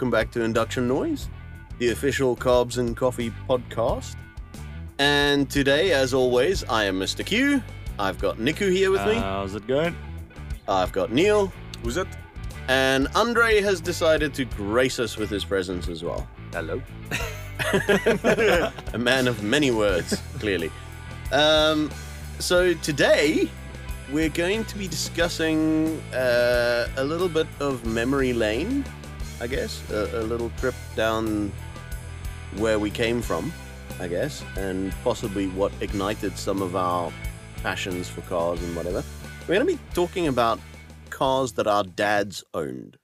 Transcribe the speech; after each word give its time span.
welcome 0.00 0.10
back 0.10 0.30
to 0.30 0.42
Induction 0.42 0.88
Noise, 0.88 1.28
the 1.78 1.90
official 1.90 2.34
Carbs 2.34 2.78
and 2.78 2.96
Coffee 2.96 3.30
podcast. 3.46 4.16
And 4.98 5.50
today, 5.50 5.92
as 5.92 6.14
always, 6.14 6.64
I 6.64 6.84
am 6.84 6.98
Mr. 6.98 7.22
Q. 7.22 7.62
I've 7.98 8.18
got 8.18 8.38
Niku 8.38 8.72
here 8.72 8.90
with 8.90 9.04
me. 9.04 9.16
How's 9.16 9.54
it 9.54 9.66
going? 9.66 9.94
I've 10.66 10.90
got 10.92 11.12
Neil. 11.12 11.52
Who's 11.82 11.98
it? 11.98 12.06
And 12.66 13.08
Andre 13.14 13.60
has 13.60 13.82
decided 13.82 14.32
to 14.36 14.46
grace 14.46 14.98
us 14.98 15.18
with 15.18 15.28
his 15.28 15.44
presence 15.44 15.86
as 15.86 16.02
well. 16.02 16.26
Hello. 16.54 16.80
a 18.94 18.98
man 18.98 19.28
of 19.28 19.42
many 19.42 19.70
words, 19.70 20.16
clearly. 20.38 20.70
Um, 21.30 21.90
so 22.38 22.72
today 22.72 23.50
we're 24.10 24.30
going 24.30 24.64
to 24.64 24.78
be 24.78 24.88
discussing 24.88 26.00
uh, 26.14 26.88
a 26.96 27.04
little 27.04 27.28
bit 27.28 27.48
of 27.60 27.84
memory 27.84 28.32
lane, 28.32 28.82
I 29.40 29.46
guess, 29.46 29.82
a, 29.90 30.20
a 30.20 30.22
little 30.22 30.50
trip 30.58 30.74
down 30.94 31.50
where 32.56 32.78
we 32.78 32.90
came 32.90 33.22
from, 33.22 33.52
I 33.98 34.06
guess, 34.06 34.44
and 34.56 34.92
possibly 35.02 35.46
what 35.48 35.72
ignited 35.80 36.36
some 36.36 36.60
of 36.60 36.76
our 36.76 37.10
passions 37.62 38.08
for 38.08 38.20
cars 38.22 38.62
and 38.62 38.76
whatever. 38.76 39.02
We're 39.42 39.54
going 39.54 39.66
to 39.66 39.72
be 39.72 39.80
talking 39.94 40.28
about 40.28 40.60
cars 41.08 41.52
that 41.52 41.66
our 41.66 41.84
dads 41.84 42.44
owned. 42.52 42.98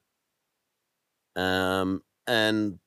Um, 1.37 2.03
and 2.27 2.79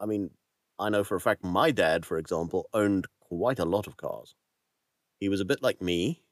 I 0.00 0.06
mean, 0.06 0.30
I 0.78 0.88
know 0.88 1.04
for 1.04 1.14
a 1.14 1.20
fact 1.20 1.44
my 1.44 1.70
dad, 1.70 2.04
for 2.04 2.18
example, 2.18 2.68
owned 2.74 3.06
quite 3.20 3.60
a 3.60 3.64
lot 3.64 3.86
of 3.86 3.96
cars. 3.96 4.34
He 5.20 5.28
was 5.28 5.40
a 5.40 5.44
bit 5.44 5.62
like 5.62 5.80
me, 5.80 6.22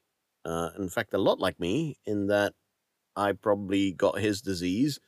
uh, 0.43 0.71
in 0.77 0.89
fact, 0.89 1.13
a 1.13 1.17
lot 1.17 1.39
like 1.39 1.59
me, 1.61 1.97
in 2.05 2.27
that 2.27 2.53
I 3.15 3.31
probably 3.31 3.93
got 3.93 4.19
his 4.19 4.41
disease, 4.41 4.99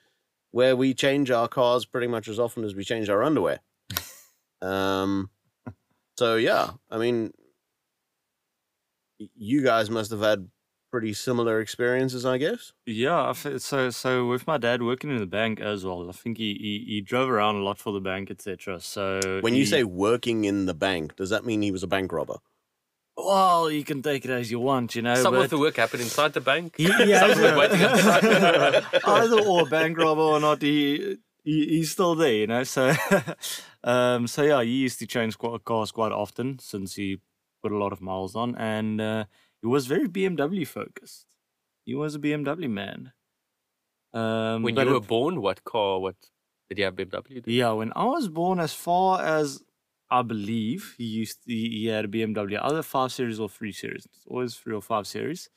where 0.54 0.76
we 0.76 0.94
change 0.94 1.30
our 1.32 1.48
cars 1.50 1.84
pretty 1.86 2.08
much 2.08 2.28
as 2.30 2.40
often 2.40 2.64
as 2.64 2.74
we 2.76 2.84
change 2.84 3.10
our 3.10 3.22
underwear. 3.24 3.60
um, 4.62 5.30
so 6.18 6.36
yeah, 6.38 6.72
I 6.90 6.98
mean, 7.00 7.32
you 9.36 9.64
guys 9.64 9.90
must 9.90 10.12
have 10.12 10.22
had 10.22 10.50
pretty 10.92 11.12
similar 11.14 11.60
experiences, 11.60 12.24
I 12.26 12.38
guess. 12.38 12.72
Yeah, 12.86 13.32
so 13.34 13.90
so 13.90 14.28
with 14.28 14.46
my 14.46 14.58
dad 14.60 14.84
working 14.84 15.10
in 15.10 15.18
the 15.18 15.26
bank 15.26 15.60
as 15.60 15.84
well. 15.84 16.08
I 16.08 16.12
think 16.12 16.38
he 16.38 16.54
he, 16.54 16.86
he 16.96 17.02
drove 17.02 17.30
around 17.30 17.56
a 17.56 17.64
lot 17.64 17.80
for 17.80 17.92
the 17.92 18.00
bank, 18.00 18.30
etc. 18.30 18.80
So 18.80 19.40
When 19.42 19.54
you 19.56 19.62
he- 19.62 19.66
say 19.66 19.84
working 19.84 20.46
in 20.46 20.66
the 20.68 20.74
bank, 20.76 21.16
does 21.16 21.30
that 21.32 21.46
mean 21.46 21.62
he 21.62 21.72
was 21.72 21.84
a 21.84 21.88
bank 21.88 22.12
robber? 22.12 22.38
Well, 23.18 23.70
you 23.70 23.84
can 23.84 24.02
take 24.02 24.26
it 24.26 24.32
as 24.32 24.50
you 24.52 24.60
want, 24.60 24.96
you 24.96 25.02
know. 25.02 25.16
Some 25.16 25.34
but 25.34 25.46
of 25.46 25.50
the 25.50 25.58
work 25.58 25.76
happened 25.78 26.02
inside 26.02 26.34
the 26.34 26.42
bank. 26.42 26.76
Yeah, 26.80 27.06
he 27.06 27.14
Some 27.14 27.30
has 27.30 27.40
of 27.40 27.56
waiting 27.56 27.82
outside. 27.82 28.86
either 29.06 29.40
or 29.42 29.66
bank 29.68 29.98
robber 29.98 30.22
or 30.22 30.40
not, 30.40 30.62
he, 30.62 31.18
he 31.44 31.68
he's 31.68 31.92
still 31.92 32.16
there, 32.16 32.34
you 32.34 32.48
know. 32.48 32.64
So 32.64 32.94
um 33.84 34.28
so 34.28 34.42
yeah, 34.44 34.62
he 34.64 34.72
used 34.72 35.00
to 35.00 35.08
change 35.08 35.38
quite, 35.38 35.64
cars 35.64 35.92
quite 35.92 36.12
often 36.12 36.60
since 36.60 36.96
he 36.96 37.20
put 37.62 37.72
a 37.72 37.78
lot 37.78 37.94
of 37.94 38.02
miles 38.02 38.36
on, 38.36 38.56
and 38.56 39.00
uh, 39.00 39.26
he 39.62 39.68
was 39.68 39.88
very 39.88 40.08
BMW 40.08 40.68
focused. 40.68 41.28
He 41.86 41.96
was 41.96 42.16
a 42.16 42.20
BMW 42.20 42.70
man. 42.70 43.14
Um, 44.14 44.64
when 44.64 44.76
you 44.76 44.82
it- 44.82 44.92
were 44.92 45.00
born, 45.00 45.42
what 45.42 45.64
car? 45.64 46.00
What 46.00 46.16
did 46.70 46.78
you 46.80 46.86
have 46.86 46.96
BMW? 46.96 47.44
Yeah, 47.46 47.72
when 47.72 47.92
I 47.96 48.06
was 48.06 48.28
born, 48.28 48.60
as 48.60 48.74
far 48.74 49.22
as 49.22 49.62
I 50.20 50.22
believe, 50.22 50.96
he 50.98 51.06
used 51.06 51.40
he, 51.46 51.70
he 51.80 51.86
had 51.88 52.06
a 52.06 52.08
BMW, 52.08 52.60
either 52.62 52.84
five 52.84 53.12
series 53.12 53.40
or 53.40 53.50
three 53.50 53.72
series. 53.72 54.06
It's 54.06 54.26
always 54.28 54.56
three 54.56 54.76
or 54.76 54.82
five 54.82 55.08
series. 55.08 55.50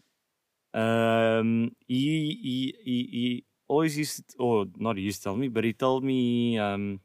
Um, 0.75 1.73
he 1.87 2.05
he 2.49 2.75
he, 2.85 2.99
he 3.19 3.45
always 3.69 3.99
used, 3.99 4.29
to, 4.31 4.39
or 4.39 4.67
not 4.77 4.97
he 4.99 5.05
used 5.05 5.21
to 5.21 5.25
tell 5.25 5.37
me, 5.37 5.49
but 5.49 5.65
he 5.65 5.73
told 5.73 6.05
me 6.05 6.59
um 6.59 7.01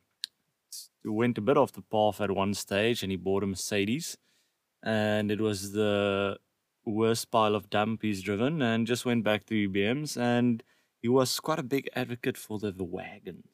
went 1.05 1.37
a 1.37 1.41
bit 1.41 1.57
off 1.57 1.71
the 1.71 1.81
path 1.81 2.21
at 2.21 2.31
one 2.31 2.53
stage, 2.53 3.03
and 3.03 3.11
he 3.11 3.17
bought 3.17 3.43
a 3.43 3.47
Mercedes, 3.47 4.17
and 4.83 5.31
it 5.31 5.41
was 5.41 5.73
the 5.73 6.37
worst 6.85 7.31
pile 7.31 7.55
of 7.55 7.69
dump 7.69 8.01
he's 8.03 8.21
driven, 8.23 8.61
and 8.61 8.87
just 8.87 9.05
went 9.05 9.23
back 9.23 9.45
to 9.47 9.69
BMs, 9.69 10.17
and 10.17 10.63
he 11.01 11.09
was 11.09 11.39
quite 11.39 11.59
a 11.59 11.63
big 11.63 11.89
advocate 11.95 12.37
for 12.37 12.59
the, 12.59 12.71
the 12.71 12.85
wagons. 12.85 13.50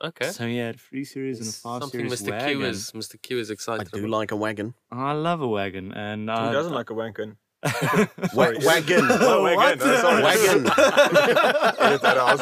Okay. 0.00 0.30
So 0.30 0.46
he 0.46 0.58
had 0.58 0.78
three 0.78 1.04
series 1.04 1.40
and 1.40 1.48
a 1.48 1.52
five 1.52 1.82
Something 1.82 2.08
series 2.08 2.22
Mr. 2.22 2.30
wagon. 2.30 2.58
Q 2.60 2.64
is 2.66 2.92
Mr. 2.92 3.20
Q 3.20 3.38
is 3.40 3.50
I 3.50 3.54
excited. 3.54 3.90
do 3.90 3.98
about. 3.98 4.10
like 4.10 4.30
a 4.30 4.36
wagon. 4.36 4.74
I 4.92 5.12
love 5.12 5.40
a 5.40 5.48
wagon, 5.48 5.92
and 5.92 6.28
Who 6.30 6.34
I 6.36 6.52
doesn't 6.52 6.72
like 6.72 6.90
a 6.90 6.94
wankin? 6.94 7.36
Wa- 7.64 8.54
Sorry. 8.54 8.58
wagon. 8.64 9.04
Oh, 9.10 9.42
wagon. 9.42 9.56
What? 9.56 9.78
Oh, 9.82 9.96
sorry. 10.00 10.22
Wagon. 10.22 10.66
Edit 11.82 12.02
that 12.02 12.16
out. 12.16 12.38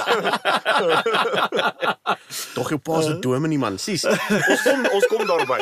Tog 2.54 2.68
jou 2.70 2.78
pa 2.78 3.00
se 3.00 3.14
dominee 3.24 3.56
man, 3.56 3.78
sis. 3.78 4.04
ons 4.04 4.62
kom 4.66 4.84
ons 4.92 5.06
kom 5.08 5.24
daarby. 5.28 5.58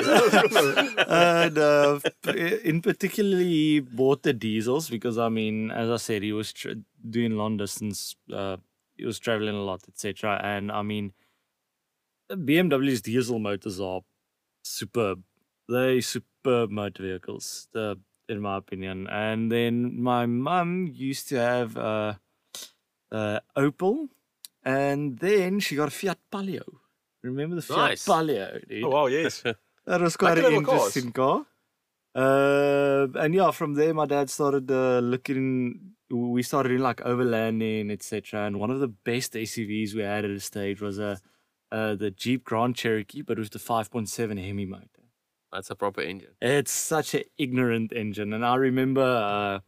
and 1.08 1.58
uh, 1.58 1.98
in 2.64 2.80
particularly 2.82 3.44
he 3.46 3.80
bought 3.80 4.22
the 4.22 4.32
diesels 4.32 4.90
because 4.90 5.18
I 5.18 5.28
mean, 5.28 5.70
as 5.70 5.90
I 5.90 5.96
said, 5.98 6.22
he 6.22 6.32
was 6.32 6.52
tr- 6.52 6.80
doing 7.08 7.36
long 7.36 7.56
distance. 7.56 8.16
Uh, 8.32 8.56
he 8.96 9.04
was 9.04 9.18
traveling 9.18 9.54
a 9.54 9.62
lot, 9.62 9.82
etc. 9.88 10.40
And 10.42 10.70
I 10.72 10.82
mean, 10.82 11.12
BMW's 12.30 13.02
diesel 13.02 13.38
motors 13.38 13.80
are 13.80 14.00
superb. 14.62 15.22
They 15.68 16.00
superb 16.00 16.70
motor 16.70 17.02
vehicles, 17.02 17.68
the, 17.72 17.98
in 18.28 18.40
my 18.40 18.56
opinion. 18.58 19.06
And 19.08 19.50
then 19.50 20.00
my 20.00 20.26
mum 20.26 20.88
used 20.92 21.28
to 21.28 21.36
have 21.36 21.76
uh, 21.76 22.14
uh, 23.12 23.40
Opel, 23.56 24.08
and 24.64 25.18
then 25.18 25.60
she 25.60 25.76
got 25.76 25.88
a 25.88 25.90
Fiat 25.90 26.18
Palio. 26.30 26.64
Remember 27.22 27.56
the 27.56 27.62
Fiat 27.62 27.90
Nice. 27.90 28.04
Palio, 28.04 28.60
dude? 28.68 28.84
oh 28.84 28.90
wow, 28.90 29.06
yes. 29.06 29.42
That 29.86 30.00
was 30.00 30.16
quite 30.16 30.38
an 30.38 30.44
little 30.44 30.62
cars. 30.62 30.96
interesting 30.96 31.12
car. 31.12 31.44
Uh, 32.14 33.06
and 33.16 33.34
yeah, 33.34 33.50
from 33.50 33.74
there, 33.74 33.92
my 33.92 34.06
dad 34.06 34.30
started 34.30 34.70
uh, 34.70 35.00
looking. 35.00 35.92
We 36.10 36.42
started 36.42 36.72
in 36.72 36.78
like 36.80 37.02
overlanding, 37.02 37.92
etc. 37.92 38.46
And 38.46 38.58
one 38.58 38.70
of 38.70 38.80
the 38.80 38.88
best 38.88 39.34
SUVs 39.34 39.94
we 39.94 40.00
had 40.00 40.24
at 40.24 40.30
a 40.30 40.40
stage 40.40 40.80
was 40.80 40.98
a 40.98 41.20
uh, 41.74 41.96
the 41.96 42.12
Jeep 42.12 42.44
Grand 42.44 42.76
Cherokee, 42.76 43.22
but 43.22 43.36
with 43.36 43.50
the 43.50 43.58
5.7 43.58 44.46
Hemi 44.46 44.64
motor. 44.64 44.86
That's 45.52 45.70
a 45.70 45.74
proper 45.74 46.02
engine. 46.02 46.30
It's 46.40 46.70
such 46.70 47.14
an 47.14 47.24
ignorant 47.36 47.92
engine. 47.92 48.32
And 48.32 48.46
I 48.46 48.54
remember 48.54 49.02
uh, 49.02 49.58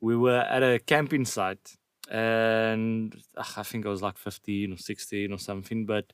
we 0.00 0.16
were 0.16 0.40
at 0.40 0.62
a 0.64 0.80
camping 0.80 1.24
site 1.24 1.76
and 2.10 3.14
ugh, 3.36 3.52
I 3.56 3.62
think 3.62 3.86
I 3.86 3.90
was 3.90 4.02
like 4.02 4.18
15 4.18 4.72
or 4.72 4.76
16 4.76 5.32
or 5.32 5.38
something, 5.38 5.86
but 5.86 6.12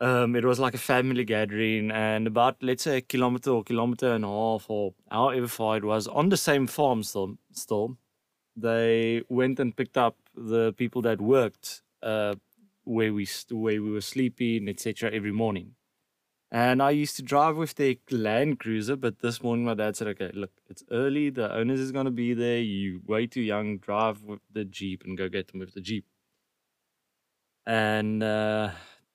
um, 0.00 0.34
it 0.34 0.44
was 0.44 0.58
like 0.58 0.74
a 0.74 0.78
family 0.78 1.24
gathering 1.24 1.92
and 1.92 2.26
about, 2.26 2.56
let's 2.62 2.82
say, 2.82 2.96
a 2.96 3.00
kilometer 3.00 3.50
or 3.50 3.62
kilometer 3.62 4.12
and 4.12 4.24
a 4.24 4.28
half 4.28 4.66
or 4.68 4.94
however 5.08 5.46
far 5.46 5.76
it 5.76 5.84
was 5.84 6.08
on 6.08 6.30
the 6.30 6.36
same 6.36 6.66
farm 6.66 7.04
still. 7.04 7.36
still 7.52 7.96
they 8.56 9.22
went 9.28 9.60
and 9.60 9.76
picked 9.76 9.96
up 9.96 10.16
the 10.34 10.72
people 10.72 11.00
that 11.02 11.20
worked 11.20 11.82
uh, 12.02 12.34
where 12.84 13.12
we 13.12 13.26
where 13.50 13.82
we 13.82 13.90
were 13.90 14.00
sleeping, 14.00 14.68
etc. 14.68 15.10
every 15.12 15.32
morning. 15.32 15.74
And 16.52 16.82
I 16.82 16.90
used 16.90 17.14
to 17.16 17.22
drive 17.22 17.56
with 17.56 17.76
their 17.76 17.94
Land 18.10 18.58
Cruiser, 18.58 18.96
but 18.96 19.20
this 19.20 19.40
morning 19.42 19.64
my 19.64 19.74
dad 19.74 19.96
said, 19.96 20.08
"Okay, 20.08 20.30
look, 20.34 20.50
it's 20.68 20.82
early. 20.90 21.30
The 21.30 21.52
owners 21.54 21.80
is 21.80 21.92
gonna 21.92 22.10
be 22.10 22.34
there. 22.34 22.60
You 22.60 23.00
way 23.06 23.26
too 23.26 23.42
young. 23.42 23.78
Drive 23.78 24.22
with 24.22 24.40
the 24.52 24.64
Jeep 24.64 25.04
and 25.04 25.16
go 25.16 25.28
get 25.28 25.48
them 25.48 25.60
with 25.60 25.74
the 25.74 25.80
Jeep." 25.80 26.06
And 27.66 28.22
uh, 28.22 28.70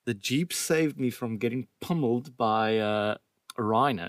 the 0.06 0.14
Jeep 0.14 0.52
saved 0.52 0.98
me 0.98 1.10
from 1.10 1.36
getting 1.36 1.66
pummeled 1.80 2.36
by 2.36 2.78
uh, 2.78 3.16
a 3.58 3.62
rhino. 3.62 4.08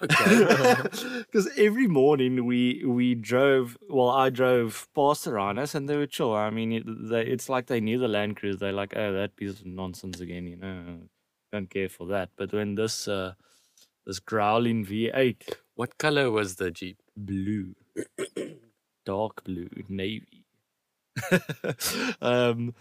Because 0.00 1.48
every 1.56 1.86
morning 1.86 2.44
we 2.46 2.82
we 2.84 3.14
drove, 3.14 3.76
well, 3.88 4.10
I 4.10 4.30
drove 4.30 4.88
past 4.94 5.24
the 5.24 5.32
rhinos 5.32 5.74
and 5.74 5.88
they 5.88 5.96
were 5.96 6.06
chill. 6.06 6.34
I 6.34 6.50
mean, 6.50 6.72
it, 6.72 6.84
they, 6.86 7.22
it's 7.22 7.48
like 7.48 7.66
they 7.66 7.80
knew 7.80 7.98
the 7.98 8.08
Land 8.08 8.36
Cruiser. 8.36 8.58
They're 8.58 8.72
like, 8.72 8.94
oh, 8.96 9.12
that 9.12 9.36
piece 9.36 9.60
of 9.60 9.66
nonsense 9.66 10.20
again, 10.20 10.46
you 10.46 10.56
know. 10.56 10.98
Don't 11.52 11.70
care 11.70 11.88
for 11.88 12.06
that. 12.08 12.30
But 12.36 12.52
when 12.52 12.74
this 12.74 13.08
uh, 13.08 13.34
this 14.06 14.20
growling 14.20 14.84
V8, 14.84 15.54
What 15.74 15.98
color 15.98 16.30
was 16.30 16.56
the 16.56 16.70
Jeep? 16.70 16.98
blue, 17.16 17.74
dark 19.04 19.44
blue, 19.44 19.68
navy. 19.88 20.44
um, 22.20 22.74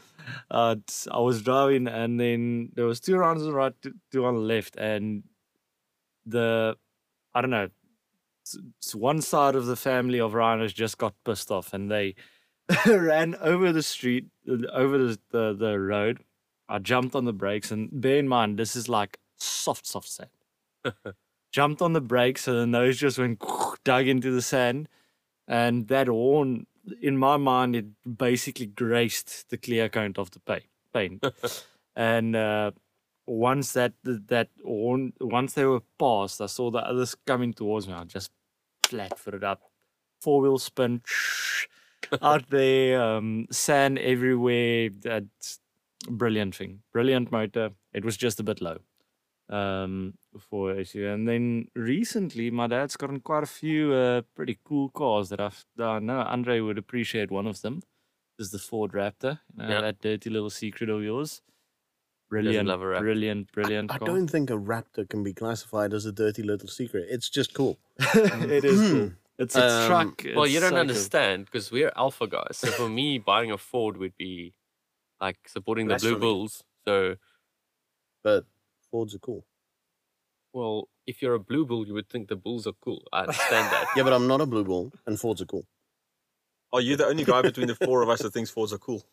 uh, 0.51 0.75
I 1.11 1.19
was 1.19 1.41
driving, 1.41 1.87
and 1.87 2.19
then 2.19 2.71
there 2.75 2.85
was 2.85 2.99
two 2.99 3.17
rounds 3.17 3.41
on 3.41 3.47
the 3.49 3.53
right, 3.55 3.73
two 4.11 4.25
on 4.25 4.35
the 4.35 4.41
left, 4.41 4.75
and 4.77 5.23
the 6.25 6.75
I 7.37 7.41
don't 7.41 7.51
know. 7.51 7.69
One 8.95 9.21
side 9.21 9.53
of 9.53 9.67
the 9.67 9.75
family 9.75 10.19
of 10.19 10.33
rhinos 10.33 10.73
just 10.73 10.97
got 10.97 11.13
pissed 11.23 11.51
off, 11.51 11.71
and 11.71 11.91
they 11.91 12.15
ran 12.87 13.35
over 13.35 13.71
the 13.71 13.83
street, 13.83 14.25
uh, 14.49 14.65
over 14.73 14.97
the, 14.97 15.19
the 15.29 15.53
the 15.53 15.79
road. 15.79 16.23
I 16.67 16.79
jumped 16.79 17.13
on 17.13 17.25
the 17.25 17.33
brakes, 17.33 17.69
and 17.69 17.89
bear 17.91 18.17
in 18.17 18.27
mind, 18.27 18.57
this 18.57 18.75
is 18.75 18.89
like 18.89 19.19
soft, 19.37 19.85
soft 19.85 20.09
sand. 20.09 20.31
jumped 21.51 21.79
on 21.83 21.93
the 21.93 22.01
brakes, 22.01 22.47
and 22.47 22.57
the 22.57 22.65
nose 22.65 22.97
just 22.97 23.19
went 23.19 23.39
dug 23.83 24.07
into 24.07 24.31
the 24.31 24.41
sand, 24.41 24.89
and 25.47 25.87
that 25.89 26.07
horn, 26.07 26.65
in 26.99 27.17
my 27.17 27.37
mind, 27.37 27.75
it 27.75 27.85
basically 28.17 28.65
graced 28.65 29.51
the 29.51 29.57
clear 29.57 29.89
coat 29.89 30.17
of 30.17 30.31
the 30.31 30.39
pa- 30.39 30.67
paint. 30.91 31.23
and 31.95 32.35
uh, 32.35 32.71
once 33.27 33.73
that 33.73 33.93
that 34.03 34.49
once 34.63 35.53
they 35.53 35.65
were 35.65 35.81
past, 35.99 36.41
I 36.41 36.45
saw 36.47 36.71
the 36.71 36.79
others 36.79 37.15
coming 37.25 37.53
towards 37.53 37.87
me. 37.87 37.93
I 37.93 38.03
just 38.05 38.31
flat 38.83 39.19
footed 39.19 39.43
up, 39.43 39.61
four 40.21 40.41
wheel 40.41 40.57
spin. 40.57 41.01
out 42.21 42.49
there, 42.49 43.01
um, 43.01 43.47
sand 43.51 43.99
everywhere. 43.99 44.89
That's 45.01 45.59
brilliant 46.09 46.55
thing, 46.55 46.81
brilliant 46.93 47.31
motor. 47.31 47.71
It 47.93 48.05
was 48.05 48.15
just 48.15 48.39
a 48.39 48.43
bit 48.43 48.61
low 48.61 48.77
um, 49.49 50.13
for 50.39 50.71
SU. 50.79 51.05
And 51.07 51.27
then 51.27 51.67
recently, 51.75 52.49
my 52.51 52.67
dad's 52.67 52.95
gotten 52.95 53.19
quite 53.19 53.43
a 53.43 53.47
few 53.47 53.93
uh, 53.93 54.21
pretty 54.35 54.57
cool 54.63 54.89
cars 54.89 55.29
that 55.29 55.39
I've. 55.41 55.65
done. 55.75 56.09
I 56.09 56.13
know 56.13 56.19
Andre 56.21 56.59
would 56.61 56.77
appreciate. 56.77 57.31
One 57.31 57.47
of 57.47 57.61
them 57.61 57.81
is 58.39 58.51
the 58.51 58.59
Ford 58.59 58.91
Raptor. 58.91 59.39
You 59.57 59.63
know, 59.63 59.69
Yeah. 59.69 59.81
That 59.81 60.01
dirty 60.01 60.29
little 60.29 60.49
secret 60.51 60.89
of 60.89 61.03
yours. 61.03 61.41
Doesn't 62.29 62.43
Brilliant, 62.43 62.67
love 62.67 62.81
a 62.81 62.85
Raptor. 62.85 62.99
brilliant, 62.99 63.51
brilliant. 63.53 63.91
I 63.91 63.97
car. 63.99 64.07
don't 64.07 64.27
think 64.27 64.49
a 64.49 64.53
Raptor 64.53 65.07
can 65.09 65.23
be 65.23 65.33
classified 65.33 65.93
as 65.93 66.05
a 66.05 66.11
dirty 66.11 66.43
little 66.43 66.67
secret. 66.67 67.07
It's 67.09 67.29
just 67.29 67.53
cool. 67.53 67.77
it 67.99 68.65
is 68.65 68.91
cool. 68.91 69.11
It's 69.39 69.55
a 69.55 69.63
Um, 69.65 69.87
truck. 69.87 70.23
Well, 70.35 70.43
it's 70.45 70.53
you 70.53 70.59
don't 70.59 70.71
so 70.71 70.77
understand 70.77 71.45
because 71.45 71.71
we're 71.71 71.91
alpha 71.95 72.27
guys. 72.27 72.57
So 72.57 72.67
for 72.71 72.89
me, 72.89 73.17
buying 73.31 73.51
a 73.51 73.57
Ford 73.57 73.97
would 73.97 74.17
be 74.17 74.53
like 75.21 75.37
supporting 75.47 75.87
the 75.87 75.95
Blue 75.95 76.17
Bulls. 76.17 76.63
So, 76.85 77.15
But 78.23 78.45
Fords 78.91 79.15
are 79.15 79.19
cool. 79.19 79.45
well, 80.53 80.89
if 81.05 81.21
you're 81.21 81.35
a 81.35 81.39
Blue 81.39 81.65
Bull, 81.65 81.87
you 81.87 81.93
would 81.93 82.09
think 82.09 82.27
the 82.27 82.35
Bulls 82.35 82.67
are 82.67 82.73
cool. 82.81 83.03
I 83.13 83.21
understand 83.21 83.71
that. 83.71 83.85
Yeah, 83.95 84.03
but 84.03 84.11
I'm 84.13 84.27
not 84.27 84.41
a 84.41 84.45
blue 84.45 84.63
Bull, 84.65 84.91
and 85.05 85.17
Fords 85.19 85.41
are 85.41 85.45
cool. 85.45 85.65
Are 86.73 86.81
you 86.81 86.97
the 86.97 87.05
only 87.05 87.23
guy 87.23 87.41
between 87.41 87.67
the 87.67 87.75
four 87.75 88.01
of 88.01 88.09
us 88.09 88.21
that 88.23 88.33
thinks 88.33 88.49
Fords 88.49 88.73
are 88.73 88.77
cool? 88.77 89.03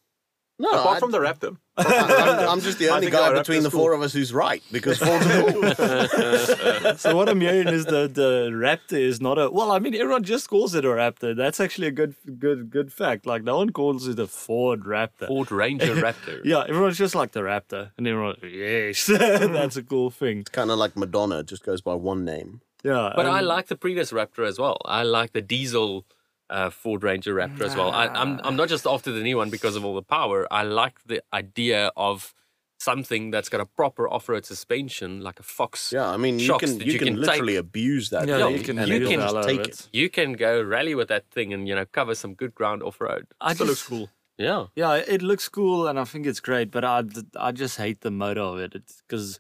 No, 0.59 0.71
Apart 0.71 0.97
I- 0.97 1.01
from 1.01 1.11
the 1.11 1.19
Raptor. 1.19 1.57
I'm, 1.77 2.49
I'm 2.49 2.61
just 2.61 2.79
the 2.79 2.89
only 2.91 3.11
guy 3.11 3.33
between 3.33 3.59
Raptor's 3.59 3.65
the 3.65 3.71
cool. 3.71 3.81
four 3.81 3.93
of 3.95 4.03
us 4.03 4.13
who's 4.13 4.33
right 4.33 4.63
because 4.71 4.99
Fords 4.99 5.27
are 5.27 5.51
cool. 5.51 6.95
so 6.97 7.17
what 7.17 7.29
I'm 7.29 7.41
hearing 7.41 7.67
is 7.67 7.85
the 7.85 8.07
the 8.07 8.51
Raptor 8.53 9.01
is 9.01 9.21
not 9.21 9.39
a 9.41 9.51
well. 9.51 9.73
I 9.73 9.81
mean, 9.81 9.93
everyone 9.97 10.23
just 10.23 10.49
calls 10.49 10.77
it 10.77 10.85
a 10.85 10.89
Raptor. 10.89 11.37
That's 11.37 11.59
actually 11.59 11.89
a 11.89 11.91
good 11.91 12.15
good 12.39 12.71
good 12.71 12.93
fact. 12.93 13.27
Like 13.27 13.43
no 13.43 13.57
one 13.57 13.71
calls 13.71 14.07
it 14.07 14.21
a 14.21 14.29
Ford 14.29 14.85
Raptor. 14.85 15.27
Ford 15.27 15.51
Ranger 15.51 15.97
Raptor. 15.97 16.43
Yeah, 16.45 16.65
everyone's 16.69 16.97
just 16.99 17.17
like 17.17 17.33
the 17.33 17.41
Raptor, 17.41 17.91
and 17.99 18.07
everyone 18.07 18.37
yes, 18.43 19.07
that's 19.07 19.77
a 19.77 19.83
cool 19.83 20.11
thing. 20.11 20.39
It's 20.41 20.51
kind 20.51 20.71
of 20.71 20.79
like 20.79 20.97
Madonna, 20.97 21.43
just 21.43 21.65
goes 21.65 21.81
by 21.81 21.95
one 21.95 22.25
name. 22.25 22.61
Yeah, 22.85 23.13
But 23.17 23.27
I 23.27 23.41
like 23.41 23.67
the 23.67 23.77
previous 23.77 24.13
Raptor 24.13 24.47
as 24.47 24.59
well. 24.61 24.77
I 24.85 25.03
like 25.03 25.33
the 25.33 25.41
diesel 25.43 26.05
uh, 26.51 26.71
Ford 26.71 27.03
Ranger 27.03 27.35
Raptor 27.35 27.63
as 27.63 27.75
well. 27.77 27.91
I, 27.91 28.07
I'm 28.07 28.41
I'm 28.45 28.57
not 28.57 28.69
just 28.69 28.87
after 28.87 29.11
the 29.13 29.23
new 29.23 29.37
one 29.37 29.51
because 29.51 29.77
of 29.77 29.85
all 29.85 29.95
the 29.95 30.03
power. 30.03 30.47
I 30.53 30.63
like 30.63 30.99
the 31.07 31.23
idea 31.33 31.91
of 31.97 32.35
something 32.81 33.31
that's 33.31 33.49
got 33.49 33.61
a 33.61 33.67
proper 33.67 34.07
off-road 34.09 34.45
suspension, 34.45 35.21
like 35.23 35.41
a 35.41 35.43
Fox. 35.43 35.91
Yeah, 35.93 36.09
I 36.11 36.17
mean, 36.19 36.39
you 36.39 36.59
can 36.59 36.79
you, 36.81 36.93
you 36.93 36.99
can, 36.99 37.09
can 37.09 37.21
literally 37.21 37.55
take. 37.55 37.61
abuse 37.61 38.11
that. 38.11 38.29
Yeah, 38.29 38.39
thing 38.47 38.57
you 38.59 38.63
can 38.63 38.79
and 38.79 38.89
you 38.89 39.01
can- 39.09 39.21
just 39.21 39.25
hell 39.35 39.39
out 39.39 39.47
take 39.47 39.61
it. 39.61 39.67
it. 39.69 39.89
You 39.93 40.11
can 40.11 40.33
go 40.35 40.63
rally 40.63 40.95
with 40.95 41.09
that 41.09 41.31
thing 41.31 41.53
and 41.55 41.67
you 41.69 41.75
know 41.75 41.87
cover 41.93 42.15
some 42.15 42.35
good 42.35 42.55
ground 42.55 42.83
off 42.83 43.01
road. 43.01 43.27
I 43.41 43.55
Still 43.55 43.69
looks 43.69 43.87
cool. 43.87 44.11
Yeah. 44.37 44.67
Yeah, 44.75 44.97
it 44.97 45.23
looks 45.23 45.49
cool, 45.49 45.87
and 45.87 45.99
I 45.99 46.05
think 46.05 46.27
it's 46.27 46.41
great. 46.41 46.71
But 46.71 46.85
I 46.85 47.05
I 47.39 47.53
just 47.53 47.77
hate 47.79 48.01
the 48.03 48.11
motor 48.11 48.41
of 48.43 48.59
it. 48.59 48.75
It's 48.75 49.03
because 49.07 49.39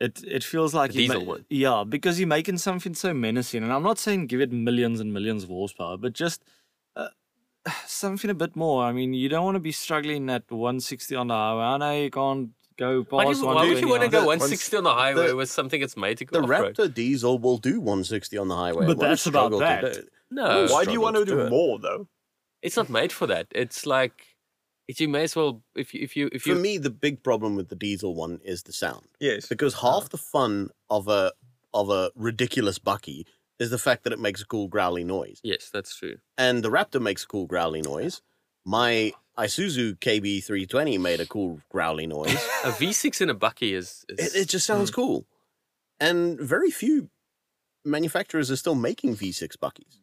it 0.00 0.22
it 0.24 0.44
feels 0.44 0.74
like 0.74 0.92
The 0.92 1.02
you 1.02 1.08
diesel 1.08 1.24
one. 1.24 1.44
Yeah, 1.48 1.84
because 1.88 2.18
you're 2.20 2.28
making 2.28 2.58
something 2.58 2.94
so 2.94 3.14
menacing, 3.14 3.62
and 3.62 3.72
I'm 3.72 3.82
not 3.82 3.98
saying 3.98 4.26
give 4.26 4.40
it 4.40 4.52
millions 4.52 5.00
and 5.00 5.12
millions 5.12 5.42
of 5.44 5.48
horsepower, 5.50 5.96
but 5.96 6.12
just 6.12 6.42
uh, 6.96 7.08
something 7.86 8.30
a 8.30 8.34
bit 8.34 8.56
more. 8.56 8.84
I 8.84 8.92
mean, 8.92 9.14
you 9.14 9.28
don't 9.28 9.44
want 9.44 9.56
to 9.56 9.60
be 9.60 9.72
struggling 9.72 10.28
at 10.30 10.50
160 10.50 11.14
on 11.16 11.28
the 11.28 11.34
highway. 11.34 11.62
I 11.62 11.76
know 11.78 12.02
you 12.02 12.10
can't 12.10 12.50
go 12.78 13.04
Why, 13.08 13.24
past 13.24 13.40
do 13.40 13.46
you, 13.46 13.54
why 13.54 13.68
would 13.68 13.80
you 13.80 13.88
want 13.88 14.02
to 14.02 14.08
go 14.08 14.18
160 14.26 14.76
on 14.76 14.84
the 14.84 14.92
highway 14.92 15.28
the- 15.28 15.36
with 15.36 15.50
something 15.50 15.80
that's 15.80 15.96
made 15.96 16.18
to 16.18 16.26
The 16.26 16.40
go 16.40 16.44
off-road? 16.44 16.76
Raptor 16.76 16.92
diesel 16.92 17.38
will 17.38 17.56
do 17.58 17.80
160 17.80 18.36
on 18.38 18.48
the 18.48 18.56
highway. 18.56 18.86
But 18.86 18.98
that's 18.98 19.26
about 19.26 19.52
struggle 19.52 19.58
that. 19.60 20.04
No, 20.30 20.66
Why 20.68 20.84
do 20.84 20.92
you 20.92 21.00
want 21.00 21.16
to 21.16 21.24
to 21.24 21.30
do 21.30 21.44
do 21.44 21.48
more 21.50 21.78
though? 21.78 22.08
it's 22.62 22.76
not 22.76 22.90
made 22.90 23.12
for 23.12 23.26
that. 23.28 23.46
It's 23.52 23.86
like 23.86 24.12
if 24.22 24.35
you 24.88 25.08
may 25.08 25.24
as 25.24 25.34
well 25.34 25.62
if 25.74 25.92
you 25.92 26.00
if 26.02 26.16
you 26.16 26.28
if 26.32 26.46
you 26.46 26.54
For 26.54 26.60
me, 26.60 26.78
the 26.78 26.90
big 26.90 27.22
problem 27.22 27.56
with 27.56 27.68
the 27.68 27.76
diesel 27.76 28.14
one 28.14 28.40
is 28.44 28.62
the 28.62 28.72
sound. 28.72 29.06
Yes. 29.20 29.46
because 29.46 29.74
uh-huh. 29.74 29.92
half 29.92 30.08
the 30.10 30.18
fun 30.18 30.70
of 30.90 31.08
a 31.08 31.32
of 31.74 31.90
a 31.90 32.10
ridiculous 32.14 32.78
bakkie 32.78 33.24
is 33.58 33.70
the 33.70 33.78
fact 33.78 34.04
that 34.04 34.12
it 34.12 34.20
makes 34.20 34.42
a 34.42 34.46
cool 34.46 34.68
growly 34.68 35.04
noise, 35.04 35.40
yes, 35.42 35.70
that's 35.72 35.96
true. 35.96 36.16
and 36.36 36.62
the 36.62 36.70
Raptor 36.70 37.00
makes 37.00 37.24
a 37.24 37.26
cool 37.26 37.46
growly 37.46 37.82
noise. 37.82 38.22
My 38.64 39.12
Isuzu 39.38 39.98
KB320 39.98 41.00
made 41.00 41.20
a 41.20 41.26
cool 41.26 41.60
growly 41.70 42.06
noise. 42.06 42.34
A 42.64 42.70
V6 42.70 43.20
in 43.20 43.30
a 43.30 43.34
bakkie 43.34 43.72
is, 43.72 44.04
is 44.08 44.34
it, 44.34 44.42
it 44.42 44.48
just 44.48 44.66
sounds 44.66 44.90
hmm. 44.90 44.94
cool, 44.94 45.26
and 46.00 46.38
very 46.40 46.70
few 46.70 47.10
manufacturers 47.84 48.50
are 48.50 48.56
still 48.56 48.74
making 48.74 49.16
V6 49.16 49.56
bakkies. 49.56 50.00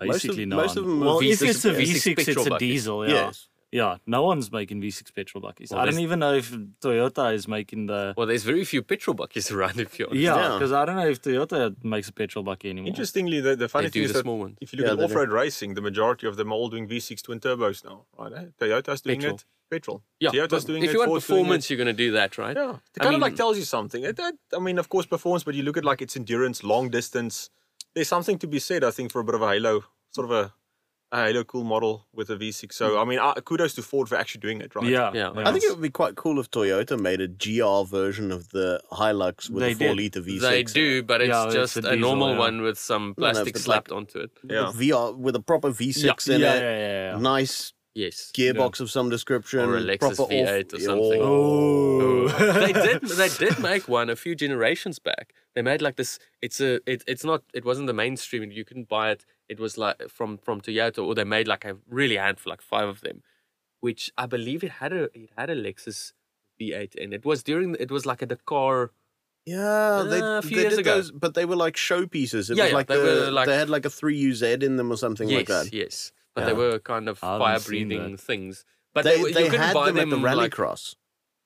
Yeah, 0.00 0.06
Most 0.06 0.16
of- 0.24 0.28
basically 0.30 0.46
most 0.46 0.74
none. 0.76 0.84
of 0.84 0.90
them 0.90 1.00
Well, 1.00 1.18
if 1.20 1.40
V6 1.40 1.48
it's 1.50 1.64
a 1.64 1.70
V6 1.70 2.14
V6, 2.16 2.28
it's 2.28 2.46
a 2.46 2.58
diesel. 2.58 3.06
Yeah. 3.08 3.14
Yes, 3.14 3.48
Yeah, 3.72 3.96
no 4.06 4.22
one's 4.22 4.52
making 4.52 4.80
V6 4.80 5.12
petrol 5.14 5.42
bakkies. 5.42 5.70
Well, 5.72 5.80
I 5.80 5.84
don't 5.86 5.98
even 5.98 6.20
know 6.20 6.34
if 6.34 6.50
Toyota 6.80 7.34
is 7.34 7.48
making 7.48 7.86
the. 7.86 8.14
well, 8.16 8.26
there's 8.26 8.44
very 8.44 8.64
few 8.64 8.82
petrol 8.82 9.16
bakkies 9.16 9.50
around 9.54 9.80
if 9.80 9.98
you're 9.98 10.08
honest. 10.08 10.22
Yeah, 10.22 10.36
Yeah. 10.36 10.52
because 10.58 10.72
I 10.72 10.84
don't 10.84 10.96
know 10.96 11.08
if 11.08 11.20
Toyota 11.22 11.74
makes 11.84 12.08
a 12.08 12.12
petrol 12.12 12.44
bucket 12.44 12.70
anymore. 12.70 12.88
Interestingly, 12.88 13.40
the, 13.40 13.56
the 13.56 13.68
funny 13.68 13.86
They 13.86 13.90
thing 13.90 14.02
is 14.02 14.08
the 14.12 14.18
that 14.18 14.22
small 14.22 14.38
ones. 14.38 14.58
if 14.60 14.72
you 14.72 14.78
look 14.78 14.86
Yeah, 14.86 14.92
at 15.04 15.10
off-road 15.10 15.30
racing, 15.30 15.74
the 15.74 15.80
majority 15.80 16.26
of 16.28 16.36
them 16.36 16.52
are 16.52 16.54
all 16.54 16.68
doing 16.68 16.86
V6 16.88 17.22
twin 17.22 17.40
turbos 17.40 17.84
now, 17.84 18.04
right? 18.18 18.32
Eh? 18.32 18.44
Toyota's 18.60 19.00
doing 19.00 19.18
Petrol. 19.20 19.36
it, 19.36 19.44
petrol. 19.70 20.02
Yeah, 20.20 20.30
Toyota's 20.30 20.64
but 20.64 20.66
doing 20.66 20.82
if 20.84 20.90
it. 20.90 20.92
you 20.92 20.98
want 21.00 21.10
Ford's 21.10 21.26
performance, 21.26 21.68
you're 21.70 21.76
going 21.76 21.86
to 21.88 21.92
do 22.06 22.12
that, 22.12 22.38
right? 22.38 22.56
Yeah, 22.56 22.74
it 22.74 23.00
I 23.00 23.04
kind 23.04 23.14
of 23.16 23.20
like 23.22 23.34
tells 23.34 23.56
you 23.58 23.64
something. 23.64 24.04
It, 24.04 24.16
it- 24.18 24.34
I 24.56 24.58
mean, 24.60 24.78
of 24.78 24.88
course, 24.88 25.06
performance, 25.06 25.42
but 25.42 25.54
you 25.56 25.62
look 25.64 25.76
at 25.76 25.84
like 25.84 26.00
its 26.02 26.16
endurance, 26.16 26.62
long 26.62 26.90
distance. 26.90 27.50
There's 27.94 28.08
something 28.08 28.38
to 28.38 28.46
be 28.46 28.58
said, 28.58 28.84
I 28.84 28.90
think, 28.90 29.12
for 29.12 29.20
a 29.20 29.24
bit 29.24 29.34
of 29.34 29.42
a 29.42 29.48
halo, 29.48 29.84
sort 30.10 30.24
of 30.24 30.30
a, 30.32 30.52
a 31.12 31.26
halo 31.26 31.44
cool 31.44 31.62
model 31.62 32.06
with 32.12 32.28
a 32.30 32.36
V6. 32.36 32.72
So, 32.72 32.98
I 33.00 33.04
mean, 33.04 33.20
uh, 33.20 33.34
kudos 33.34 33.74
to 33.74 33.82
Ford 33.82 34.08
for 34.08 34.16
actually 34.16 34.40
doing 34.40 34.60
it, 34.60 34.74
right? 34.74 34.84
Yeah, 34.84 35.12
Yeah. 35.14 35.30
I 35.36 35.52
think 35.52 35.62
it 35.64 35.70
would 35.70 35.80
be 35.80 35.90
quite 35.90 36.16
cool 36.16 36.40
if 36.40 36.50
Toyota 36.50 36.98
made 36.98 37.20
a 37.20 37.28
GR 37.28 37.88
version 37.88 38.32
of 38.32 38.48
the 38.50 38.80
Hilux 38.90 39.48
with 39.48 39.62
They 39.62 39.72
a 39.72 39.74
four 39.76 39.88
did. 39.88 39.96
liter 39.96 40.20
V6. 40.22 40.40
They 40.40 40.62
do, 40.64 41.02
but 41.04 41.20
it's 41.20 41.28
Yeah, 41.28 41.44
it's 41.44 41.54
just 41.54 41.76
a 41.76 41.78
a, 41.80 41.82
diesel, 41.82 41.98
normal 41.98 42.32
yeah. 42.32 42.38
one 42.38 42.62
with 42.62 42.78
some 42.78 43.14
No, 43.16 43.26
no, 43.28 43.32
plastic 43.32 43.54
but 43.54 43.62
slapped 43.62 43.92
onto 43.92 44.18
it. 44.18 44.30
Yeah. 44.48 44.66
With 44.68 44.76
VR 44.80 45.16
with 45.16 45.36
a 45.36 45.40
proper 45.40 45.70
V6 45.70 46.26
yeah, 46.28 46.34
in 46.34 46.40
yeah, 46.40 46.54
it, 46.54 46.60
yeah, 46.62 46.78
yeah, 46.78 47.12
yeah. 47.12 47.18
nice 47.18 47.72
Yes. 47.94 48.32
gearbox 48.34 48.80
of 48.80 48.90
some 48.90 49.08
description, 49.08 49.60
Or 49.60 49.76
a 49.76 49.80
Lexus 49.80 49.98
proper 50.16 50.32
V8 50.32 50.74
or 50.74 50.80
something. 50.80 51.20
Oh. 51.22 52.28
they 52.66 52.72
did. 52.72 53.02
They 53.02 53.28
did 53.28 53.58
make 53.60 53.86
one 53.88 54.10
a 54.10 54.16
few 54.16 54.34
generations 54.34 54.98
back. 54.98 55.32
They 55.54 55.62
made 55.62 55.80
like 55.80 55.94
this. 55.96 56.18
It's 56.42 56.60
a. 56.60 56.80
It, 56.90 57.04
it's 57.06 57.24
not. 57.24 57.42
It 57.54 57.64
wasn't 57.64 57.86
the 57.86 57.92
mainstream. 57.92 58.50
You 58.50 58.64
couldn't 58.64 58.88
buy 58.88 59.10
it. 59.12 59.24
It 59.48 59.60
was 59.60 59.78
like 59.78 60.08
from 60.08 60.38
from 60.38 60.60
Toyota, 60.60 61.06
or 61.06 61.14
they 61.14 61.22
made 61.24 61.46
like 61.46 61.64
a 61.64 61.76
really 61.88 62.16
handful, 62.16 62.50
like 62.50 62.62
five 62.62 62.88
of 62.88 63.00
them, 63.02 63.22
which 63.80 64.10
I 64.18 64.26
believe 64.26 64.64
it 64.64 64.72
had 64.72 64.92
a 64.92 65.04
it 65.16 65.30
had 65.36 65.48
a 65.50 65.54
Lexus 65.54 66.12
V8 66.60 66.96
in. 66.96 67.12
It 67.12 67.24
was 67.24 67.42
during. 67.44 67.76
It 67.78 67.90
was 67.92 68.04
like 68.06 68.22
a 68.22 68.26
Dakar. 68.26 68.90
Yeah, 69.46 70.04
they, 70.08 70.20
Uh, 70.20 70.38
a 70.38 70.42
few 70.42 70.56
they 70.56 70.62
years 70.62 70.72
did 70.76 70.80
ago. 70.80 70.94
those, 70.96 71.10
but 71.12 71.34
they 71.34 71.44
were 71.44 71.54
like 71.54 71.74
showpieces. 71.76 72.50
It 72.50 72.56
Yeah, 72.56 72.64
was 72.64 72.70
yeah, 72.72 72.76
like 72.76 72.86
they 72.88 72.96
the, 72.96 73.02
were 73.26 73.30
like- 73.30 73.46
they 73.46 73.56
had 73.56 73.68
like 73.68 73.84
a 73.84 73.90
three 73.90 74.16
UZ 74.30 74.42
in 74.42 74.76
them 74.76 74.90
or 74.90 74.96
something 74.96 75.28
yes, 75.28 75.36
like 75.36 75.48
that. 75.48 75.72
yes, 75.74 76.12
but 76.34 76.42
Yeah. 76.42 76.46
they 76.48 76.52
were 76.54 76.78
kind 76.78 77.08
of 77.08 77.18
fire 77.18 77.60
breathing 77.60 78.16
things. 78.16 78.64
But 78.94 79.04
they 79.04 79.16
they, 79.22 79.32
they 79.32 79.44
you 79.44 79.50
couldn't 79.50 79.66
had 79.66 79.74
buy 79.74 79.90
them, 79.90 79.98
at 79.98 80.10
the 80.10 80.16
like- 80.16 80.52
Rallycross. 80.54 80.94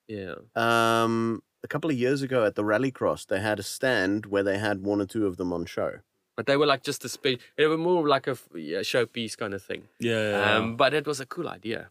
yeah. 0.07 0.35
Um, 0.55 1.41
a 1.63 1.67
couple 1.67 1.89
of 1.89 1.97
years 1.97 2.21
ago 2.21 2.45
at 2.45 2.55
the 2.55 2.63
Rallycross, 2.63 3.25
they 3.27 3.39
had 3.39 3.59
a 3.59 3.63
stand 3.63 4.27
where 4.27 4.43
they 4.43 4.57
had 4.59 4.83
one 4.83 5.01
or 5.01 5.05
two 5.05 5.25
of 5.27 5.37
them 5.37 5.51
on 5.51 5.65
show. 5.65 5.99
But 6.37 6.45
they 6.45 6.55
were 6.55 6.65
like 6.65 6.83
just 6.83 7.03
a 7.03 7.09
spe- 7.09 7.39
They 7.57 7.65
were 7.65 7.77
more 7.77 8.07
like 8.07 8.27
a 8.27 8.37
yeah, 8.55 8.79
showpiece 8.79 9.35
kind 9.37 9.53
of 9.53 9.61
thing. 9.61 9.89
yeah, 9.99 10.13
yeah, 10.13 10.29
yeah. 10.29 10.55
Um, 10.57 10.77
but 10.77 10.93
it 10.93 11.05
was 11.05 11.19
a 11.19 11.25
cool 11.25 11.49
idea. 11.49 11.89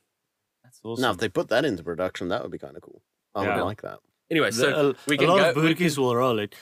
That's 0.64 0.80
awesome. 0.84 1.02
Now, 1.02 1.10
if 1.10 1.18
they 1.18 1.28
put 1.28 1.48
that 1.48 1.64
into 1.64 1.82
production, 1.82 2.28
that 2.28 2.42
would 2.42 2.50
be 2.52 2.58
kind 2.58 2.76
of 2.76 2.82
cool. 2.82 3.02
I 3.34 3.44
Yeah. 3.44 3.56
would 3.56 3.64
like 3.64 3.82
that. 3.82 3.98
Anyway, 4.30 4.50
so 4.52 4.70
The- 4.70 4.90
a, 4.90 4.94
we 5.06 5.18
a 5.18 5.22
lot 5.28 5.38
go. 5.38 5.50
of 5.50 5.56
we 5.56 5.62
burkies 5.74 5.98
will 5.98 6.14
roll 6.16 6.38
it. 6.38 6.54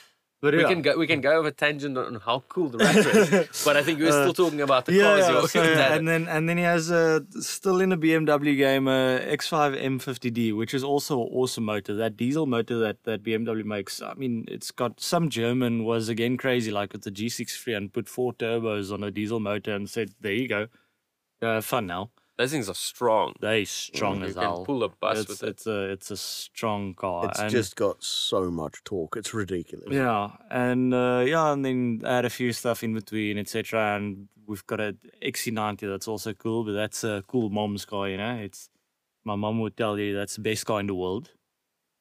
But 0.42 0.52
We 0.54 0.60
yeah. 0.60 0.68
can 0.68 0.82
go. 0.82 0.96
We 0.98 1.06
can 1.06 1.22
go 1.22 1.38
over 1.38 1.50
tangent 1.50 1.96
on 1.96 2.16
how 2.16 2.44
cool 2.48 2.68
the 2.68 2.78
Raptor 2.78 3.50
is, 3.50 3.62
but 3.64 3.76
I 3.78 3.82
think 3.82 3.98
we're 3.98 4.12
still 4.12 4.34
talking 4.34 4.60
about 4.60 4.84
the 4.84 4.92
Uh, 4.92 5.16
yeah, 5.16 5.30
cars. 5.30 5.54
yeah, 5.54 5.62
so, 5.62 5.94
and 5.94 6.06
then 6.06 6.28
and 6.28 6.46
then 6.46 6.58
he 6.58 6.62
has 6.64 6.90
a 6.90 7.24
still 7.40 7.80
in 7.80 7.90
a 7.90 7.96
BMW 7.96 8.54
game 8.56 8.86
a 8.86 9.20
X5 9.26 9.80
M50D, 9.82 10.54
which 10.54 10.74
is 10.74 10.84
also 10.84 11.22
an 11.22 11.28
awesome 11.32 11.64
motor. 11.64 11.94
That 11.94 12.18
diesel 12.18 12.44
motor 12.46 12.78
that 12.80 13.04
that 13.04 13.22
BMW 13.22 13.64
makes. 13.64 14.02
I 14.02 14.12
mean, 14.14 14.44
it's 14.46 14.70
got 14.70 15.00
some 15.00 15.30
German 15.30 15.84
was 15.84 16.10
again 16.10 16.36
crazy, 16.36 16.70
like 16.70 16.92
with 16.92 17.02
the 17.04 17.10
G63 17.10 17.74
and 17.76 17.92
put 17.92 18.06
four 18.06 18.34
turbos 18.34 18.92
on 18.92 19.02
a 19.02 19.10
diesel 19.10 19.40
motor 19.40 19.74
and 19.74 19.88
said, 19.88 20.10
"There 20.20 20.32
you 20.34 20.48
go, 20.48 20.66
go 21.40 21.54
have 21.54 21.64
fun 21.64 21.86
now." 21.86 22.10
Those 22.38 22.50
things 22.50 22.68
are 22.68 22.74
strong. 22.74 23.32
They 23.40 23.64
strong 23.64 24.20
you 24.20 24.26
as 24.26 24.34
can 24.34 24.42
hell. 24.42 24.64
pull 24.66 24.82
a 24.84 24.90
bus 24.90 25.20
it's, 25.20 25.28
with 25.28 25.42
it. 25.42 25.48
it's 25.48 25.66
a 25.66 25.80
it's 25.90 26.10
a 26.10 26.16
strong 26.18 26.92
car. 26.94 27.28
It's 27.30 27.40
and- 27.40 27.50
just 27.50 27.76
got 27.76 28.02
so 28.04 28.50
much 28.50 28.84
torque. 28.84 29.16
It's 29.16 29.32
ridiculous. 29.32 29.88
yeah, 29.90 30.30
and 30.50 30.92
uh, 30.92 31.24
yeah, 31.26 31.52
and 31.52 31.64
then 31.64 32.02
add 32.04 32.24
a 32.26 32.30
few 32.30 32.52
stuff 32.52 32.82
in 32.84 32.92
between, 32.92 33.38
etc. 33.38 33.96
And 33.96 34.28
we've 34.46 34.66
got 34.66 34.80
a 34.80 34.94
XC90 35.22 35.88
that's 35.88 36.06
also 36.08 36.34
cool, 36.34 36.64
but 36.64 36.72
that's 36.72 37.04
a 37.04 37.24
cool 37.26 37.48
mom's 37.48 37.84
car. 37.86 38.08
You 38.08 38.18
know, 38.18 38.34
it's 38.36 38.68
my 39.24 39.34
mom 39.34 39.58
would 39.60 39.76
tell 39.76 39.98
you 39.98 40.14
that's 40.14 40.36
the 40.36 40.42
best 40.42 40.66
car 40.66 40.80
in 40.80 40.88
the 40.88 40.94
world. 40.94 41.30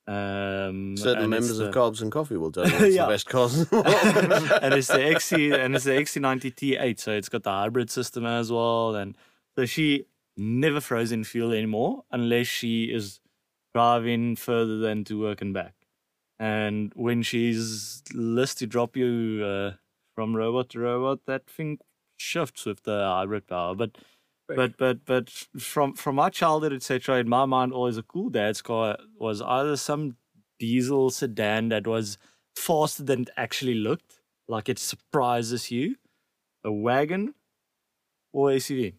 Um, 0.07 0.95
Certain 0.97 1.23
and 1.23 1.33
it's 1.33 1.41
members 1.47 1.59
of 1.59 1.71
the- 1.73 1.79
Carbs 1.79 2.01
and 2.01 2.11
Coffee 2.11 2.37
will 2.37 2.51
tell 2.51 2.67
you 2.69 2.75
it's 2.85 2.95
Yeah. 2.95 3.05
the 3.05 3.11
best 3.13 3.27
cars 3.27 3.57
in 3.57 3.63
the 3.63 3.75
world. 4.51 4.59
and 4.61 4.73
it's 4.75 4.87
the 4.87 5.01
XC 5.03 5.51
and 5.53 5.75
it's 5.75 5.85
the 5.85 5.91
XC90 5.91 6.53
T8, 6.53 6.99
so 6.99 7.11
it's 7.13 7.29
got 7.29 7.43
the 7.43 7.49
hybrid 7.51 7.89
system 7.89 8.25
as 8.25 8.51
well. 8.51 8.95
And 8.95 9.15
so 9.55 9.65
she 9.65 10.05
never 10.37 10.81
frozen 10.81 11.23
fuel 11.23 11.51
anymore 11.51 12.03
unless 12.11 12.47
she 12.47 12.85
is 12.85 13.19
driving 13.73 14.35
further 14.35 14.77
than 14.77 15.03
to 15.05 15.19
work 15.19 15.41
and 15.41 15.53
back. 15.53 15.73
And 16.39 16.91
when 16.95 17.23
she's 17.23 18.03
list 18.13 18.59
to 18.59 18.67
drop 18.67 18.97
you 18.97 19.43
uh, 19.45 19.73
from 20.15 20.35
robot 20.35 20.69
to 20.69 20.79
robot, 20.79 21.19
that 21.27 21.49
thing 21.49 21.79
shifts 22.17 22.65
with 22.65 22.83
the 22.83 23.03
hybrid 23.05 23.47
power. 23.47 23.75
But 23.75 23.97
but 24.47 24.77
but 24.77 25.05
but 25.05 25.29
from 25.29 25.93
from 25.93 26.15
my 26.15 26.29
childhood, 26.29 26.73
etc. 26.73 27.19
In 27.19 27.29
my 27.29 27.45
mind, 27.45 27.73
always 27.73 27.97
a 27.97 28.03
cool 28.03 28.29
dad's 28.29 28.61
car 28.61 28.97
was 29.17 29.41
either 29.41 29.75
some 29.77 30.17
diesel 30.59 31.09
sedan 31.09 31.69
that 31.69 31.87
was 31.87 32.17
faster 32.55 33.03
than 33.03 33.23
it 33.23 33.29
actually 33.37 33.75
looked, 33.75 34.21
like 34.47 34.69
it 34.69 34.79
surprises 34.79 35.71
you, 35.71 35.95
a 36.63 36.71
wagon, 36.71 37.33
or 38.33 38.49
SUV. 38.49 38.93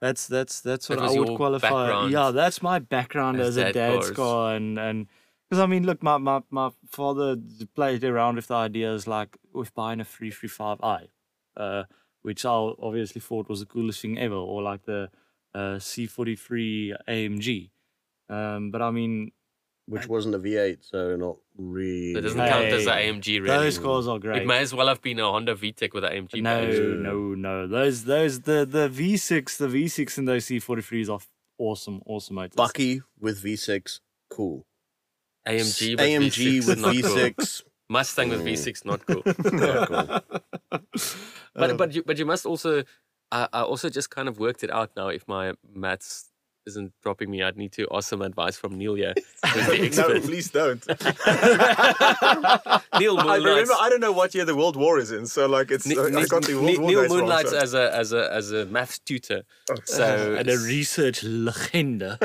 That's 0.00 0.26
that's 0.26 0.60
that's 0.60 0.88
what 0.88 0.98
That 0.98 1.08
I 1.08 1.18
would 1.18 1.36
qualify. 1.36 1.88
background 1.88 2.12
Yeah, 2.12 2.30
that's 2.30 2.60
my 2.62 2.78
background 2.78 3.40
as 3.40 3.48
as, 3.48 3.56
a 3.56 3.64
dad 3.64 3.72
dad's 3.72 4.10
car, 4.10 4.54
and 4.54 4.78
and 4.78 5.06
because 5.48 5.62
I 5.62 5.66
mean, 5.66 5.86
look, 5.86 6.02
my 6.02 6.18
my 6.18 6.42
my 6.50 6.70
father 6.88 7.36
played 7.74 8.04
around 8.04 8.36
with 8.36 8.48
the 8.48 8.54
ideas 8.54 9.06
like 9.06 9.38
with 9.54 9.74
buying 9.74 10.00
a 10.00 10.04
three 10.04 10.30
three 10.30 10.48
five 10.50 10.78
i, 10.82 11.06
uh, 11.56 11.84
which 12.22 12.44
I 12.44 12.50
obviously 12.50 13.20
thought 13.22 13.48
was 13.48 13.60
the 13.60 13.66
coolest 13.66 14.02
thing 14.02 14.18
ever, 14.18 14.34
or 14.34 14.62
like 14.62 14.84
the 14.84 15.10
uh, 15.54 15.78
C 15.78 16.06
forty 16.06 16.36
three 16.36 16.94
AMG. 17.08 17.70
Um, 18.28 18.70
but 18.70 18.82
I 18.82 18.90
mean, 18.90 19.32
Which 19.88 20.08
wasn't 20.08 20.34
a 20.34 20.38
V8, 20.40 20.78
so 20.80 21.14
not 21.16 21.36
really. 21.56 22.12
That 22.14 22.22
doesn't 22.22 22.38
count 22.38 22.64
as 22.66 22.86
an 22.86 22.92
AMG, 22.92 23.40
really. 23.40 23.46
those 23.46 23.78
cars 23.78 24.08
are 24.08 24.18
great. 24.18 24.42
It 24.42 24.46
may 24.46 24.58
as 24.58 24.74
well 24.74 24.88
have 24.88 25.00
been 25.00 25.20
a 25.20 25.30
Honda 25.30 25.54
VTEC 25.54 25.94
with 25.94 26.02
an 26.02 26.12
AMG. 26.12 26.42
no, 26.42 26.66
badge. 26.66 26.78
no, 26.98 27.34
no. 27.34 27.66
Those 27.68 28.04
those 28.04 28.40
the 28.40 28.66
the 28.68 28.88
V6, 28.88 29.56
the 29.58 29.68
V6 29.68 30.18
and 30.18 30.26
those 30.26 30.46
C 30.46 30.58
forty 30.58 30.82
threes 30.82 31.08
are 31.08 31.20
awesome, 31.58 32.02
awesome 32.04 32.34
motors. 32.34 32.56
Bakkie 32.56 33.02
with 33.20 33.42
V6, 33.44 34.00
cool. 34.30 34.66
AMG 35.46 35.90
with 35.92 36.00
AMG 36.00 36.58
V6, 36.62 36.66
with 36.66 36.78
not. 36.80 36.94
V6, 36.94 37.62
Mustang 37.88 38.28
with 38.30 38.40
Mm. 38.42 38.52
V6, 38.54 38.84
not 38.84 39.06
cool. 39.06 39.22
not 39.60 40.28
cool. 40.28 40.40
But 41.54 41.76
but 41.78 41.94
you 41.94 42.02
but 42.02 42.18
you 42.18 42.26
must 42.26 42.44
also 42.44 42.82
I, 43.30 43.48
I 43.52 43.62
also 43.62 43.88
just 43.88 44.10
kind 44.10 44.28
of 44.28 44.38
worked 44.40 44.64
it 44.64 44.70
out 44.70 44.90
now. 44.96 45.08
If 45.08 45.26
my 45.28 45.54
maths 45.72 46.30
isn't 46.66 46.92
dropping 47.02 47.30
me, 47.30 47.42
I'd 47.42 47.56
need 47.56 47.72
to 47.72 47.86
ask 47.92 48.08
some 48.08 48.22
advice 48.22 48.56
from 48.56 48.76
Neil 48.76 48.94
here, 48.94 49.14
no, 49.56 50.20
please 50.20 50.50
don't. 50.50 50.84
Neil 52.98 53.18
I 53.18 53.36
remember. 53.36 53.74
I 53.78 53.88
don't 53.88 54.00
know 54.00 54.12
what 54.12 54.34
year 54.34 54.44
the 54.44 54.54
World 54.56 54.76
War 54.76 54.98
is 54.98 55.12
in, 55.12 55.26
so 55.26 55.46
like 55.46 55.70
it's. 55.70 55.86
Ne- 55.86 55.96
uh, 55.96 56.04
I 56.06 56.10
Ne- 56.10 56.26
got 56.26 56.42
the 56.44 56.54
World 56.54 56.66
Ne- 56.66 56.78
War 56.78 56.88
Neil 56.90 57.00
dates 57.02 57.14
wrong, 57.14 57.46
so- 57.46 57.58
as 57.58 57.74
a 57.74 57.94
as 57.94 58.12
a 58.12 58.32
as 58.32 58.52
a 58.52 58.66
maths 58.66 58.98
tutor. 58.98 59.42
Oh. 59.70 59.74
So 59.84 60.34
and 60.38 60.48
a 60.48 60.58
research 60.58 61.22
legende. 61.22 62.18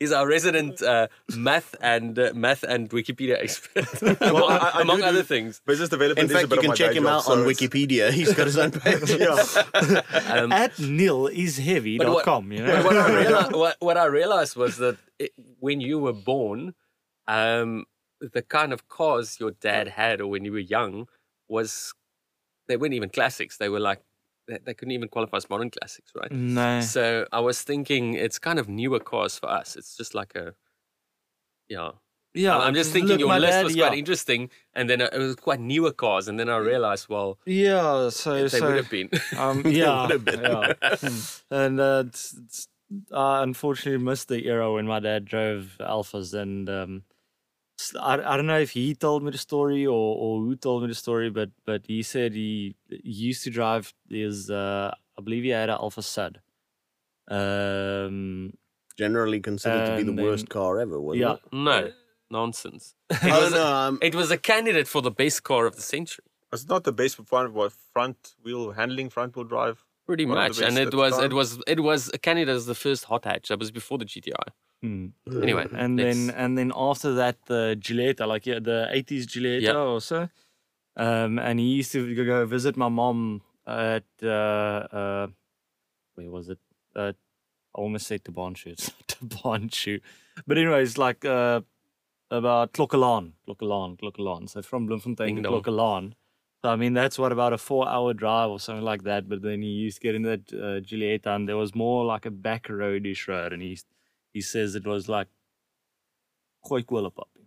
He's 0.00 0.12
our 0.12 0.26
resident 0.28 0.82
uh, 0.82 1.08
math 1.36 1.74
and 1.80 2.18
uh, 2.18 2.32
math 2.34 2.62
and 2.62 2.90
Wikipedia 2.90 3.36
expert, 3.42 3.86
Well, 4.20 4.48
among, 4.48 4.50
I- 4.50 4.70
I 4.74 4.80
among 4.86 4.98
do 4.98 5.04
other 5.04 5.18
do- 5.18 5.24
things. 5.24 5.60
Business 5.66 5.88
development 5.88 6.18
In 6.18 6.24
is 6.26 6.30
a 6.32 6.34
fact, 6.40 6.48
bit 6.50 6.56
you 6.62 6.68
can 6.68 6.76
check 6.76 6.94
him 6.94 7.04
job, 7.04 7.12
out 7.12 7.24
so 7.24 7.32
on 7.32 7.38
it's- 7.40 7.60
Wikipedia. 7.60 8.10
He's 8.18 8.32
got 8.34 8.46
his 8.46 8.58
own 8.58 8.70
page. 8.72 9.10
Yeah. 9.10 9.32
Um, 10.28 10.52
At 10.52 10.72
nillisheavy.com, 10.76 12.52
you 12.52 12.62
know. 12.66 12.82
What 12.84 12.96
I 12.96 13.20
realized, 13.22 13.52
what, 13.52 13.76
what 13.80 13.96
I 13.96 14.04
realized 14.06 14.56
was 14.56 14.76
that 14.78 14.96
it, 15.18 15.32
when 15.60 15.80
you 15.80 15.98
were 15.98 16.12
born, 16.12 16.74
um, 17.28 17.84
the 18.20 18.42
kind 18.42 18.72
of 18.72 18.88
cars 18.88 19.38
your 19.40 19.52
dad 19.52 19.88
had, 19.88 20.20
or 20.20 20.28
when 20.28 20.44
you 20.44 20.52
were 20.52 20.58
young, 20.58 21.06
was 21.48 21.94
they 22.68 22.76
weren't 22.76 22.94
even 22.94 23.08
classics. 23.10 23.56
They 23.58 23.68
were 23.68 23.80
like 23.80 24.00
they, 24.46 24.58
they 24.64 24.74
couldn't 24.74 24.92
even 24.92 25.08
qualify 25.08 25.36
as 25.38 25.50
modern 25.50 25.70
classics, 25.70 26.12
right? 26.14 26.30
no. 26.30 26.80
So 26.80 27.26
I 27.32 27.40
was 27.40 27.62
thinking 27.62 28.14
it's 28.14 28.38
kind 28.38 28.58
of 28.58 28.68
newer 28.68 29.00
cars 29.00 29.38
for 29.38 29.48
us. 29.50 29.76
It's 29.76 29.96
just 29.96 30.14
like 30.14 30.34
a 30.34 30.54
yeah. 31.68 31.90
Yeah, 32.34 32.58
I'm 32.58 32.74
just 32.74 32.92
thinking 32.92 33.12
look, 33.12 33.20
your 33.20 33.38
list 33.38 33.52
dad- 33.52 33.64
was 33.64 33.74
yeah. 33.74 33.86
quite 33.86 33.98
interesting, 33.98 34.50
and 34.74 34.90
then 34.90 35.00
uh, 35.00 35.08
it 35.10 35.18
was 35.18 35.36
quite 35.36 35.58
newer 35.58 35.90
cars, 35.90 36.28
and 36.28 36.38
then 36.38 36.50
I 36.50 36.58
realized, 36.58 37.08
well, 37.08 37.38
Yeah, 37.46 38.10
so 38.10 38.42
they 38.42 38.48
so 38.60 38.66
would 38.66 38.76
have 38.76 38.90
been. 38.90 39.08
um, 39.38 39.62
yeah, 39.66 40.02
would 40.02 40.10
have 40.10 40.24
been. 40.26 40.40
yeah. 40.42 40.72
and 41.50 41.80
uh, 41.80 42.04
it's, 42.06 42.34
it's, 42.44 42.68
I 43.10 43.42
unfortunately 43.42 44.04
missed 44.04 44.28
the 44.28 44.46
era 44.46 44.70
when 44.70 44.86
my 44.86 45.00
dad 45.00 45.24
drove 45.24 45.78
Alfas, 45.80 46.34
and 46.34 46.68
um, 46.68 47.04
I, 48.00 48.14
I 48.14 48.36
don't 48.36 48.46
know 48.46 48.58
if 48.58 48.70
he 48.70 48.94
told 48.94 49.22
me 49.22 49.30
the 49.30 49.38
story 49.38 49.86
or, 49.86 49.92
or 50.16 50.40
who 50.40 50.56
told 50.56 50.82
me 50.82 50.88
the 50.88 50.94
story, 50.94 51.30
but 51.30 51.50
but 51.64 51.82
he 51.86 52.02
said 52.02 52.32
he, 52.32 52.74
he 52.88 53.00
used 53.30 53.44
to 53.44 53.50
drive 53.50 53.92
his 54.08 54.50
uh, 54.50 54.92
I 55.18 55.22
believe 55.22 55.44
he 55.44 55.50
had 55.50 55.68
an 55.70 55.78
Alfasud. 55.78 56.36
Um, 57.28 58.52
Generally 58.96 59.40
considered 59.40 59.86
to 59.86 59.92
be 59.96 60.08
And 60.08 60.18
the 60.18 60.22
worst 60.22 60.48
car 60.48 60.80
ever, 60.80 61.00
wasn't 61.00 61.20
yeah, 61.22 61.32
it? 61.34 61.40
no, 61.52 61.92
nonsense. 62.30 62.94
It 63.10 63.18
Oh, 63.24 63.42
was, 63.42 63.52
no, 63.52 63.62
a, 63.62 63.88
um, 63.88 63.98
it 64.00 64.14
was 64.14 64.30
a 64.30 64.38
candidate 64.38 64.88
for 64.88 65.02
the 65.02 65.10
best 65.10 65.42
car 65.42 65.66
of 65.66 65.76
the 65.76 65.82
century. 65.82 66.24
It's 66.52 66.66
not 66.66 66.84
the 66.84 66.92
best 66.92 67.16
for 67.16 67.24
front, 67.24 67.52
what, 67.52 67.72
front 67.92 68.34
wheel 68.42 68.72
handling, 68.72 69.10
front 69.10 69.36
wheel 69.36 69.44
drive. 69.44 69.84
Pretty 70.06 70.24
One 70.24 70.36
much, 70.36 70.60
and 70.60 70.78
it 70.78 70.86
at 70.86 70.90
the 70.92 70.96
was 70.96 71.18
it 71.18 71.32
was 71.32 71.58
it 71.66 71.80
was 71.80 72.10
a 72.14 72.18
candidate 72.18 72.54
as 72.54 72.66
the 72.66 72.76
first 72.76 73.04
hot 73.04 73.24
hatch. 73.24 73.48
That 73.48 73.58
was 73.58 73.70
before 73.72 73.98
the 73.98 74.04
GTI. 74.04 74.46
Hmm. 74.82 75.06
Anyway, 75.42 75.66
and 75.72 75.96
let's- 75.96 76.16
then 76.16 76.30
and 76.36 76.56
then 76.58 76.72
after 76.74 77.14
that 77.14 77.36
the 77.46 77.76
Giulietta, 77.78 78.26
like 78.26 78.46
yeah, 78.46 78.58
the 78.60 78.88
eighties 78.90 79.26
Giulietta 79.26 79.62
Yep. 79.66 79.76
also. 79.76 80.28
Um, 80.98 81.38
and 81.38 81.60
he 81.60 81.66
used 81.66 81.92
to 81.92 82.14
go 82.24 82.46
visit 82.46 82.74
my 82.76 82.88
mom 82.88 83.42
at 83.66 84.04
uh, 84.22 84.26
uh, 85.00 85.26
where 86.14 86.30
was 86.30 86.48
it? 86.48 86.58
Uh, 86.94 87.12
I 87.74 87.80
almost 87.82 88.06
said 88.06 88.24
Tabanshu. 88.24 88.66
It's 88.72 88.90
not 88.90 89.06
Tabanshu, 89.08 90.00
but 90.46 90.56
anyways, 90.56 90.96
like 90.96 91.24
uh, 91.26 91.60
about 92.30 92.72
Klokkelaan, 92.72 93.32
Klokkelaan, 93.46 93.98
Klokkelaan. 94.00 94.48
So 94.48 94.62
from 94.62 94.86
Bloemfontein 94.86 95.36
to 95.36 95.42
dong. 95.42 96.14
So 96.64 96.70
I 96.70 96.76
mean 96.76 96.94
that's 96.94 97.18
what 97.18 97.30
about 97.32 97.52
a 97.52 97.58
four-hour 97.58 98.14
drive 98.14 98.48
or 98.50 98.58
something 98.58 98.84
like 98.84 99.02
that. 99.04 99.28
But 99.28 99.42
then 99.42 99.60
he 99.60 99.68
used 99.68 99.98
to 100.00 100.02
get 100.08 100.14
in 100.14 100.22
that 100.22 100.52
uh, 100.54 100.80
Giulietta, 100.80 101.30
and 101.34 101.46
there 101.46 101.58
was 101.58 101.74
more 101.74 102.06
like 102.06 102.24
a 102.24 102.30
back 102.30 102.68
roadish 102.68 103.28
road, 103.28 103.52
and 103.52 103.60
he 103.62 103.78
he 104.36 104.42
says 104.42 104.74
it 104.74 104.86
was 104.86 105.08
like 105.08 105.28
kolle 106.62 106.82
papi. 106.84 107.44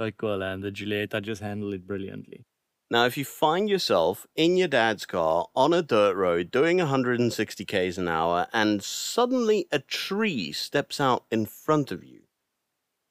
Gooi 0.00 0.12
kolle, 0.16 0.54
and 0.54 0.62
the 0.62 0.70
Giulietta 0.70 1.20
just 1.20 1.42
handled 1.42 1.74
it 1.74 1.86
brilliantly. 1.86 2.46
Now, 2.90 3.04
if 3.04 3.18
you 3.18 3.26
find 3.26 3.68
yourself 3.68 4.26
in 4.34 4.56
your 4.56 4.68
dad's 4.68 5.04
car 5.04 5.48
on 5.54 5.74
a 5.74 5.82
dirt 5.82 6.16
road 6.16 6.50
doing 6.50 6.78
160 6.78 7.64
k's 7.66 7.98
an 7.98 8.08
hour, 8.08 8.46
and 8.54 8.82
suddenly 8.82 9.66
a 9.70 9.80
tree 9.80 10.50
steps 10.52 10.98
out 10.98 11.24
in 11.30 11.44
front 11.44 11.92
of 11.92 12.02
you, 12.02 12.22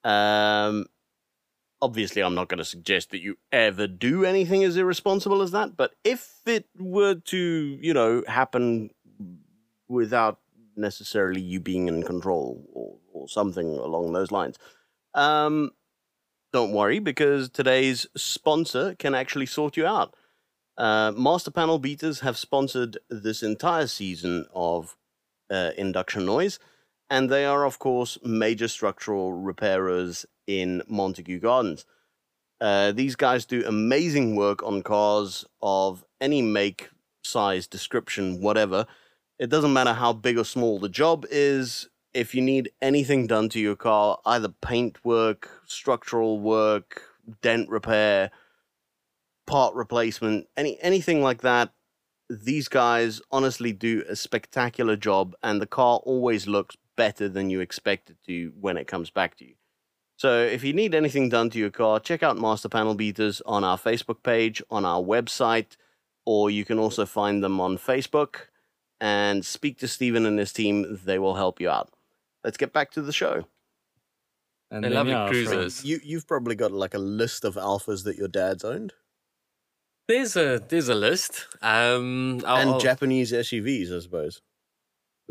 um, 0.03 0.87
obviously, 1.83 2.23
I'm 2.23 2.33
not 2.33 2.49
going 2.49 2.57
to 2.65 2.65
suggest 2.65 3.11
that 3.11 3.21
you 3.21 3.37
ever 3.51 3.85
do 3.85 4.25
anything 4.25 4.63
as 4.63 4.75
irresponsible 4.75 5.43
as 5.43 5.51
that. 5.51 5.77
But 5.77 5.93
if 6.03 6.41
it 6.47 6.65
were 6.79 7.13
to, 7.13 7.77
you 7.79 7.93
know, 7.93 8.23
happen 8.27 8.89
without 9.87 10.39
necessarily 10.75 11.41
you 11.41 11.59
being 11.59 11.87
in 11.87 12.03
control 12.03 12.65
or, 12.73 12.97
or 13.13 13.27
something 13.27 13.67
along 13.77 14.13
those 14.13 14.31
lines, 14.31 14.57
um, 15.13 15.71
don't 16.51 16.71
worry 16.71 16.99
because 16.99 17.49
today's 17.49 18.05
sponsor 18.15 18.95
can 18.95 19.15
actually 19.15 19.47
sort 19.47 19.75
you 19.75 19.85
out. 19.85 20.15
Uh, 20.77 21.11
Master 21.15 21.51
Panel 21.51 21.79
Beaters 21.79 22.21
have 22.21 22.37
sponsored 22.37 22.97
this 23.09 23.43
entire 23.43 23.87
season 23.87 24.45
of 24.53 24.95
uh, 25.51 25.71
Induction 25.77 26.25
Noise, 26.25 26.59
and 27.09 27.29
they 27.29 27.45
are, 27.45 27.65
of 27.65 27.79
course, 27.79 28.17
major 28.23 28.67
structural 28.67 29.33
repairers 29.33 30.25
in 30.47 30.81
Montague 30.87 31.39
Gardens. 31.39 31.85
Uh, 32.59 32.91
these 32.91 33.15
guys 33.15 33.45
do 33.45 33.63
amazing 33.67 34.35
work 34.35 34.63
on 34.63 34.81
cars 34.81 35.45
of 35.61 36.05
any 36.21 36.41
make, 36.41 36.89
size, 37.23 37.67
description, 37.67 38.41
whatever. 38.41 38.87
It 39.39 39.49
doesn't 39.49 39.73
matter 39.73 39.93
how 39.93 40.13
big 40.13 40.37
or 40.37 40.45
small 40.45 40.79
the 40.79 40.89
job 40.89 41.25
is. 41.29 41.89
If 42.13 42.35
you 42.35 42.41
need 42.41 42.71
anything 42.81 43.25
done 43.25 43.49
to 43.49 43.59
your 43.59 43.75
car, 43.75 44.19
either 44.25 44.49
paint 44.49 45.03
work, 45.03 45.49
structural 45.65 46.39
work, 46.39 47.01
dent 47.41 47.69
repair, 47.69 48.29
part 49.47 49.73
replacement, 49.73 50.47
any 50.55 50.79
anything 50.81 51.23
like 51.23 51.41
that, 51.41 51.73
these 52.29 52.67
guys 52.67 53.21
honestly 53.31 53.71
do 53.71 54.03
a 54.07 54.15
spectacular 54.15 54.95
job 54.95 55.35
and 55.41 55.59
the 55.59 55.67
car 55.67 55.97
always 56.03 56.47
looks 56.47 56.77
better 56.95 57.27
than 57.27 57.49
you 57.49 57.59
expect 57.59 58.11
it 58.11 58.17
to 58.27 58.53
when 58.59 58.77
it 58.77 58.87
comes 58.87 59.09
back 59.09 59.35
to 59.37 59.45
you. 59.45 59.55
So 60.15 60.39
if 60.39 60.63
you 60.63 60.73
need 60.73 60.93
anything 60.93 61.29
done 61.29 61.49
to 61.49 61.59
your 61.59 61.71
car, 61.71 61.99
check 61.99 62.21
out 62.21 62.37
Master 62.37 62.69
Panel 62.69 62.93
Beaters 62.93 63.41
on 63.47 63.63
our 63.63 63.77
Facebook 63.77 64.21
page, 64.21 64.61
on 64.69 64.85
our 64.85 65.01
website, 65.01 65.75
or 66.23 66.51
you 66.51 66.63
can 66.63 66.77
also 66.77 67.05
find 67.07 67.43
them 67.43 67.59
on 67.59 67.77
Facebook 67.79 68.47
and 69.03 69.43
speak 69.45 69.77
to 69.79 69.87
Stephen 69.87 70.25
and 70.25 70.39
his 70.39 70.53
team. 70.53 70.99
They 71.03 71.19
will 71.19 71.35
help 71.35 71.59
you 71.59 71.69
out. 71.69 71.89
Let's 72.43 72.55
get 72.57 72.71
back 72.71 72.91
to 72.91 73.01
the 73.01 73.11
show. 73.11 73.45
And 74.71 74.83
They 74.83 74.89
love 74.89 75.07
yeah, 75.07 75.27
cruisers. 75.27 75.83
You 75.83 75.99
you've 76.03 76.27
probably 76.27 76.55
got 76.55 76.71
like 76.71 76.93
a 76.95 77.03
list 77.21 77.43
of 77.45 77.55
alfas 77.55 78.03
that 78.05 78.15
your 78.17 78.27
dad's 78.29 78.63
owned 78.63 78.93
There's 80.07 80.35
a 80.35 80.59
there's 80.69 80.89
a 80.89 80.95
list. 80.95 81.47
Um, 81.61 82.41
I'll, 82.45 82.57
and 82.61 82.69
I'll- 82.71 82.79
Japanese 82.79 83.31
SUVs, 83.31 83.95
I 83.95 83.99
suppose. 83.99 84.41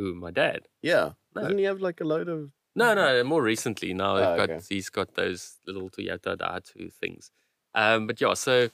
Ooh, 0.00 0.14
my 0.14 0.30
dad. 0.30 0.68
Yeah, 0.82 1.12
No. 1.34 1.42
doesn't 1.42 1.58
he 1.58 1.64
have 1.64 1.80
like 1.80 2.00
a 2.00 2.04
load 2.04 2.28
of? 2.28 2.52
No, 2.74 2.94
no, 2.94 3.22
more 3.24 3.42
recently 3.42 3.92
now 3.94 4.12
Oh, 4.12 4.16
they've 4.16 4.36
got 4.42 4.50
okay. 4.50 4.64
he's 4.68 4.88
got 4.88 5.14
those 5.14 5.58
little 5.66 5.90
Toyota 5.90 6.36
Daihatsu 6.36 6.92
things. 6.94 7.30
Um, 7.74 8.06
but 8.06 8.20
yeah, 8.20 8.34
so 8.34 8.68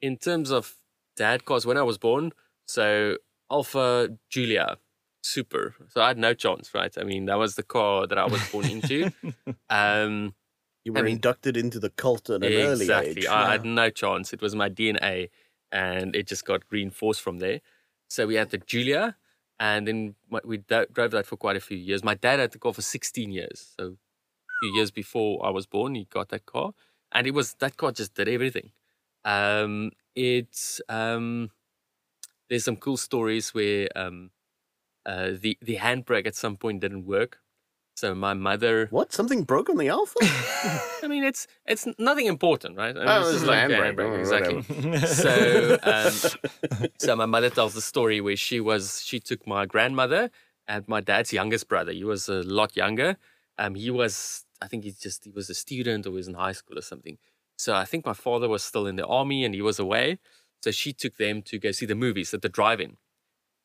in 0.00 0.16
terms 0.16 0.50
of 0.50 0.76
dad 1.16 1.44
cars, 1.44 1.66
when 1.66 1.76
I 1.76 1.82
was 1.82 1.98
born, 1.98 2.32
so 2.66 3.18
Alfa 3.50 4.16
Giulia, 4.30 4.78
super. 5.22 5.74
So 5.88 6.00
I 6.02 6.08
had 6.08 6.18
no 6.18 6.34
chance, 6.34 6.72
right? 6.74 6.92
I 6.98 7.04
mean, 7.04 7.26
that 7.26 7.38
was 7.38 7.54
the 7.54 7.62
car 7.62 8.06
that 8.06 8.18
I 8.18 8.26
was 8.26 8.40
born 8.50 8.66
into. 8.66 9.10
Um, 9.70 10.34
You 10.84 10.92
I 10.94 10.98
were 11.00 11.04
mean- 11.04 11.14
inducted 11.16 11.56
into 11.56 11.78
the 11.80 11.90
cult 11.90 12.30
at 12.30 12.36
an 12.36 12.44
early 12.44 12.56
age. 12.56 12.80
exactly. 12.82 13.22
age. 13.22 13.26
I 13.26 13.50
had 13.52 13.64
no 13.64 13.90
chance. 13.90 14.32
It 14.32 14.40
was 14.40 14.54
my 14.54 14.68
DNA, 14.68 15.30
and 15.72 16.14
it 16.14 16.26
just 16.26 16.44
got 16.44 16.62
reinforced 16.70 17.20
from 17.22 17.38
there. 17.38 17.60
So 18.08 18.26
we 18.26 18.36
had 18.36 18.50
the 18.50 18.58
Giulia, 18.58 19.16
and 19.58 19.86
then 19.88 20.14
we 20.44 20.58
do- 20.58 20.86
drove 20.92 21.10
that 21.12 21.26
for 21.26 21.36
quite 21.36 21.56
a 21.56 21.60
few 21.60 21.76
years. 21.76 22.04
My 22.04 22.14
dad 22.14 22.38
had 22.38 22.52
the 22.52 22.58
car 22.58 22.72
for 22.72 22.82
16 22.82 23.32
years, 23.32 23.74
so 23.76 23.84
a 23.86 24.54
few 24.62 24.74
years 24.76 24.90
before 24.92 25.44
I 25.44 25.50
was 25.50 25.66
born, 25.66 25.94
he 25.96 26.04
got 26.04 26.28
that 26.28 26.46
car, 26.46 26.72
and 27.10 27.26
it 27.26 27.34
was 27.34 27.54
that 27.54 27.76
car 27.76 27.90
just 27.92 28.14
did 28.14 28.28
everything. 28.28 28.70
Um, 29.24 29.90
it's 30.14 30.80
um, 30.88 31.50
there's 32.48 32.64
some 32.64 32.76
cool 32.76 32.96
stories 32.96 33.54
where 33.54 33.88
um, 33.96 34.30
uh, 35.04 35.30
the 35.40 35.56
the 35.62 35.76
handbrake 35.76 36.26
at 36.26 36.34
some 36.34 36.56
point 36.56 36.80
didn't 36.80 37.06
work. 37.06 37.38
So 37.96 38.14
my 38.14 38.34
mother 38.34 38.88
What? 38.90 39.12
Something 39.12 39.44
broke 39.44 39.70
on 39.70 39.78
the 39.78 39.88
Alfa? 39.88 40.18
I 41.02 41.08
mean, 41.08 41.24
it's 41.24 41.46
it's 41.64 41.86
nothing 41.98 42.26
important, 42.26 42.76
right? 42.76 42.94
I 42.94 42.98
mean, 42.98 43.08
Oh, 43.08 43.30
it's 43.34 43.42
like 43.44 43.70
handbrake, 43.70 43.96
handbrake, 43.96 44.20
exactly. 44.20 44.98
so, 45.06 45.78
um, 45.82 46.12
so 46.98 47.16
my 47.16 47.24
mother 47.26 47.48
tells 47.48 47.72
the 47.74 47.80
story 47.80 48.20
where 48.20 48.36
she 48.36 48.60
was 48.60 49.02
she 49.02 49.18
took 49.18 49.46
my 49.46 49.64
grandmother 49.64 50.30
and 50.68 50.86
my 50.88 51.00
dad's 51.00 51.32
youngest 51.32 51.68
brother. 51.68 51.92
He 51.92 52.04
was 52.04 52.28
a 52.28 52.42
lot 52.42 52.76
younger. 52.76 53.16
Um, 53.56 53.74
he 53.74 53.90
was 53.90 54.44
I 54.60 54.68
think 54.68 54.84
he 54.84 54.92
just 54.92 55.24
he 55.24 55.30
was 55.30 55.48
a 55.48 55.54
student 55.54 56.06
or 56.06 56.10
was 56.10 56.28
in 56.28 56.34
high 56.34 56.52
school 56.52 56.78
or 56.78 56.82
something. 56.82 57.16
So 57.56 57.74
I 57.74 57.86
think 57.86 58.04
my 58.04 58.12
father 58.12 58.48
was 58.48 58.62
still 58.62 58.86
in 58.86 58.96
the 58.96 59.06
army 59.06 59.42
and 59.44 59.54
he 59.54 59.62
was 59.62 59.78
away. 59.78 60.18
So 60.62 60.70
she 60.70 60.92
took 60.92 61.16
them 61.16 61.42
to 61.42 61.58
go 61.58 61.70
see 61.70 61.86
the 61.86 61.94
movies 61.94 62.34
at 62.34 62.42
the 62.42 62.48
drive-in. 62.48 62.96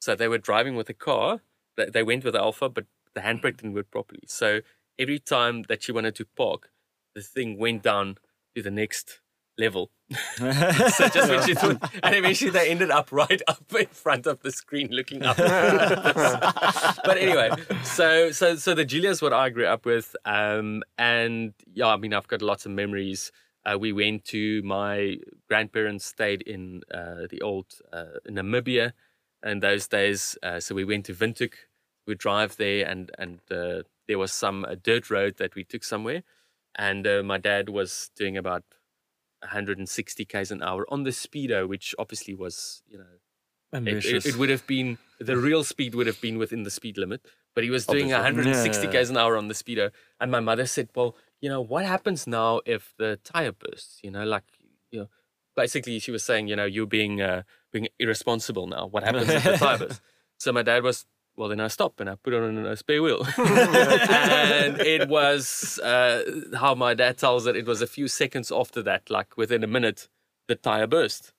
So 0.02 0.16
they 0.16 0.28
were 0.28 0.38
driving 0.38 0.76
with 0.76 0.90
a 0.90 0.94
car. 0.94 1.42
They 1.78 1.86
they 1.86 2.04
went 2.04 2.24
with 2.24 2.36
Alfa, 2.36 2.70
but 2.70 2.86
the 3.14 3.22
handbrake 3.22 3.58
didn't 3.58 3.74
work 3.74 3.92
properly. 3.92 4.24
So 4.28 4.62
every 4.98 5.20
time 5.20 5.64
that 5.64 5.84
she 5.84 5.92
wanted 5.92 6.16
to 6.16 6.26
park, 6.26 6.70
the 7.16 7.22
thing 7.22 7.58
went 7.58 7.84
down 7.84 8.18
to 8.56 8.62
the 8.62 8.72
next 8.72 9.22
level. 9.58 9.92
so 10.38 11.08
just 11.08 11.30
when 11.30 11.46
she 11.46 11.54
thought, 11.62 11.78
and 12.04 12.16
eventually 12.16 12.52
they 12.52 12.70
ended 12.70 12.92
up 12.92 13.12
right 13.12 13.42
up 13.48 13.64
in 13.78 13.88
front 13.88 14.26
of 14.28 14.42
the 14.42 14.52
screen 14.52 14.90
looking 14.92 15.24
up. 15.24 15.38
but 15.38 17.18
anyway, 17.18 17.50
so 17.84 18.32
so 18.32 18.56
so 18.56 18.74
the 18.74 18.86
Giulia's 18.86 19.22
what 19.22 19.34
I 19.34 19.50
grew 19.50 19.66
up 19.66 19.86
with, 19.86 20.16
um, 20.26 20.84
and 20.98 21.54
yeah, 21.74 21.88
I 21.88 21.98
mean 21.98 22.14
I've 22.14 22.28
got 22.28 22.42
lots 22.42 22.66
of 22.66 22.72
memories. 22.72 23.32
Uh, 23.66 23.78
we 23.78 23.92
went 23.94 24.26
to 24.26 24.62
my 24.64 25.18
grandparents 25.48 26.06
stayed 26.06 26.42
in 26.42 26.82
uh, 26.94 27.28
the 27.30 27.42
old 27.42 27.68
uh, 27.94 28.06
Namibia, 28.28 28.94
in 29.44 29.60
those 29.60 29.88
days. 29.88 30.38
Uh, 30.44 30.60
so 30.60 30.74
we 30.76 30.86
went 30.86 31.06
to 31.06 31.14
Windhoek. 31.14 31.54
We 32.08 32.16
drive 32.16 32.58
there, 32.58 32.86
and 32.88 33.12
and 33.20 33.40
uh, 33.52 33.84
there 34.08 34.18
was 34.18 34.32
some 34.32 34.66
dirt 34.84 35.10
road 35.10 35.38
that 35.38 35.54
we 35.56 35.64
took 35.64 35.84
somewhere, 35.84 36.24
and 36.76 37.06
uh, 37.06 37.22
my 37.24 37.38
dad 37.38 37.70
was 37.70 38.10
doing 38.16 38.38
about 38.38 38.64
160 39.42 40.26
k's 40.26 40.52
an 40.52 40.62
hour 40.62 40.86
on 40.90 41.04
the 41.04 41.10
speedo, 41.12 41.68
which 41.68 41.96
obviously 41.98 42.34
was 42.34 42.82
you 42.88 42.98
know 42.98 43.04
it, 43.74 43.76
it, 43.76 43.78
Ambitious. 43.78 44.26
it 44.26 44.36
would 44.38 44.50
have 44.50 44.66
been 44.68 44.98
the 45.20 45.38
real 45.38 45.64
speed 45.64 45.96
would 45.96 46.08
have 46.08 46.22
been 46.22 46.38
within 46.38 46.64
the 46.64 46.72
speed 46.72 46.98
limit, 46.98 47.22
but 47.56 47.64
he 47.64 47.70
was 47.70 47.86
doing 47.86 48.14
Obviously. 48.14 48.52
160 48.52 48.86
Yeah. 48.88 48.92
k's 48.92 49.10
an 49.10 49.18
hour 49.18 49.38
on 49.38 49.48
the 49.48 49.54
speedo. 49.54 49.92
And 50.20 50.32
my 50.32 50.40
mother 50.40 50.66
said, 50.66 50.90
"Well, 50.96 51.16
you 51.42 51.50
know 51.50 51.62
what 51.62 51.86
happens 51.86 52.28
now 52.28 52.62
if 52.66 52.94
the 52.98 53.20
tire 53.24 53.52
bursts? 53.52 54.00
You 54.04 54.12
know, 54.12 54.24
like 54.24 54.44
you 54.92 55.02
know, 55.02 55.08
basically 55.56 56.00
she 56.00 56.12
was 56.12 56.24
saying, 56.24 56.48
you 56.48 56.56
know, 56.56 56.66
you're 56.66 56.86
being 56.86 57.22
uh, 57.22 57.44
being 57.72 57.88
irresponsible 58.00 58.68
now. 58.68 58.88
What 58.88 59.04
happens 59.04 59.30
if 59.30 59.44
the 59.44 59.58
tire 59.58 59.78
bursts?" 59.78 60.02
So 60.38 60.52
my 60.52 60.64
dad 60.64 60.84
was. 60.84 61.06
Well, 61.38 61.48
then 61.48 61.62
I 61.62 61.70
stopped 61.70 62.02
and 62.02 62.10
I 62.10 62.16
put 62.16 62.34
on 62.34 62.58
a 62.66 62.76
spare 62.76 63.02
wheel. 63.02 63.26
and 63.38 64.80
it 64.82 65.08
was 65.08 65.80
uh, 65.80 66.24
how 66.56 66.76
my 66.76 66.94
dad 66.94 67.18
tells 67.18 67.48
it, 67.48 67.56
it 67.56 67.66
was 67.66 67.82
a 67.82 67.88
few 67.88 68.10
seconds 68.10 68.52
after 68.52 68.84
that, 68.84 69.10
like 69.10 69.38
within 69.38 69.64
a 69.64 69.68
minute, 69.68 70.10
the 70.50 70.56
tire 70.56 70.88
burst. 70.88 71.32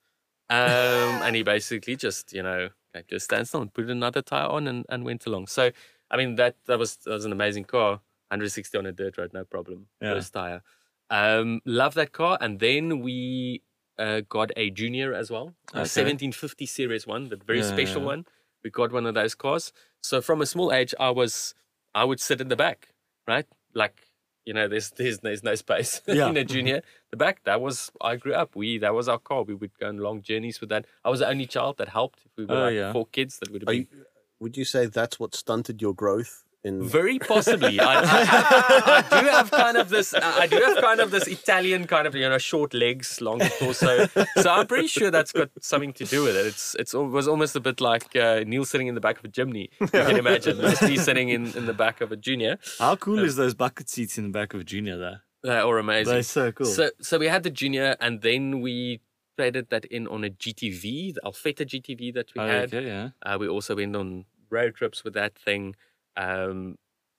Um, 0.49 1.21
and 1.21 1.35
he 1.35 1.43
basically 1.43 1.95
just, 1.95 2.33
you 2.33 2.41
know, 2.41 2.69
just 3.07 3.25
stand 3.25 3.47
still 3.47 3.61
and 3.61 3.73
put 3.73 3.89
another 3.89 4.23
tire 4.23 4.47
on 4.47 4.67
and, 4.67 4.85
and 4.89 5.05
went 5.05 5.25
along. 5.27 5.47
So, 5.47 5.71
I 6.09 6.17
mean, 6.17 6.35
that 6.35 6.55
that 6.65 6.79
was 6.79 6.97
that 6.97 7.11
was 7.11 7.25
an 7.25 7.31
amazing 7.31 7.65
car. 7.65 8.01
160 8.33 8.77
on 8.77 8.85
a 8.85 8.91
dirt 8.91 9.17
road, 9.17 9.31
no 9.33 9.43
problem. 9.45 9.87
Yeah. 10.01 10.13
First 10.13 10.33
tire. 10.33 10.61
Um, 11.09 11.61
love 11.65 11.93
that 11.95 12.11
car. 12.11 12.37
And 12.41 12.59
then 12.59 12.99
we 13.01 13.61
uh, 13.99 14.21
got 14.27 14.51
a 14.57 14.69
junior 14.71 15.13
as 15.13 15.29
well, 15.29 15.53
a 15.73 15.85
1750 15.85 16.65
series 16.65 17.05
one, 17.05 17.29
the 17.29 17.35
very 17.37 17.59
Yeah, 17.59 17.67
special 17.67 18.01
yeah. 18.01 18.07
one. 18.07 18.25
We 18.63 18.69
got 18.69 18.91
one 18.91 19.05
of 19.05 19.13
those 19.13 19.35
cars. 19.35 19.71
So 20.01 20.21
from 20.21 20.41
a 20.41 20.45
small 20.45 20.71
age, 20.73 20.93
I 20.99 21.09
was 21.11 21.53
I 21.93 22.03
would 22.05 22.19
sit 22.19 22.41
in 22.41 22.47
the 22.47 22.55
back, 22.55 22.89
right? 23.27 23.45
Like 23.75 24.07
you 24.45 24.53
know, 24.53 24.67
there's 24.67 24.89
there's 24.91 25.19
there's 25.19 25.43
no 25.43 25.55
space 25.55 26.01
Yeah. 26.07 26.29
in 26.29 26.37
a 26.37 26.43
junior. 26.43 26.81
The 27.11 27.17
back 27.17 27.43
that 27.43 27.61
was 27.61 27.91
I 28.01 28.15
grew 28.15 28.33
up. 28.33 28.55
We 28.55 28.77
that 28.79 28.93
was 28.95 29.07
our 29.07 29.19
car. 29.19 29.43
We 29.43 29.53
would 29.53 29.77
go 29.79 29.87
on 29.89 29.97
long 29.97 30.21
journeys 30.21 30.59
with 30.59 30.69
that. 30.69 30.85
I 31.05 31.09
was 31.09 31.19
the 31.19 31.27
only 31.27 31.45
child 31.45 31.77
that 31.77 31.89
helped. 31.89 32.19
If 32.25 32.31
we 32.37 32.45
were 32.45 32.55
Oh, 32.55 32.63
like 32.65 32.73
yeah. 32.75 32.91
four 32.91 33.05
kids, 33.07 33.37
that 33.39 33.51
would 33.51 33.61
have 33.61 33.67
been 33.67 33.87
you, 33.91 34.05
would 34.39 34.57
you 34.57 34.65
say 34.65 34.85
that's 34.87 35.19
what 35.19 35.35
stunted 35.35 35.81
your 35.81 35.93
growth 35.93 36.42
in? 36.63 36.81
very 36.83 37.19
possibly. 37.19 37.79
I, 37.79 37.93
I, 38.01 39.03
I 39.09 39.21
do 39.21 39.27
have 39.27 39.51
kind 39.51 39.77
of 39.77 39.89
this. 39.89 40.13
I 40.13 40.47
do 40.47 40.57
have 40.57 40.77
kind 40.81 40.99
of 40.99 41.11
this 41.11 41.27
Italian 41.27 41.87
kind 41.87 42.07
of 42.07 42.15
you 42.15 42.27
know 42.29 42.37
short 42.37 42.73
legs, 42.73 43.19
long 43.21 43.39
torso. 43.59 44.07
So 44.41 44.49
I'm 44.49 44.67
pretty 44.67 44.87
sure 44.87 45.11
that's 45.11 45.31
got 45.31 45.49
something 45.61 45.93
to 45.93 46.05
do 46.05 46.23
with 46.23 46.35
it. 46.35 46.45
It's 46.45 46.75
it's 46.79 46.93
al- 46.93 47.07
was 47.07 47.27
almost 47.27 47.55
a 47.55 47.59
bit 47.59 47.81
like 47.81 48.15
uh, 48.15 48.43
Neil 48.45 48.65
sitting 48.65 48.87
in 48.87 48.95
the 48.95 49.01
back 49.01 49.19
of 49.19 49.25
a 49.25 49.29
chimney. 49.29 49.69
You 49.79 49.87
can 49.87 50.17
imagine 50.17 50.57
just 50.59 50.81
me 50.83 50.97
sitting 50.97 51.29
in, 51.29 51.47
in 51.57 51.65
the 51.65 51.73
back 51.73 52.01
of 52.01 52.11
a 52.11 52.15
junior. 52.15 52.57
How 52.79 52.95
cool 52.95 53.19
is 53.19 53.35
those 53.35 53.53
bucket 53.53 53.89
seats 53.89 54.17
in 54.17 54.23
the 54.25 54.29
back 54.39 54.53
of 54.53 54.61
a 54.61 54.63
junior 54.63 54.97
though? 54.97 55.17
Uh, 55.45 55.61
or 55.63 55.77
amazing. 55.77 56.13
They're 56.13 56.23
so 56.23 56.51
cool. 56.51 56.65
So 56.67 56.89
so 57.01 57.17
we 57.17 57.27
had 57.27 57.43
the 57.43 57.49
junior, 57.51 57.97
and 57.99 58.21
then 58.21 58.61
we 58.61 59.01
traded 59.37 59.69
that 59.71 59.83
in 59.85 60.07
on 60.07 60.23
a 60.23 60.29
GTV, 60.29 61.15
the 61.15 61.21
Alfetta 61.25 61.65
GTV 61.65 62.13
that 62.13 62.27
we 62.35 62.41
Oh, 62.41 62.47
had. 62.47 62.73
okay, 62.73 62.85
yeah. 62.85 63.09
Uh, 63.25 63.37
we 63.39 63.47
also 63.47 63.75
went 63.75 63.95
on 63.95 64.25
road 64.49 64.75
trips 64.75 65.03
with 65.03 65.13
that 65.15 65.37
thing. 65.37 65.75
Um, 66.17 66.77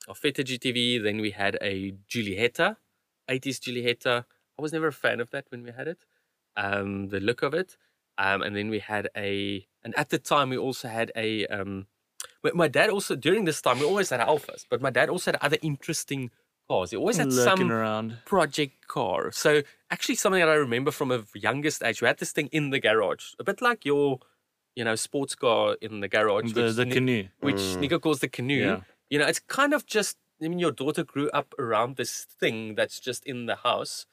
Alfetta 0.08 0.44
GTV. 0.44 1.02
Then 1.02 1.20
we 1.20 1.30
had 1.30 1.56
a 1.62 1.94
Giulietta, 2.08 2.76
80s 3.28 3.60
Giulietta. 3.60 4.26
I 4.58 4.62
was 4.62 4.72
never 4.72 4.88
a 4.88 4.92
fan 4.92 5.20
of 5.20 5.30
that 5.30 5.46
when 5.50 5.62
we 5.62 5.70
had 5.72 5.88
it. 5.88 6.04
Um, 6.56 7.08
the 7.08 7.20
look 7.20 7.42
of 7.42 7.54
it. 7.54 7.76
Um, 8.18 8.42
and 8.42 8.54
then 8.54 8.68
we 8.70 8.78
had 8.78 9.08
a, 9.16 9.66
and 9.82 9.92
at 9.98 10.10
the 10.10 10.18
time 10.18 10.50
we 10.50 10.56
also 10.56 10.88
had 10.88 11.10
a. 11.16 11.46
Um, 11.46 11.86
my- 12.44 12.52
my 12.54 12.68
dad 12.68 12.90
also 12.90 13.16
during 13.16 13.44
this 13.44 13.60
time 13.62 13.78
we 13.78 13.86
always 13.86 14.10
had 14.10 14.20
alfas, 14.20 14.64
but 14.70 14.80
my 14.80 14.90
dad 14.90 15.08
also 15.08 15.32
had 15.32 15.40
other 15.42 15.56
interesting 15.62 16.30
cars. 16.68 16.90
He 16.90 16.96
always 16.96 17.16
had 17.16 17.32
Lurking 17.32 17.56
some 17.58 17.72
around. 17.72 18.18
project 18.26 18.86
car. 18.86 19.32
So 19.32 19.62
actually 19.90 20.14
something 20.16 20.40
that 20.40 20.48
I 20.48 20.54
remember 20.54 20.90
from 20.90 21.10
a 21.10 21.24
youngest 21.34 21.82
age, 21.82 22.00
we 22.02 22.06
had 22.06 22.18
this 22.18 22.32
thing 22.32 22.48
in 22.52 22.70
the 22.70 22.78
garage, 22.80 23.32
a 23.38 23.44
bit 23.44 23.60
like 23.62 23.84
your, 23.84 24.20
you 24.76 24.84
know, 24.84 24.94
sports 24.96 25.34
car 25.34 25.76
in 25.80 26.00
the 26.00 26.08
garage, 26.08 26.52
The, 26.52 26.62
which, 26.64 26.74
the 26.76 26.84
Ni- 26.84 26.92
canoe. 26.92 27.24
which 27.40 27.56
Mm. 27.56 27.76
Nico 27.80 27.98
calls 27.98 28.20
the 28.20 28.28
canoe. 28.28 28.64
Yeah. 28.66 28.80
You 29.10 29.18
know, 29.18 29.26
it's 29.26 29.40
kind 29.40 29.72
of 29.74 29.86
just. 29.86 30.16
I 30.42 30.48
mean, 30.48 30.58
your 30.58 30.72
daughter 30.72 31.04
grew 31.04 31.30
up 31.30 31.54
around 31.58 31.96
this 31.96 32.26
thing 32.40 32.74
that's 32.74 32.98
just 33.00 33.24
in 33.24 33.46
the 33.46 33.56
house. 33.56 34.06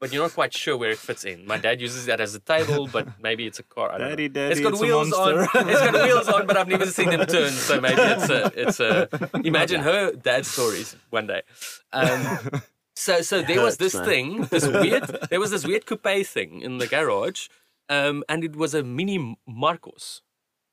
but 0.00 0.12
you're 0.12 0.22
not 0.22 0.32
quite 0.32 0.54
sure 0.54 0.76
where 0.76 0.90
it 0.92 0.98
fits 0.98 1.24
in. 1.24 1.44
My 1.44 1.58
dad 1.58 1.80
uses 1.80 2.06
that 2.06 2.20
as 2.20 2.32
a 2.32 2.38
table, 2.38 2.86
but 2.86 3.04
maybe 3.20 3.46
it's 3.48 3.58
a 3.58 3.64
car. 3.64 3.90
I 3.92 3.98
don't 3.98 4.08
Daddy, 4.10 4.28
know. 4.28 4.34
daddy, 4.34 4.52
it's 4.52 4.60
got 4.60 4.72
it's 4.74 4.80
a 4.80 4.84
wheels 4.84 5.12
on. 5.12 5.34
It's 5.72 5.80
got 5.90 5.94
wheels 6.06 6.28
on, 6.28 6.46
but 6.46 6.56
I've 6.56 6.68
never 6.68 6.86
seen 6.86 7.10
them 7.10 7.26
turn. 7.26 7.50
So 7.50 7.80
maybe 7.80 8.00
it's 8.00 8.28
a. 8.30 8.40
It's 8.64 8.78
a. 8.80 9.08
Imagine 9.52 9.80
her 9.82 10.12
dad's 10.12 10.46
stories 10.48 10.94
one 11.10 11.26
day. 11.26 11.42
Um, 11.92 12.62
so 12.94 13.22
so 13.22 13.42
there 13.42 13.60
was 13.62 13.76
this 13.78 13.94
thing, 14.10 14.42
this 14.54 14.66
weird. 14.66 15.04
There 15.30 15.40
was 15.40 15.50
this 15.50 15.66
weird 15.66 15.84
coupe 15.86 16.24
thing 16.26 16.60
in 16.62 16.78
the 16.78 16.86
garage, 16.86 17.48
um, 17.88 18.24
and 18.28 18.44
it 18.44 18.56
was 18.56 18.74
a 18.74 18.82
mini 18.82 19.36
Marcos. 19.46 20.22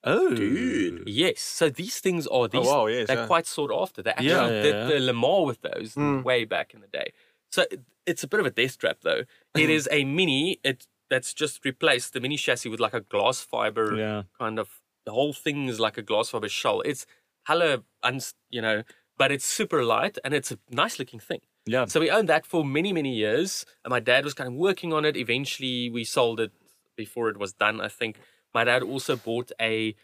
Oh, 0.03 0.35
Dude. 0.35 1.03
Yes. 1.07 1.41
So 1.41 1.69
these 1.69 1.99
things 1.99 2.27
are 2.27 2.47
these. 2.47 2.67
Oh, 2.67 2.81
wow, 2.81 2.85
yes, 2.85 3.07
they're 3.07 3.17
yeah. 3.17 3.25
quite 3.25 3.47
sought 3.47 3.71
after. 3.73 4.03
They 4.03 4.11
actually 4.11 4.27
Yeah, 4.27 4.47
yeah, 4.49 4.61
did 4.61 4.87
the 4.89 4.99
Le 4.99 5.13
Mans 5.13 5.47
with 5.47 5.61
those 5.61 5.95
Mm. 5.95 6.23
way 6.23 6.45
back 6.45 6.73
in 6.75 6.81
the 6.81 6.87
day. 6.87 7.11
So 7.51 7.65
it's 8.05 8.23
a 8.23 8.27
bit 8.27 8.39
of 8.39 8.45
a 8.45 8.51
death 8.51 8.77
trap, 8.77 8.97
though. 9.01 9.23
It 9.55 9.69
is 9.69 9.87
a 9.91 10.03
mini. 10.05 10.59
It 10.63 10.85
that's 11.09 11.33
just 11.33 11.63
replaced 11.65 12.13
the 12.13 12.19
mini 12.19 12.37
chassis 12.37 12.69
with 12.69 12.79
like 12.79 12.93
a 12.93 13.01
glass 13.01 13.41
fiber 13.41 13.95
yeah. 13.95 14.23
kind 14.39 14.59
of. 14.59 14.81
The 15.05 15.11
whole 15.13 15.33
thing 15.33 15.67
is 15.67 15.79
like 15.79 15.97
a 15.97 16.01
glass 16.01 16.29
fiber 16.29 16.49
shell. 16.49 16.81
It's 16.81 17.05
hella, 17.45 17.83
uns, 18.03 18.33
you 18.49 18.61
know, 18.61 18.83
but 19.17 19.31
it's 19.31 19.45
super 19.45 19.83
light 19.83 20.17
and 20.23 20.33
it's 20.33 20.51
a 20.51 20.57
nice 20.69 20.97
looking 20.99 21.19
thing. 21.19 21.41
Yeah. 21.67 21.85
So 21.85 21.99
we 21.99 22.09
owned 22.11 22.29
that 22.29 22.45
for 22.45 22.63
many, 22.65 22.91
many 22.93 23.13
years. 23.15 23.65
And 23.83 23.91
my 23.91 23.99
dad 23.99 24.23
was 24.23 24.33
kind 24.33 24.47
of 24.47 24.55
working 24.55 24.93
on 24.93 25.05
it. 25.05 25.15
Eventually, 25.15 25.89
we 25.89 26.03
sold 26.03 26.39
it 26.39 26.51
before 26.95 27.29
it 27.29 27.37
was 27.37 27.53
done, 27.53 27.81
I 27.81 27.87
think. 27.87 28.17
My 28.53 28.63
dad 28.63 28.83
also 28.83 29.15
bought 29.15 29.51
a 29.61 29.95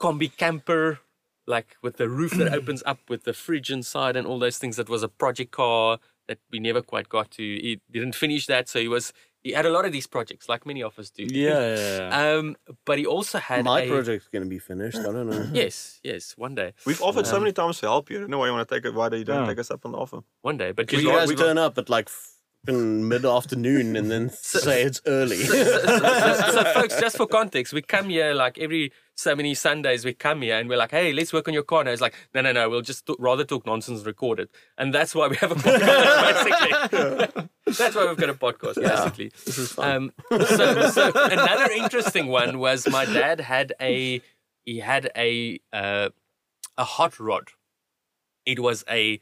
combi 0.00 0.34
camper, 0.36 1.00
like 1.46 1.76
with 1.82 1.96
the 1.96 2.08
roof 2.08 2.32
that 2.32 2.52
opens 2.58 2.82
up 2.86 2.98
with 3.08 3.24
the 3.24 3.32
fridge 3.32 3.70
inside 3.70 4.16
and 4.16 4.26
all 4.26 4.38
those 4.38 4.58
things. 4.58 4.76
That 4.76 4.88
was 4.88 5.02
a 5.02 5.08
project 5.08 5.50
car 5.50 5.98
that 6.28 6.38
we 6.50 6.58
never 6.60 6.82
quite 6.82 7.08
got 7.08 7.30
to. 7.32 7.42
He 7.42 7.80
didn't 7.90 8.14
finish 8.14 8.46
that. 8.46 8.68
So 8.68 8.78
he 8.78 8.86
was, 8.86 9.12
he 9.42 9.50
had 9.52 9.66
a 9.66 9.70
lot 9.70 9.84
of 9.84 9.90
these 9.90 10.06
projects, 10.06 10.48
like 10.48 10.64
many 10.64 10.82
of 10.82 10.96
us 10.98 11.10
do. 11.10 11.24
Yeah, 11.28 11.74
yeah, 11.74 11.96
yeah. 11.98 12.36
Um, 12.38 12.56
but 12.86 12.98
he 12.98 13.06
also 13.06 13.38
had 13.38 13.64
My 13.64 13.80
a, 13.80 13.88
project's 13.88 14.28
going 14.28 14.44
to 14.44 14.48
be 14.48 14.60
finished. 14.60 14.98
I 14.98 15.04
don't 15.10 15.28
know. 15.28 15.48
Yes, 15.52 15.98
yes, 16.04 16.34
one 16.36 16.54
day, 16.54 16.74
We've 16.86 17.02
offered 17.02 17.26
so 17.26 17.36
Um, 17.36 17.42
many 17.42 17.52
times 17.52 17.80
to 17.80 17.86
help 17.86 18.10
you. 18.10 18.18
I 18.18 18.20
don't 18.20 18.30
know 18.30 18.38
why 18.38 18.46
you 18.46 18.52
want 18.52 18.68
to 18.68 18.74
take 18.74 18.84
it. 18.84 18.94
Why 18.94 19.08
do 19.08 19.16
you 19.16 19.24
don't 19.24 19.42
Yeah. 19.42 19.48
take 19.48 19.58
us 19.58 19.70
up 19.72 19.84
on 19.84 19.92
the 19.92 19.98
offer? 19.98 20.20
one 20.42 20.56
day. 20.56 20.70
But 20.70 20.92
Will 20.92 21.00
you 21.00 21.10
you 21.10 21.16
guys 21.16 21.28
we 21.28 21.34
got- 21.34 21.44
turn 21.46 21.58
up 21.58 21.76
at 21.78 21.88
like 21.90 22.08
mid 22.66 23.24
afternoon 23.24 23.96
and 23.96 24.10
then 24.10 24.30
say 24.42 24.82
it's 24.82 25.00
early? 25.06 25.36
so, 25.44 25.54
so, 25.54 26.64
folks, 26.74 27.00
just 27.00 27.16
for 27.16 27.26
context, 27.26 27.72
we 27.72 27.82
come 27.82 28.08
here 28.08 28.34
like 28.34 28.58
every 28.58 28.92
so 29.14 29.34
many 29.34 29.54
Sundays. 29.54 30.04
We 30.04 30.14
come 30.14 30.42
here 30.42 30.58
and 30.58 30.68
we're 30.68 30.78
like, 30.78 30.90
"Hey, 30.90 31.12
let's 31.12 31.32
work 31.32 31.48
on 31.48 31.54
your 31.54 31.62
car." 31.62 31.80
And 31.80 31.88
it's 31.90 32.00
like, 32.02 32.14
"No, 32.34 32.40
no, 32.40 32.52
no. 32.52 32.68
We'll 32.68 32.82
just 32.82 33.06
t- 33.06 33.16
rather 33.18 33.44
talk 33.44 33.66
nonsense, 33.66 33.98
and 33.98 34.06
record 34.06 34.40
it." 34.40 34.50
And 34.78 34.94
that's 34.94 35.14
why 35.14 35.28
we 35.28 35.36
have 35.36 35.52
a 35.52 35.54
podcast. 35.56 36.44
basically, 36.44 37.48
that's 37.78 37.94
why 37.94 38.06
we've 38.06 38.16
got 38.16 38.30
a 38.30 38.34
podcast. 38.34 38.76
Basically, 38.76 39.32
this 39.44 39.58
is 39.58 39.72
fun. 39.72 40.12
um, 40.30 40.46
so, 40.46 40.90
so 40.90 41.12
another 41.14 41.70
interesting 41.72 42.26
one 42.28 42.58
was 42.58 42.88
my 42.88 43.04
dad 43.04 43.40
had 43.40 43.74
a 43.80 44.22
he 44.64 44.78
had 44.78 45.10
a 45.16 45.60
uh, 45.72 46.10
a 46.76 46.84
hot 46.84 47.18
rod. 47.20 47.48
It 48.46 48.60
was 48.60 48.84
a 48.88 49.20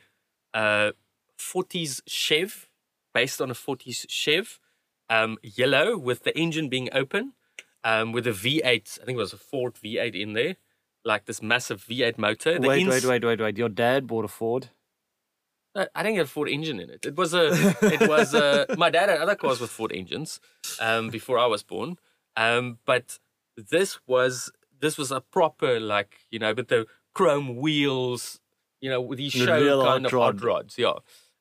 uh, 0.55 0.93
40s 1.39 2.01
Chev, 2.07 2.68
based 3.15 3.41
on 3.41 3.51
a 3.51 3.55
40s 3.55 4.07
Chev, 4.09 4.59
um, 5.11 5.39
yellow 5.43 5.97
with 5.97 6.25
the 6.25 6.37
engine 6.39 6.69
being 6.69 6.89
open, 6.93 7.33
um, 7.85 8.13
with 8.13 8.27
a 8.27 8.31
V8. 8.33 9.01
I 9.01 9.05
think 9.05 9.17
it 9.17 9.21
was 9.21 9.33
a 9.33 9.39
Ford 9.39 9.75
V8 9.75 10.15
in 10.21 10.33
there, 10.35 10.57
like 11.05 11.25
this 11.27 11.41
massive 11.43 11.85
V8 11.85 12.19
motor. 12.19 12.59
The 12.59 12.69
wait, 12.69 12.83
ins- 12.83 13.05
wait, 13.05 13.05
wait, 13.05 13.25
wait, 13.25 13.41
wait. 13.41 13.59
Your 13.59 13.69
dad 13.69 14.07
bought 14.07 14.25
a 14.25 14.29
Ford. 14.29 14.71
uh, 15.75 15.87
I 15.95 16.03
didn't 16.03 16.17
get 16.17 16.25
a 16.25 16.29
Ford 16.29 16.49
engine 16.49 16.81
in 16.81 16.91
it. 16.91 17.07
It 17.07 17.17
was 17.17 17.35
a. 17.35 17.75
It 17.83 18.09
was 18.09 18.35
a. 18.35 18.67
My 18.77 18.91
dad 18.91 19.09
had 19.09 19.19
other 19.21 19.37
cars 19.37 19.61
with 19.61 19.71
Ford 19.71 19.93
engines, 19.93 20.41
um, 20.81 21.09
before 21.11 21.39
I 21.39 21.47
was 21.47 21.63
born. 21.63 21.97
Um, 22.37 22.79
but 22.85 23.19
this 23.57 23.99
was 24.07 24.51
this 24.81 24.97
was 24.97 25.11
a 25.11 25.21
proper 25.21 25.81
like 25.81 26.27
you 26.31 26.39
know, 26.39 26.53
with 26.55 26.69
the 26.69 26.87
chrome 27.15 27.57
wheels, 27.57 28.41
you 28.81 28.91
know, 28.91 29.01
with 29.01 29.19
these 29.19 29.33
show 29.33 29.83
kind 29.83 30.05
hot 30.05 30.05
of 30.07 30.11
hot 30.13 30.35
rod. 30.35 30.43
rods. 30.43 30.79
Yeah. 30.79 30.95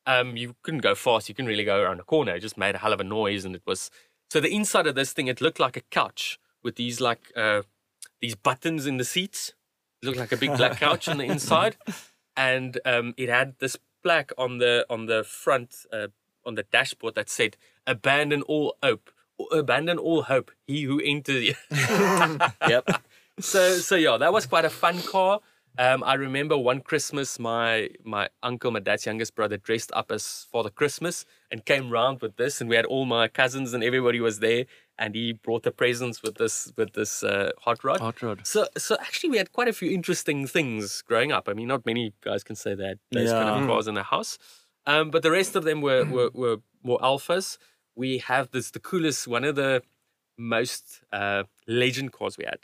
Um, 0.07 0.37
you 0.37 0.55
couldn't 0.63 0.79
go 0.79 0.95
fast. 0.95 1.27
You 1.27 1.35
couldn't 1.35 1.49
really 1.49 1.65
go 1.65 1.81
around 1.81 1.99
a 1.99 2.03
corner. 2.03 2.33
It 2.33 2.39
just 2.39 2.57
made 2.57 2.73
a 2.75 2.77
hell 2.79 2.93
of 2.93 3.01
a 3.01 3.03
noise, 3.03 3.43
and 3.45 3.53
it 3.53 3.61
was 3.67 3.91
so 4.31 4.39
the 4.39 4.53
inside 4.53 4.87
of 4.87 4.95
this 4.95 5.13
thing. 5.13 5.27
It 5.27 5.41
looked 5.41 5.59
like 5.59 5.77
a 5.77 5.81
couch 5.81 6.39
with 6.63 6.77
these 6.77 7.01
like 7.01 7.31
uh, 7.35 7.63
these 8.21 8.33
buttons 8.33 8.87
in 8.87 8.97
the 8.97 9.03
seats. 9.03 9.53
It 10.01 10.05
looked 10.05 10.17
like 10.17 10.31
a 10.31 10.37
big 10.37 10.55
black 10.55 10.79
couch 10.79 11.09
on 11.09 11.17
the 11.17 11.25
inside, 11.35 11.75
and 12.35 12.79
um, 12.85 13.13
it 13.17 13.27
had 13.27 13.55
this 13.59 13.77
plaque 14.01 14.31
on 14.37 14.59
the 14.59 14.85
on 14.89 15.07
the 15.07 15.23
front 15.25 15.85
uh, 15.91 16.07
on 16.45 16.55
the 16.55 16.63
dashboard 16.63 17.15
that 17.15 17.29
said 17.29 17.57
"Abandon 17.85 18.41
all 18.43 18.77
hope." 18.81 19.11
Abandon 19.51 19.99
all 19.99 20.23
hope. 20.23 20.51
He 20.65 20.83
who 20.83 20.99
enters. 21.03 21.53
yep. 22.67 22.89
so 23.39 23.77
so 23.77 23.95
yeah, 23.95 24.17
that 24.17 24.31
was 24.31 24.45
quite 24.45 24.65
a 24.65 24.69
fun 24.69 25.01
car. 25.01 25.41
Um, 25.79 26.03
I 26.03 26.15
remember 26.15 26.57
one 26.57 26.81
Christmas, 26.81 27.37
my 27.37 27.89
my 28.03 28.29
uncle, 28.41 28.71
my 28.71 28.79
dad's 28.79 29.05
youngest 29.05 29.35
brother, 29.35 29.57
dressed 29.57 29.91
up 29.93 30.11
as 30.11 30.47
Father 30.51 30.71
Christmas 30.71 31.23
and 31.51 31.65
came 31.65 31.91
round 31.91 32.21
with 32.21 32.37
this, 32.37 32.59
and 32.59 32.69
we 32.69 32.75
had 32.75 32.85
all 32.85 33.05
my 33.05 33.27
cousins 33.27 33.73
and 33.73 33.83
everybody 33.83 34.19
was 34.19 34.39
there, 34.39 34.65
and 34.97 35.13
he 35.13 35.33
brought 35.33 35.61
the 35.63 35.71
presents 35.71 36.23
with 36.23 36.35
this 36.35 36.71
with 36.77 36.93
this 36.93 37.23
uh, 37.23 37.51
hot 37.59 37.83
rod. 37.83 37.99
Hot 37.99 38.19
rod. 38.23 38.47
So 38.47 38.67
so 38.75 38.97
actually, 38.99 39.29
we 39.29 39.37
had 39.37 39.51
quite 39.51 39.67
a 39.67 39.73
few 39.73 39.91
interesting 39.91 40.47
things 40.47 41.03
growing 41.03 41.31
up. 41.31 41.47
I 41.47 41.53
mean, 41.53 41.67
not 41.67 41.85
many 41.85 42.13
guys 42.21 42.43
can 42.43 42.55
say 42.55 42.73
that 42.73 42.97
those 43.11 43.31
kind 43.31 43.49
of 43.49 43.67
cars 43.67 43.87
in 43.87 43.93
the 43.93 44.03
house, 44.03 44.39
um, 44.87 45.11
but 45.11 45.21
the 45.21 45.31
rest 45.31 45.55
of 45.55 45.63
them 45.63 45.81
were 45.81 46.05
were, 46.05 46.31
were 46.33 46.57
more 46.81 46.99
alfas. 46.99 47.59
We 47.95 48.17
have 48.19 48.49
this 48.49 48.71
the 48.71 48.79
coolest 48.79 49.27
one 49.27 49.43
of 49.43 49.55
the 49.55 49.83
most 50.39 51.03
uh, 51.13 51.43
legend 51.67 52.13
cars 52.13 52.35
we 52.35 52.45
had. 52.45 52.61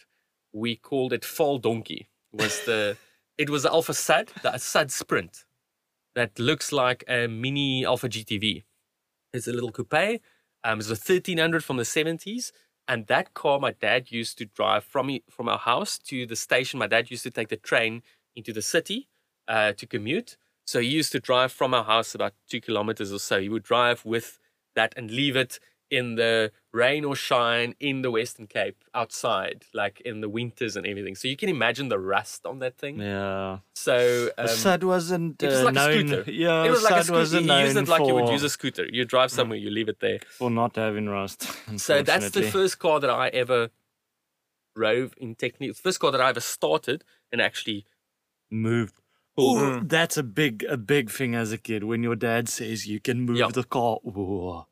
We 0.51 0.75
called 0.75 1.13
it 1.13 1.23
Fall 1.25 1.59
Donkey. 1.59 2.07
Was 2.33 2.65
the 2.65 2.97
it 3.37 3.49
was 3.49 3.63
the 3.63 3.69
Alfasud, 3.69 4.29
the 4.41 4.57
Sud 4.57 4.91
Sprint, 4.91 5.45
that 6.15 6.37
looks 6.39 6.71
like 6.71 7.03
a 7.07 7.27
mini 7.27 7.85
Alfa 7.85 8.09
GTV. 8.09 8.63
It's 9.33 9.47
a 9.47 9.53
little 9.53 9.71
coupe. 9.71 10.21
Um, 10.63 10.79
it's 10.79 10.87
a 10.87 10.91
1300 10.91 11.63
from 11.63 11.77
the 11.77 11.83
70s. 11.83 12.51
And 12.87 13.07
that 13.07 13.33
car 13.33 13.59
my 13.59 13.71
dad 13.71 14.11
used 14.11 14.37
to 14.39 14.45
drive 14.45 14.83
from 14.83 15.17
from 15.29 15.47
our 15.47 15.57
house 15.57 15.97
to 16.09 16.25
the 16.25 16.35
station. 16.35 16.79
My 16.79 16.87
dad 16.87 17.09
used 17.09 17.23
to 17.23 17.31
take 17.31 17.47
the 17.47 17.57
train 17.57 18.03
into 18.35 18.51
the 18.51 18.61
city 18.61 19.07
uh, 19.47 19.71
to 19.73 19.87
commute. 19.87 20.37
So 20.65 20.79
he 20.79 20.87
used 20.87 21.11
to 21.13 21.19
drive 21.19 21.51
from 21.51 21.73
our 21.73 21.83
house 21.83 22.13
about 22.13 22.33
two 22.49 22.61
kilometers 22.61 23.11
or 23.11 23.19
so. 23.19 23.39
He 23.39 23.49
would 23.49 23.63
drive 23.63 24.05
with 24.05 24.39
that 24.75 24.93
and 24.97 25.11
leave 25.11 25.35
it 25.35 25.59
in 25.99 26.15
the 26.15 26.51
rain 26.73 27.05
or 27.05 27.15
shine 27.15 27.75
in 27.79 28.01
the 28.01 28.09
Western 28.17 28.47
Cape 28.47 28.79
outside, 28.93 29.57
like 29.73 30.01
in 30.09 30.21
the 30.21 30.29
winters 30.37 30.75
and 30.75 30.85
everything. 30.87 31.15
So 31.15 31.27
you 31.27 31.37
can 31.37 31.49
imagine 31.49 31.89
the 31.89 31.99
rust 31.99 32.45
on 32.45 32.59
that 32.59 32.75
thing. 32.77 32.99
Yeah. 32.99 33.59
So 33.75 34.29
um, 34.37 34.47
Sud 34.47 34.83
wasn't 34.83 35.41
it 35.43 35.47
was 35.47 35.61
uh, 35.61 35.65
like 35.65 35.75
a 35.75 35.79
known. 35.81 36.07
scooter. 36.07 36.31
Yeah, 36.31 36.63
it 36.65 36.71
was 36.71 36.83
like 36.83 36.91
a 36.93 36.95
Sud 36.95 37.05
scooter. 37.05 37.19
wasn't 37.19 37.45
You 37.45 37.53
used 37.53 37.75
known 37.75 37.83
it 37.83 37.89
like 37.89 38.07
you 38.07 38.15
would 38.15 38.29
use 38.29 38.43
a 38.43 38.49
scooter. 38.49 38.85
You 38.91 39.05
drive 39.05 39.31
somewhere, 39.31 39.57
you 39.57 39.69
leave 39.69 39.89
it 39.89 39.99
there. 39.99 40.19
for 40.39 40.49
not 40.49 40.75
having 40.75 41.07
rust. 41.09 41.39
So 41.77 42.01
that's 42.01 42.29
the 42.31 42.43
first 42.43 42.79
car 42.79 42.99
that 42.99 43.09
I 43.09 43.27
ever 43.29 43.69
drove 44.75 45.13
in 45.17 45.35
technique. 45.35 45.75
First 45.75 45.99
car 45.99 46.11
that 46.11 46.21
I 46.21 46.29
ever 46.29 46.39
started 46.39 47.03
and 47.31 47.41
actually 47.41 47.85
moved. 48.49 48.95
Oh, 49.35 49.79
that's 49.83 50.15
a 50.17 50.23
big, 50.23 50.63
a 50.69 50.77
big 50.77 51.09
thing 51.09 51.33
as 51.33 51.51
a 51.51 51.57
kid. 51.57 51.83
When 51.83 52.03
your 52.03 52.15
dad 52.15 52.47
says 52.49 52.85
you 52.87 52.99
can 52.99 53.21
move 53.21 53.37
Yeah. 53.37 53.47
the 53.51 53.63
car, 53.63 53.97
Ooh. 54.05 54.65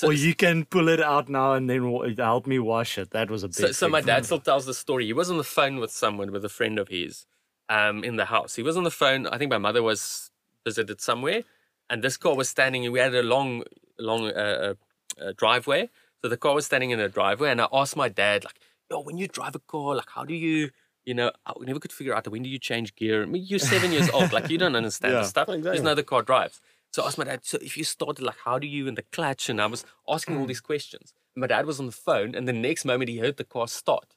So- 0.00 0.08
or 0.08 0.12
you 0.12 0.34
can 0.34 0.64
pull 0.64 0.88
it 0.88 1.00
out 1.00 1.28
now 1.28 1.54
and 1.54 1.68
then 1.68 1.82
help 2.16 2.46
me 2.46 2.58
wash 2.60 2.98
it. 2.98 3.10
That 3.10 3.30
was 3.30 3.42
a 3.42 3.48
big. 3.48 3.56
So, 3.56 3.72
so 3.72 3.88
my 3.88 4.00
dad 4.00 4.24
still 4.26 4.38
tells 4.40 4.64
the 4.64 4.74
story. 4.74 5.06
He 5.06 5.12
was 5.12 5.28
on 5.30 5.38
the 5.38 5.44
phone 5.44 5.78
with 5.78 5.90
someone, 5.90 6.30
with 6.30 6.44
a 6.44 6.48
friend 6.48 6.78
of 6.78 6.88
his, 6.88 7.26
um, 7.68 8.04
in 8.04 8.14
the 8.16 8.26
house. 8.26 8.54
He 8.54 8.62
was 8.62 8.76
on 8.76 8.84
the 8.84 8.92
phone. 8.92 9.26
I 9.26 9.38
think 9.38 9.50
my 9.50 9.58
mother 9.58 9.82
was 9.82 10.30
visited 10.64 11.00
somewhere, 11.00 11.42
and 11.90 12.02
this 12.04 12.16
car 12.16 12.36
was 12.36 12.48
standing. 12.48 12.84
And 12.84 12.92
we 12.92 13.00
had 13.00 13.12
a 13.14 13.22
long, 13.24 13.64
long 13.98 14.26
uh, 14.28 14.74
uh, 15.20 15.20
uh, 15.24 15.32
driveway. 15.36 15.90
So 16.22 16.28
the 16.28 16.36
car 16.36 16.54
was 16.54 16.66
standing 16.66 16.90
in 16.90 17.00
a 17.00 17.08
driveway, 17.08 17.50
and 17.50 17.60
I 17.60 17.66
asked 17.72 17.96
my 17.96 18.08
dad, 18.08 18.44
like, 18.44 18.58
"Yo, 18.90 19.00
when 19.00 19.18
you 19.18 19.26
drive 19.26 19.56
a 19.56 19.60
car, 19.60 19.96
like, 19.96 20.10
how 20.10 20.24
do 20.24 20.34
you?" 20.34 20.70
You 21.06 21.14
know, 21.14 21.32
I 21.46 21.54
never 21.60 21.80
could 21.80 21.92
figure 21.92 22.14
out 22.14 22.28
when 22.28 22.42
do 22.42 22.50
you 22.50 22.58
change 22.58 22.94
gear. 22.94 23.22
I 23.22 23.26
mean, 23.26 23.44
you're 23.46 23.58
seven 23.58 23.92
years 23.92 24.10
old, 24.10 24.30
like 24.30 24.50
you 24.50 24.58
don't 24.58 24.76
understand 24.76 25.14
Yeah, 25.14 25.20
the 25.22 25.26
stuff. 25.26 25.48
exactly. 25.48 25.72
Just 25.72 25.84
know 25.84 25.94
the 25.94 26.02
car 26.02 26.22
drives. 26.22 26.60
So 26.98 27.04
I 27.04 27.06
asked 27.06 27.18
my 27.18 27.22
dad, 27.22 27.44
so 27.44 27.58
if 27.62 27.76
you 27.76 27.84
started, 27.84 28.24
like, 28.24 28.38
how 28.44 28.58
do 28.58 28.66
you 28.66 28.88
in 28.88 28.96
the 28.96 29.04
clutch? 29.12 29.48
And 29.48 29.62
I 29.62 29.66
was 29.66 29.84
asking 30.08 30.36
all 30.36 30.46
these 30.46 30.60
questions. 30.60 31.12
My 31.36 31.46
dad 31.46 31.64
was 31.64 31.78
on 31.78 31.86
the 31.86 31.92
phone, 31.92 32.34
and 32.34 32.48
the 32.48 32.52
next 32.52 32.84
moment 32.84 33.08
he 33.08 33.18
heard 33.18 33.36
the 33.36 33.44
car 33.44 33.68
start. 33.68 34.16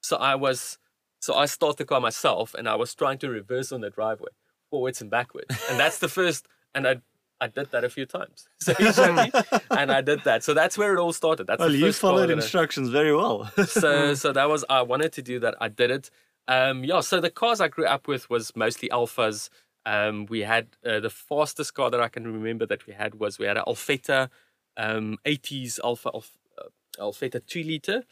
So 0.00 0.16
I 0.16 0.34
was, 0.34 0.76
so 1.20 1.34
I 1.34 1.46
started 1.46 1.78
the 1.78 1.84
car 1.84 2.00
myself, 2.00 2.52
and 2.54 2.68
I 2.68 2.74
was 2.74 2.92
trying 2.96 3.18
to 3.18 3.30
reverse 3.30 3.70
on 3.70 3.80
the 3.80 3.90
driveway, 3.90 4.30
forwards 4.70 5.00
and 5.00 5.08
backwards. 5.08 5.56
And 5.70 5.78
that's 5.78 6.00
the 6.00 6.08
first, 6.08 6.48
and 6.74 6.88
I, 6.88 6.96
I 7.40 7.46
did 7.46 7.70
that 7.70 7.84
a 7.84 7.88
few 7.88 8.06
times. 8.06 8.48
So 8.58 8.74
he 8.74 8.90
showed 8.90 9.14
me, 9.14 9.30
and 9.70 9.92
I 9.92 10.00
did 10.00 10.24
that. 10.24 10.42
So 10.42 10.52
that's 10.52 10.76
where 10.76 10.94
it 10.96 10.98
all 10.98 11.12
started. 11.12 11.46
That's 11.46 11.60
Well, 11.60 11.68
the 11.68 11.78
you 11.78 11.92
followed 11.92 12.30
instructions 12.30 12.88
very 12.88 13.14
well. 13.14 13.52
so 13.68 14.14
so 14.22 14.32
that 14.32 14.48
was 14.48 14.64
I 14.68 14.82
wanted 14.82 15.12
to 15.12 15.22
do 15.22 15.38
that. 15.38 15.54
I 15.60 15.68
did 15.68 15.92
it. 15.92 16.10
Um, 16.48 16.82
yeah. 16.82 17.00
So 17.02 17.20
the 17.20 17.30
cars 17.30 17.60
I 17.60 17.68
grew 17.68 17.86
up 17.86 18.08
with 18.08 18.28
was 18.28 18.54
mostly 18.56 18.88
Alfas. 18.88 19.48
Um, 19.86 20.26
we 20.26 20.40
had 20.40 20.66
uh, 20.84 21.00
the 21.00 21.10
fastest 21.10 21.72
car 21.74 21.90
that 21.90 22.00
I 22.00 22.08
can 22.08 22.24
remember 22.26 22.66
that 22.66 22.86
we 22.86 22.92
had 22.92 23.14
was 23.14 23.38
we 23.38 23.46
had 23.46 23.56
an 23.56 23.64
Alfetta 23.66 24.28
um, 24.76 25.16
80s 25.24 25.78
Alfa 25.82 26.10
Alf, 26.12 26.32
uh, 26.58 26.68
Alfetta 27.00 27.40
2 27.46 27.62
liter. 27.62 28.02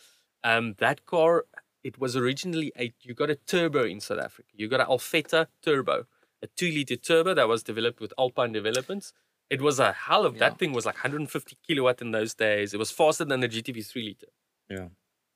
Um, 0.44 0.74
that 0.78 1.04
car, 1.04 1.44
it 1.82 1.98
was 1.98 2.16
originally 2.16 2.72
a, 2.78 2.92
you 3.02 3.12
got 3.12 3.28
a 3.28 3.34
turbo 3.34 3.84
in 3.84 4.00
South 4.00 4.20
Africa. 4.20 4.48
You 4.54 4.68
got 4.68 4.80
an 4.80 4.86
Alfetta 4.86 5.48
turbo, 5.62 6.06
a 6.42 6.46
2 6.46 6.66
liter 6.70 6.96
turbo 6.96 7.34
that 7.34 7.48
was 7.48 7.62
developed 7.64 8.00
with 8.00 8.12
Alpine 8.18 8.52
Developments. 8.52 9.12
It 9.50 9.60
was 9.60 9.78
a 9.80 9.92
hell 9.92 10.24
of, 10.24 10.34
Yeah. 10.36 10.48
that 10.48 10.58
thing 10.58 10.72
was 10.72 10.86
like 10.86 10.94
150 10.96 11.58
kilowatt 11.66 12.00
in 12.00 12.12
those 12.12 12.34
days. 12.34 12.72
It 12.72 12.78
was 12.78 12.90
faster 12.92 13.24
than 13.24 13.40
the 13.40 13.48
GTV 13.48 13.84
3 13.84 14.02
liter. 14.02 14.28
Yeah. 14.70 14.88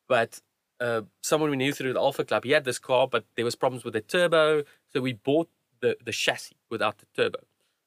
But 0.09 0.41
uh, 0.81 1.03
someone 1.23 1.51
we 1.51 1.57
knew 1.57 1.73
through 1.73 1.93
the 1.95 2.01
Alfa 2.01 2.25
Club, 2.25 2.45
he 2.45 2.53
had 2.53 2.65
this 2.65 2.79
car, 2.79 3.09
but 3.09 3.25
there 3.35 3.45
was 3.45 3.57
problems 3.57 3.85
with 3.85 3.95
the 3.95 4.01
turbo. 4.01 4.63
So 4.93 5.01
we 5.01 5.13
bought 5.15 5.51
the, 5.81 5.97
the 6.05 6.13
chassis 6.13 6.57
without 6.71 6.99
the 6.99 7.07
turbo, 7.17 7.41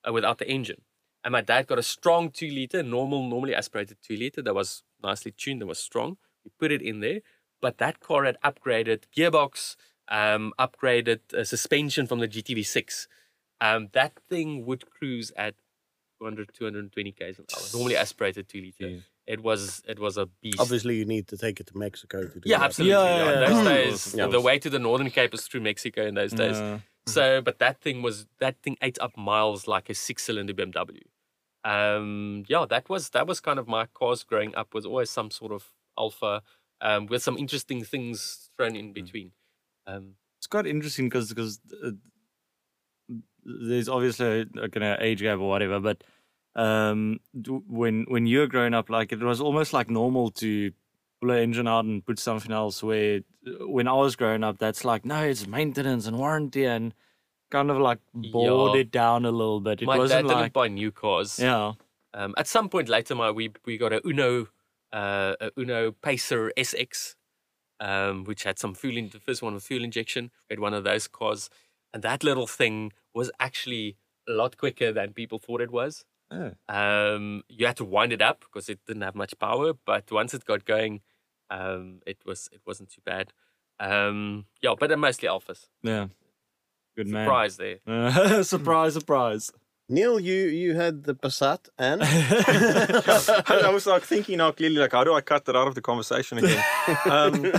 uh, 0.08 0.14
without 0.14 0.38
the 0.38 0.50
engine. 0.50 0.82
And 1.24 1.32
my 1.34 1.42
dad 1.42 1.68
got 1.68 1.78
a 1.80 1.84
strong 1.84 2.32
two 2.32 2.50
liter, 2.50 2.82
normal, 2.84 3.28
normally 3.28 3.54
aspirated 3.54 3.98
two 4.02 4.16
liter 4.18 4.42
that 4.42 4.56
was 4.56 4.84
nicely 5.04 5.32
tuned, 5.32 5.62
that 5.62 5.68
was 5.68 5.80
strong. 5.80 6.18
We 6.44 6.52
put 6.60 6.72
it 6.72 6.82
in 6.82 7.00
there, 7.00 7.20
but 7.62 7.78
that 7.78 8.00
car 8.00 8.26
had 8.26 8.38
upgraded 8.44 9.04
gearbox, 9.16 9.76
um, 10.08 10.54
upgraded 10.60 11.20
uh, 11.34 11.44
suspension 11.44 12.08
from 12.08 12.20
the 12.20 12.28
GTV6. 12.28 13.08
Um, 13.60 13.90
that 13.94 14.14
thing 14.30 14.66
would 14.66 14.90
cruise 14.90 15.32
at 15.36 15.54
200, 16.20 16.50
220 16.54 17.12
k's 17.12 17.38
an 17.40 17.46
hour. 17.56 17.64
Normally 17.74 17.96
aspirated 17.96 18.48
two 18.50 18.62
liter. 18.62 18.86
Jeez. 18.86 19.02
It 19.28 19.44
was 19.44 19.84
it 19.88 20.00
was 20.00 20.18
a 20.18 20.26
beast. 20.26 20.60
Obviously, 20.60 20.96
you 20.96 21.06
need 21.06 21.28
to 21.28 21.38
take 21.38 21.60
it 21.60 21.68
to 21.68 21.78
Mexico 21.78 22.24
to 22.28 22.40
do 22.40 22.42
Yeah, 22.50 22.58
that. 22.58 22.66
absolutely. 22.66 22.94
Yeah, 22.94 23.16
Yeah, 23.18 23.24
yeah, 23.26 23.34
in 23.34 23.54
those 23.54 23.64
days, 23.68 23.90
course, 23.90 24.06
the- 24.14 24.24
of 24.26 24.32
the 24.32 24.38
course. 24.38 24.46
way 24.46 24.60
to 24.60 24.70
the 24.72 24.80
Northern 24.80 25.12
Cape 25.12 25.34
is 25.36 25.48
through 25.48 25.62
Mexico 25.62 26.06
in 26.08 26.16
those 26.16 26.32
days. 26.34 26.58
So, 27.08 27.42
but 27.42 27.60
that 27.60 27.82
thing 27.82 28.02
was 28.02 28.28
that 28.40 28.62
thing 28.62 28.78
ate 28.82 29.00
up 29.00 29.18
miles 29.18 29.68
like 29.68 29.90
a 29.90 29.94
six-cylinder 29.94 30.54
BMW. 30.54 31.02
Um, 31.64 32.44
yeah, 32.48 32.66
that 32.70 32.90
was 32.90 33.10
that 33.10 33.28
was 33.28 33.40
kind 33.40 33.60
of 33.60 33.68
my 33.68 33.86
cars 33.88 34.24
growing 34.24 34.56
up. 34.56 34.74
Was 34.74 34.86
always 34.86 35.10
some 35.10 35.32
sort 35.32 35.52
of 35.52 35.66
Alfa 35.98 36.42
um, 36.82 37.06
with 37.08 37.24
some 37.24 37.38
interesting 37.38 37.84
things 37.84 38.50
thrown 38.58 38.76
in 38.76 38.94
between. 38.94 39.32
Um, 39.88 40.16
it's 40.40 40.48
quite 40.48 40.66
interesting 40.66 41.08
because 41.08 41.30
because 41.30 41.60
uh, 41.84 41.92
there's 43.44 43.90
obviously 43.90 44.48
a 44.62 44.70
kind 44.70 44.84
of 44.84 45.02
age 45.02 45.22
gap 45.22 45.40
or 45.40 45.50
whatever, 45.50 45.80
but 45.80 46.04
um, 46.56 47.20
when 47.68 48.06
when 48.08 48.26
you 48.26 48.40
were 48.40 48.48
growing 48.48 48.74
up, 48.74 48.90
like 48.90 49.12
it 49.12 49.20
was 49.20 49.42
almost 49.42 49.74
like 49.74 49.90
normal 49.90 50.32
to 50.32 50.72
pull 51.22 51.32
an 51.32 51.40
engine 51.40 51.68
out 51.68 51.86
and 51.86 52.06
put 52.06 52.20
something 52.20 52.52
else. 52.52 52.82
Where 52.82 53.22
when 53.62 53.88
I 53.88 53.94
was 53.94 54.16
growing 54.16 54.44
up, 54.44 54.58
that's 54.60 54.84
like 54.86 55.06
no, 55.06 55.24
it's 55.24 55.48
maintenance 55.48 56.08
and 56.08 56.18
warranty 56.18 56.66
and 56.66 56.94
kind 57.50 57.70
of 57.72 57.78
like 57.78 58.00
bored 58.14 58.76
Yeah. 58.76 58.82
it 58.82 58.92
down 58.92 59.26
a 59.26 59.32
little 59.32 59.60
bit. 59.60 59.82
It 59.82 59.86
my 59.86 59.96
dad 59.96 60.00
wasn't 60.00 60.28
didn't 60.28 60.42
like 60.42 60.54
buy 60.54 60.68
new 60.68 60.92
cars. 60.92 61.40
yeah, 61.40 61.74
Um, 62.14 62.34
at 62.38 62.48
some 62.48 62.70
point 62.70 62.88
later, 62.90 63.16
my 63.16 63.32
we 63.32 63.52
we 63.66 63.78
got 63.78 63.94
a 63.94 64.02
Uno, 64.06 64.48
uh, 64.94 65.36
a 65.40 65.52
Uno 65.58 65.92
Pacer 65.92 66.52
SX, 66.58 67.16
um, 67.80 68.24
which 68.26 68.44
had 68.44 68.60
some 68.60 68.74
fuel. 68.76 68.98
In, 68.98 69.10
the 69.10 69.20
first 69.20 69.42
one 69.42 69.54
with 69.54 69.64
fuel 69.64 69.84
injection. 69.84 70.32
We 70.50 70.54
had 70.54 70.60
one 70.60 70.74
of 70.74 70.84
those 70.84 71.08
cars, 71.08 71.50
and 71.94 72.04
that 72.04 72.24
little 72.24 72.48
thing 72.48 72.94
was 73.14 73.32
actually 73.40 73.98
a 74.30 74.34
lot 74.34 74.58
quicker 74.58 74.92
than 74.94 75.14
people 75.14 75.40
thought 75.40 75.62
it 75.62 75.72
was. 75.72 76.06
Oh. 76.30 76.52
Um, 76.70 77.44
you 77.50 77.66
had 77.66 77.76
to 77.78 77.84
wind 77.86 78.14
it 78.14 78.22
up 78.22 78.42
because 78.42 78.70
it 78.70 78.80
didn't 78.88 79.02
have 79.02 79.16
much 79.16 79.38
power, 79.40 79.74
but 79.86 80.10
once 80.12 80.34
it 80.34 80.46
got 80.46 80.64
going, 80.64 81.02
um, 81.52 82.00
it 82.08 82.18
was 82.26 82.50
it 82.52 82.62
wasn't 82.66 82.90
too 82.90 83.02
bad. 83.06 83.32
Um, 83.80 84.46
yeah, 84.64 84.74
but 84.80 84.88
they're 84.88 84.98
mostly 85.10 85.28
alfas. 85.30 85.68
yeah, 85.84 86.08
good 86.96 87.08
man. 87.08 87.26
Surprise 87.26 87.58
there. 87.58 87.78
Uh, 87.88 88.44
surprise, 88.56 88.94
surprise. 88.94 89.52
Neil, 89.90 90.20
you 90.20 90.46
you 90.62 90.74
had 90.76 91.04
the 91.04 91.14
Passat 91.16 91.68
and 91.78 92.02
I 93.68 93.70
was 93.74 93.86
like 93.86 94.04
thinking 94.04 94.38
now 94.38 94.52
clearly, 94.52 94.78
like, 94.78 94.92
how 94.94 95.04
do 95.04 95.14
I 95.14 95.22
cut 95.22 95.46
that 95.46 95.56
out 95.56 95.68
of 95.68 95.76
the 95.76 95.82
conversation 95.82 96.38
again? 96.38 96.64
um, 97.10 97.52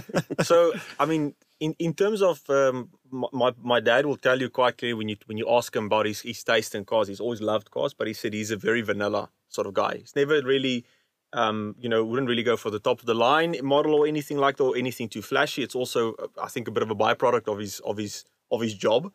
so, 0.42 0.72
I 0.98 1.04
mean, 1.04 1.34
in, 1.60 1.74
in 1.78 1.92
terms 1.94 2.22
of 2.22 2.40
um, 2.48 2.88
my- 3.10 3.28
my 3.32 3.52
my 3.62 3.80
dad 3.80 4.06
will 4.06 4.16
tell 4.16 4.40
you 4.40 4.48
quite 4.48 4.78
clearly 4.78 4.94
when 4.94 5.08
you 5.08 5.16
when 5.26 5.36
you 5.38 5.48
ask 5.50 5.74
him 5.76 5.86
about 5.86 6.06
his, 6.06 6.20
his 6.22 6.42
taste 6.42 6.74
in 6.74 6.84
cars, 6.84 7.08
he's 7.08 7.20
always 7.20 7.40
loved 7.42 7.70
cars, 7.70 7.92
but 7.94 8.06
he 8.06 8.14
said 8.14 8.32
he's 8.32 8.50
a 8.50 8.56
very 8.56 8.80
vanilla 8.82 9.28
sort 9.48 9.66
of 9.66 9.74
guy. 9.74 9.96
He's 9.98 10.16
never 10.16 10.40
really, 10.42 10.84
um, 11.32 11.74
you 11.78 11.88
know, 11.88 12.04
wouldn't 12.04 12.28
really 12.28 12.42
go 12.42 12.56
for 12.56 12.70
the 12.70 12.78
top 12.78 13.00
of 13.00 13.06
the 13.06 13.14
line 13.14 13.56
model 13.62 13.94
or 13.94 14.06
anything 14.06 14.38
like 14.38 14.56
that, 14.56 14.64
or 14.64 14.76
anything 14.76 15.08
too 15.08 15.22
flashy. 15.22 15.62
It's 15.62 15.74
also, 15.74 16.14
uh, 16.14 16.26
I 16.42 16.48
think, 16.48 16.68
a 16.68 16.70
bit 16.70 16.82
of 16.82 16.90
a 16.90 16.94
byproduct 16.94 17.48
of 17.52 17.58
his 17.58 17.80
of 17.80 17.96
his 17.96 18.24
of 18.50 18.60
his 18.60 18.74
job 18.74 19.12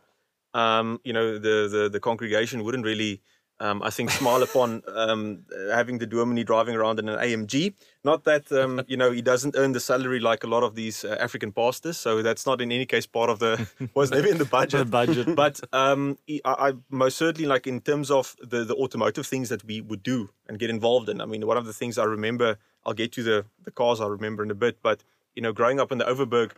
um, 0.53 0.99
you 1.03 1.13
know, 1.13 1.37
the, 1.37 1.67
the, 1.71 1.89
the 1.91 1.99
congregation 1.99 2.63
wouldn't 2.63 2.85
really, 2.85 3.21
um, 3.59 3.81
I 3.81 3.89
think, 3.89 4.11
smile 4.11 4.43
upon 4.43 4.83
um, 4.95 5.43
having 5.71 5.97
the 5.97 6.05
Dominee 6.05 6.43
driving 6.43 6.75
around 6.75 6.99
in 6.99 7.09
an 7.09 7.17
AMG. 7.17 7.73
Not 8.03 8.23
that, 8.25 8.51
um, 8.51 8.81
you 8.87 8.97
know, 8.97 9.11
he 9.11 9.21
doesn't 9.21 9.55
earn 9.57 9.71
the 9.71 9.79
salary 9.79 10.19
like 10.19 10.43
a 10.43 10.47
lot 10.47 10.63
of 10.63 10.75
these 10.75 11.03
uh, 11.03 11.17
African 11.19 11.51
pastors. 11.51 11.97
So 11.97 12.21
that's 12.21 12.45
not 12.45 12.61
in 12.61 12.71
any 12.71 12.85
case 12.85 13.05
part 13.07 13.29
of 13.29 13.39
the, 13.39 13.67
was 13.95 14.11
never 14.11 14.27
in 14.27 14.37
the 14.37 14.43
The 14.43 14.49
budget. 14.49 14.91
budget. 14.91 15.35
But 15.35 15.59
um, 15.73 16.17
he- 16.27 16.41
I, 16.45 16.69
I 16.69 16.73
most 16.89 17.17
certainly 17.17 17.47
like 17.47 17.65
in 17.67 17.81
terms 17.81 18.11
of 18.11 18.35
the, 18.41 18.63
the 18.63 18.75
automotive 18.75 19.25
things 19.25 19.49
that 19.49 19.63
we 19.63 19.81
would 19.81 20.03
do 20.03 20.29
and 20.47 20.59
get 20.59 20.69
involved 20.69 21.09
in. 21.09 21.19
I 21.21 21.25
mean, 21.25 21.45
one 21.47 21.57
of 21.57 21.65
the 21.65 21.73
things 21.73 21.97
I 21.97 22.03
remember, 22.03 22.57
I'll 22.85 22.93
get 22.93 23.11
to 23.13 23.23
the, 23.23 23.45
the 23.63 23.71
cars 23.71 23.99
I 23.99 24.07
remember 24.07 24.43
in 24.43 24.51
a 24.51 24.55
bit, 24.55 24.77
but, 24.83 25.03
you 25.35 25.41
know, 25.41 25.51
growing 25.51 25.79
up 25.79 25.91
in 25.91 25.97
the 25.97 26.05
Overberg, 26.05 26.51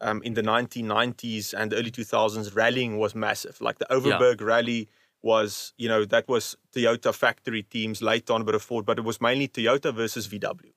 um, 0.00 0.22
in 0.22 0.34
the 0.34 0.42
1990s 0.42 1.54
and 1.56 1.72
early 1.72 1.90
2000s, 1.90 2.54
rallying 2.54 2.98
was 2.98 3.14
massive. 3.14 3.60
Like 3.60 3.78
the 3.78 3.86
Overberg 3.86 4.40
rally 4.40 4.88
was, 5.24 5.72
you 5.78 5.88
know, 5.88 6.04
that 6.04 6.28
was 6.28 6.56
Toyota 6.74 7.12
factory 7.14 7.62
teams, 7.62 8.02
late 8.02 8.28
on 8.30 8.44
but 8.44 8.54
a 8.54 8.58
Ford, 8.58 8.84
but 8.84 8.98
it 8.98 9.04
was 9.04 9.20
mainly 9.20 9.48
Toyota 9.48 9.92
versus 9.92 10.28
VW. 10.28 10.72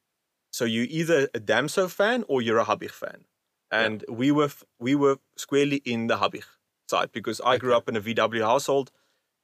So 0.51 0.63
you're 0.65 0.85
either 0.89 1.27
a 1.35 1.39
Damseaux 1.39 1.89
fan 1.91 2.23
or 2.29 2.41
you're 2.41 2.57
a 2.59 2.65
Habich 2.65 2.91
fan. 2.91 3.25
And 3.69 4.05
we 4.07 4.31
were 4.31 4.49
we 4.79 4.95
were 4.95 5.17
squarely 5.35 5.81
in 5.83 6.07
the 6.07 6.17
Habich 6.17 6.45
side 6.89 7.11
because 7.11 7.41
I 7.45 7.57
grew 7.57 7.75
up 7.75 7.89
in 7.89 7.97
a 7.97 8.01
VW 8.01 8.41
household. 8.41 8.91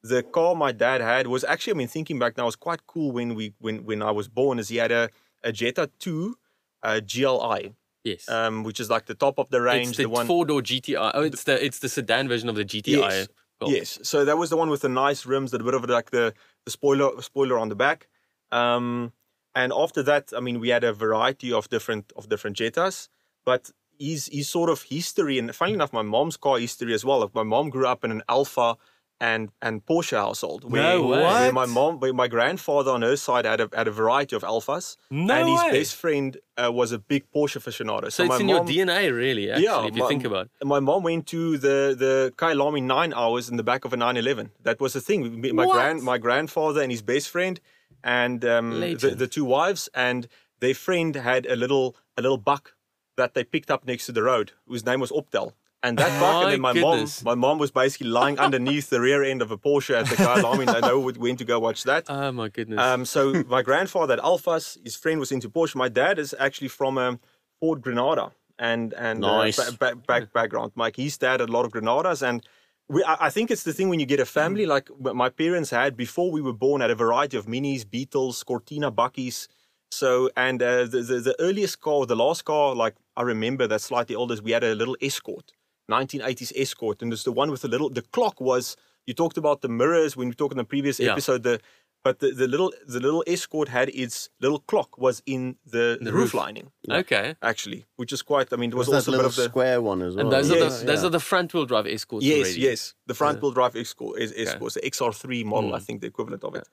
The 0.01 0.23
car 0.23 0.55
my 0.55 0.71
dad 0.71 1.01
had 1.01 1.27
was 1.27 1.43
actually, 1.43 1.73
I 1.73 1.77
mean, 1.77 1.87
thinking 1.89 2.19
back 2.19 2.37
now, 2.37 2.45
was 2.45 2.55
quite 2.55 2.87
cool 2.87 3.11
when 3.11 3.35
we 3.35 3.53
when 3.59 3.83
when 3.83 4.01
I 4.01 4.11
was 4.11 4.29
born. 4.29 4.57
Is 4.59 4.69
he 4.69 4.77
had 4.77 4.91
a, 4.93 5.09
a 5.43 5.51
Jetta 5.51 5.89
2 5.99 6.35
uh, 6.83 7.01
GLI, 7.01 7.73
Yes. 8.05 8.29
um, 8.29 8.63
which 8.63 8.79
is 8.79 8.89
like 8.89 9.05
the 9.07 9.15
top 9.15 9.37
of 9.39 9.49
the 9.49 9.61
range, 9.61 9.89
it's 9.89 9.97
the, 9.97 10.03
the 10.03 10.09
one 10.09 10.27
four 10.27 10.45
door 10.45 10.61
GTI. 10.61 11.11
Oh, 11.13 11.23
it's 11.23 11.43
the 11.43 11.63
it's 11.65 11.79
the 11.79 11.89
sedan 11.89 12.29
version 12.29 12.47
of 12.47 12.55
the 12.55 12.65
GTI. 12.65 12.85
Yes. 13.09 13.27
Yes. 13.69 13.99
So 14.04 14.26
that 14.26 14.38
was 14.38 14.49
the 14.49 14.58
one 14.58 14.69
with 14.69 14.82
the 14.82 14.89
nice 14.89 15.26
rims, 15.26 15.52
that 15.52 15.63
bit 15.63 15.73
of 15.73 15.89
like 15.89 16.12
the, 16.12 16.34
the 16.65 16.71
spoiler 16.71 17.21
spoiler 17.21 17.58
on 17.60 17.69
the 17.69 17.76
back. 17.76 18.08
Um, 18.52 19.13
and 19.56 19.71
after 19.76 20.02
that, 20.04 20.32
I 20.36 20.39
mean, 20.39 20.60
we 20.60 20.69
had 20.69 20.84
a 20.84 20.93
variety 20.93 21.52
of 21.52 21.69
different 21.69 22.12
of 22.15 22.30
different 22.30 22.58
Jettas, 22.58 23.10
but 23.45 23.71
his 23.99 24.30
his 24.32 24.49
sort 24.49 24.69
of 24.69 24.84
history, 24.84 25.38
and 25.39 25.54
funnily 25.56 25.76
enough, 25.76 25.93
my 25.93 26.02
mom's 26.02 26.38
car 26.38 26.58
history 26.58 26.93
as 26.93 27.06
well. 27.06 27.21
Like 27.21 27.36
my 27.36 27.43
mom 27.43 27.69
grew 27.69 27.88
up 27.88 28.04
in 28.04 28.12
an 28.12 28.23
Alfa 28.28 28.76
and 29.21 29.49
and 29.62 29.86
Porsche 29.86 30.17
household. 30.17 30.69
Where, 30.69 30.82
No 30.84 31.08
where 31.08 31.23
way. 31.23 31.52
my 31.52 31.65
mom, 31.65 31.99
where 31.99 32.13
my 32.13 32.28
grandfather 32.28 32.91
on 32.91 33.02
her 33.04 33.15
side 33.15 33.45
had 33.45 33.62
a 33.62 33.69
had 33.73 33.88
a 33.88 33.91
variety 33.91 34.36
of 34.36 34.43
Alfas, 34.43 34.97
No 35.10 35.34
and 35.34 35.49
his 35.49 35.62
way. 35.63 35.71
best 35.71 35.95
friend 35.95 36.38
uh, 36.58 36.71
was 36.71 36.91
a 36.91 36.99
big 36.99 37.23
Porsche 37.34 37.58
aficionado. 37.58 38.12
So, 38.12 38.23
it's 38.23 38.30
my 38.30 38.38
in 38.39 38.47
mom, 38.47 38.67
your 38.67 38.86
DNA, 38.88 39.15
really. 39.15 39.49
Actually, 39.52 39.63
Yeah, 39.65 39.86
if 39.88 39.95
you 39.95 40.04
my- 40.04 40.08
think 40.10 40.26
about. 40.26 40.49
it. 40.62 40.65
my 40.67 40.80
mom 40.80 41.04
went 41.04 41.28
to 41.28 41.58
the 41.58 41.95
the 41.97 42.34
Kyalami 42.38 42.82
nine 42.84 43.13
hours 43.13 43.49
in 43.49 43.58
the 43.58 43.63
back 43.63 43.86
of 43.86 43.93
a 43.93 43.97
911. 43.97 44.52
That 44.63 44.80
was 44.82 44.93
the 44.93 45.02
thing. 45.02 45.41
My 45.56 45.65
What? 45.65 45.73
grand 45.76 46.02
my 46.04 46.17
grandfather 46.17 46.82
and 46.82 46.91
his 46.91 47.02
best 47.02 47.30
friend, 47.30 47.60
and 48.04 48.43
um, 48.45 48.80
the, 48.80 49.13
the 49.15 49.28
two 49.28 49.45
wives, 49.45 49.89
and 49.93 50.28
their 50.60 50.73
friend 50.76 51.15
had 51.15 51.45
a 51.45 51.56
little 51.56 51.95
a 52.17 52.21
little 52.21 52.38
buck 52.38 52.73
that 53.15 53.34
they 53.36 53.43
picked 53.43 53.69
up 53.71 53.86
next 53.86 54.06
to 54.08 54.12
the 54.12 54.23
road, 54.23 54.52
whose 54.67 54.84
name 54.86 54.99
was 54.99 55.12
Optel. 55.12 55.54
And 55.86 55.98
that 56.00 56.17
buck, 56.19 56.36
and 56.36 56.43
My 56.46 56.52
then 56.52 56.62
my 56.62 56.74
goodness. 56.74 57.24
mom, 57.26 57.38
my 57.38 57.48
mom 57.48 57.58
was 57.60 57.69
basically 57.72 58.08
lying 58.08 58.39
underneath 58.39 58.89
the 58.89 59.02
rear 59.02 59.22
end 59.22 59.41
of 59.41 59.52
a 59.52 59.58
Porsche 59.58 59.93
at 60.00 60.06
the 60.08 60.15
Kyalami, 60.15 60.62
and 60.62 60.69
I 60.69 60.74
mean, 60.74 60.84
I 60.84 60.88
know 60.88 60.98
went 61.00 61.39
to 61.39 61.46
go 61.46 61.60
watch 61.60 61.84
that. 61.84 62.06
Oh 62.10 62.32
my 62.32 62.48
goodness. 62.48 62.80
Um, 62.80 63.04
so 63.04 63.43
my 63.50 63.62
grandfather 63.62 64.13
had 64.15 64.24
Alfas. 64.24 64.78
His 64.84 64.96
friend 64.96 65.19
was 65.19 65.32
into 65.34 65.50
Porsche. 65.50 65.76
My 65.76 65.89
dad 65.89 66.19
is 66.19 66.34
actually 66.39 66.69
from 66.69 66.98
um, 66.98 67.19
Ford 67.60 67.82
Granada 67.82 68.32
and 68.58 68.93
and 68.93 69.19
Nice. 69.19 69.60
uh, 69.60 69.72
ba- 69.72 69.78
ba- 69.96 70.02
back, 70.08 70.32
background. 70.32 70.72
Mike, 70.76 70.96
his 70.96 71.17
dad 71.17 71.41
had 71.41 71.50
a 71.50 71.52
lot 71.52 71.65
of 71.65 71.72
Granadas, 71.74 72.22
and 72.26 72.48
we, 72.88 73.04
I, 73.04 73.28
I 73.28 73.30
think 73.30 73.52
it's 73.52 73.63
the 73.63 73.74
thing 73.74 73.89
when 73.89 74.00
you 74.00 74.06
get 74.06 74.22
a 74.22 74.26
family 74.26 74.65
like 74.65 74.89
my 75.00 75.28
parents 75.30 75.69
had 75.72 75.98
before 75.98 76.32
we 76.32 76.41
were 76.41 76.54
born, 76.65 76.80
had 76.80 76.91
a 76.91 76.96
variety 76.96 77.36
of 77.36 77.46
Minis, 77.46 77.84
Beetles, 77.89 78.41
Cortina, 78.43 78.89
Bakkies. 78.89 79.50
So 79.91 80.30
and 80.38 80.63
uh, 80.63 80.86
the, 80.86 81.02
the 81.02 81.19
the 81.19 81.36
earliest 81.39 81.82
car, 81.82 82.06
the 82.06 82.15
last 82.15 82.46
car, 82.46 82.74
like 82.74 82.96
I 83.17 83.24
remember 83.24 83.67
that 83.67 83.82
slightly 83.82 84.15
older, 84.15 84.38
we 84.41 84.52
had 84.52 84.63
a 84.63 84.76
little 84.76 84.96
Escort, 85.02 85.52
1980s 85.91 86.52
Escort, 86.56 87.02
and 87.02 87.12
it's 87.13 87.24
the 87.24 87.32
one 87.32 87.52
with 87.52 87.62
the 87.62 87.67
little. 87.67 87.89
The 87.89 88.02
clock 88.02 88.39
was. 88.41 88.76
You 89.06 89.13
talked 89.13 89.38
about 89.38 89.62
the 89.62 89.67
mirrors 89.67 90.15
when 90.15 90.30
we 90.30 90.34
talked 90.34 90.54
in 90.54 90.58
the 90.58 90.63
previous 90.63 91.00
Yeah. 91.00 91.12
episode. 91.12 91.43
The 91.43 91.60
but 92.06 92.19
the, 92.19 92.32
the 92.32 92.48
little 92.48 92.72
the 92.88 93.00
little 93.00 93.24
Escort 93.28 93.69
had 93.69 93.89
its 93.89 94.30
little 94.41 94.60
clock 94.60 94.98
was 94.98 95.22
in 95.26 95.56
the, 95.65 95.98
the, 96.02 96.12
roof 96.12 96.34
roof. 96.34 96.34
lining 96.34 96.72
okay. 96.89 97.36
actually, 97.41 97.86
which 97.96 98.12
is 98.13 98.22
quite. 98.22 98.52
I 98.52 98.58
mean, 98.58 98.72
it 98.72 98.76
was, 98.76 98.88
was 98.88 99.06
that 99.06 99.12
also 99.12 99.12
a 99.12 99.13
bit 99.13 99.17
little 99.17 99.30
of 99.30 99.36
the 99.36 99.43
square 99.46 99.82
one 99.82 100.02
as 100.02 100.15
well. 100.15 100.26
And 100.26 100.32
those 100.34 100.50
Yes, 100.50 100.58
are 100.58 100.80
the 100.80 100.86
those 100.86 101.02
yeah. 101.02 101.08
are 101.08 101.10
the 101.12 101.19
front 101.19 101.54
wheel 101.54 101.65
drive 101.65 101.88
escorts. 101.88 102.26
yes, 102.26 102.39
already. 102.48 102.60
yes, 102.62 102.93
the 103.08 103.13
front 103.13 103.41
wheel 103.41 103.52
drive 103.52 103.76
Escort 103.76 104.19
is 104.19 104.34
Escorts, 104.36 104.76
the 104.76 104.82
XR3 104.82 105.46
model, 105.46 105.76
I 105.76 105.80
Mm. 105.80 105.84
think 105.84 106.02
the 106.02 106.08
equivalent 106.08 106.43
of 106.43 106.56
it. 106.56 106.67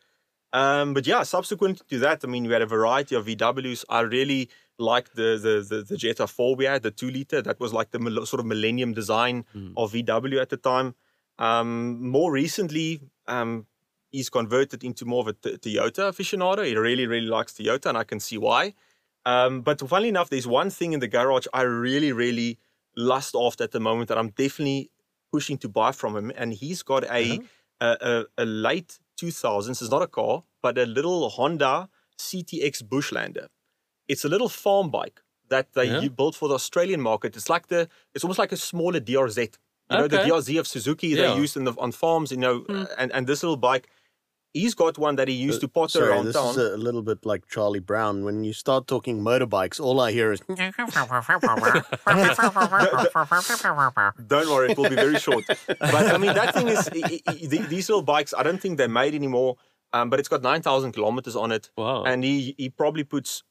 Um, 0.52 0.94
but 0.94 1.06
yeah, 1.06 1.22
subsequent 1.22 1.82
to 1.88 1.98
that, 2.00 2.24
I 2.24 2.26
mean, 2.26 2.44
we 2.48 2.52
had 2.52 2.62
a 2.62 2.66
variety 2.66 3.14
of 3.14 3.26
VWs. 3.26 3.84
I 3.88 4.00
really 4.00 4.48
liked 4.80 5.14
the 5.14 5.30
the 5.44 5.54
the, 5.70 5.82
the 5.82 5.96
Jetta 5.96 6.26
4 6.26 6.56
we 6.56 6.64
had, 6.64 6.82
the 6.82 6.90
two 6.90 7.10
liter. 7.10 7.40
That 7.42 7.60
was 7.60 7.72
like 7.72 7.90
the 7.92 8.00
sort 8.26 8.40
of 8.40 8.46
millennium 8.46 8.92
design 8.94 9.44
Mm. 9.54 9.72
of 9.76 9.92
VW 9.92 10.40
at 10.40 10.48
the 10.48 10.56
time. 10.56 10.94
Um, 11.38 11.70
more 12.10 12.30
recently, 12.32 13.00
um, 13.26 13.66
he's 14.10 14.28
converted 14.30 14.84
into 14.84 15.04
more 15.06 15.20
of 15.20 15.28
a 15.28 15.32
Toyota 15.34 16.02
aficionado. 16.12 16.66
He 16.66 16.76
really, 16.76 17.06
really 17.06 17.26
likes 17.26 17.52
Toyota, 17.54 17.86
and 17.86 17.98
I 17.98 18.04
can 18.04 18.20
see 18.20 18.38
why. 18.38 18.74
Um, 19.24 19.62
but 19.62 19.80
funnily 19.88 20.08
enough, 20.08 20.28
there's 20.30 20.46
one 20.46 20.70
thing 20.70 20.92
in 20.92 21.00
the 21.00 21.08
garage 21.08 21.46
I 21.54 21.62
really, 21.62 22.12
really 22.12 22.58
lust 22.96 23.34
after 23.34 23.64
at 23.64 23.72
the 23.72 23.80
moment 23.80 24.08
that 24.08 24.18
I'm 24.18 24.30
definitely 24.30 24.90
pushing 25.32 25.56
to 25.58 25.68
buy 25.68 25.92
from 25.92 26.16
him, 26.16 26.32
and 26.36 26.52
he's 26.52 26.82
got 26.82 27.04
a 27.04 27.40
a, 27.80 27.96
a, 28.12 28.24
a 28.36 28.44
late 28.44 28.98
2000s. 29.20 29.70
It's 29.70 29.90
not 29.90 30.02
a 30.02 30.06
car, 30.06 30.42
but 30.62 30.76
a 30.76 30.84
little 30.84 31.28
Honda 31.30 31.88
CTX 32.18 32.82
Bushlander. 32.82 33.46
It's 34.12 34.24
a 34.28 34.30
little 34.34 34.48
farm 34.64 34.86
bike 34.98 35.18
that 35.54 35.66
they 35.76 35.86
Yeah. 35.90 36.00
u- 36.06 36.14
built 36.20 36.34
for 36.40 36.46
the 36.50 36.56
Australian 36.60 37.00
market. 37.10 37.30
It's 37.38 37.50
like 37.54 37.64
the, 37.72 37.80
it's 38.14 38.24
almost 38.24 38.38
like 38.44 38.52
a 38.58 38.60
smaller 38.70 39.00
DRZ. 39.08 39.38
You 39.90 39.98
know, 39.98 40.08
the 40.14 40.18
DRZ 40.26 40.50
of 40.62 40.66
Suzuki 40.74 41.08
Yeah. 41.08 41.16
they 41.22 41.32
used 41.44 41.54
in 41.58 41.64
the, 41.68 41.72
on 41.84 41.90
farms. 42.02 42.28
You 42.34 42.40
know, 42.46 42.56
Hmm. 42.68 42.84
and 43.00 43.08
and 43.14 43.22
this 43.30 43.40
little 43.44 43.56
bike, 43.70 43.84
he's 44.60 44.74
got 44.82 44.94
one 45.06 45.14
that 45.18 45.26
he 45.32 45.36
used 45.48 45.60
to 45.64 45.68
potter 45.78 45.98
Sorry, 45.98 46.08
around 46.10 46.24
this 46.28 46.36
town. 46.40 46.50
is 46.50 46.56
a 46.56 46.76
little 46.86 47.04
bit 47.10 47.20
like 47.32 47.42
Charlie 47.54 47.84
Brown. 47.90 48.14
When 48.26 48.36
you 48.48 48.52
start 48.64 48.82
talking 48.94 49.16
motorbikes, 49.30 49.78
all 49.86 49.98
I 50.06 50.08
hear 50.18 50.30
is 50.36 50.40
Don't 54.26 54.48
worry, 54.48 54.70
it 54.70 54.78
will 54.78 54.88
be 54.88 54.96
very 54.96 55.18
short. 55.18 55.44
But 55.66 55.94
I 56.14 56.18
mean, 56.18 56.34
that 56.34 56.54
thing 56.54 56.68
is 56.68 56.86
these 57.68 57.88
little 57.88 58.02
bikes. 58.02 58.32
I 58.36 58.42
don't 58.42 58.60
think 58.60 58.78
they're 58.78 58.88
made 58.88 59.14
anymore. 59.14 59.56
Um, 59.92 60.08
but 60.08 60.20
it's 60.20 60.28
got 60.28 60.42
nine 60.42 60.62
thousand 60.62 60.92
kilometers 60.92 61.34
on 61.34 61.50
it, 61.50 61.70
Wow. 61.76 62.04
and 62.04 62.22
he 62.22 62.54
he 62.56 62.68
probably 62.70 63.02
puts 63.02 63.42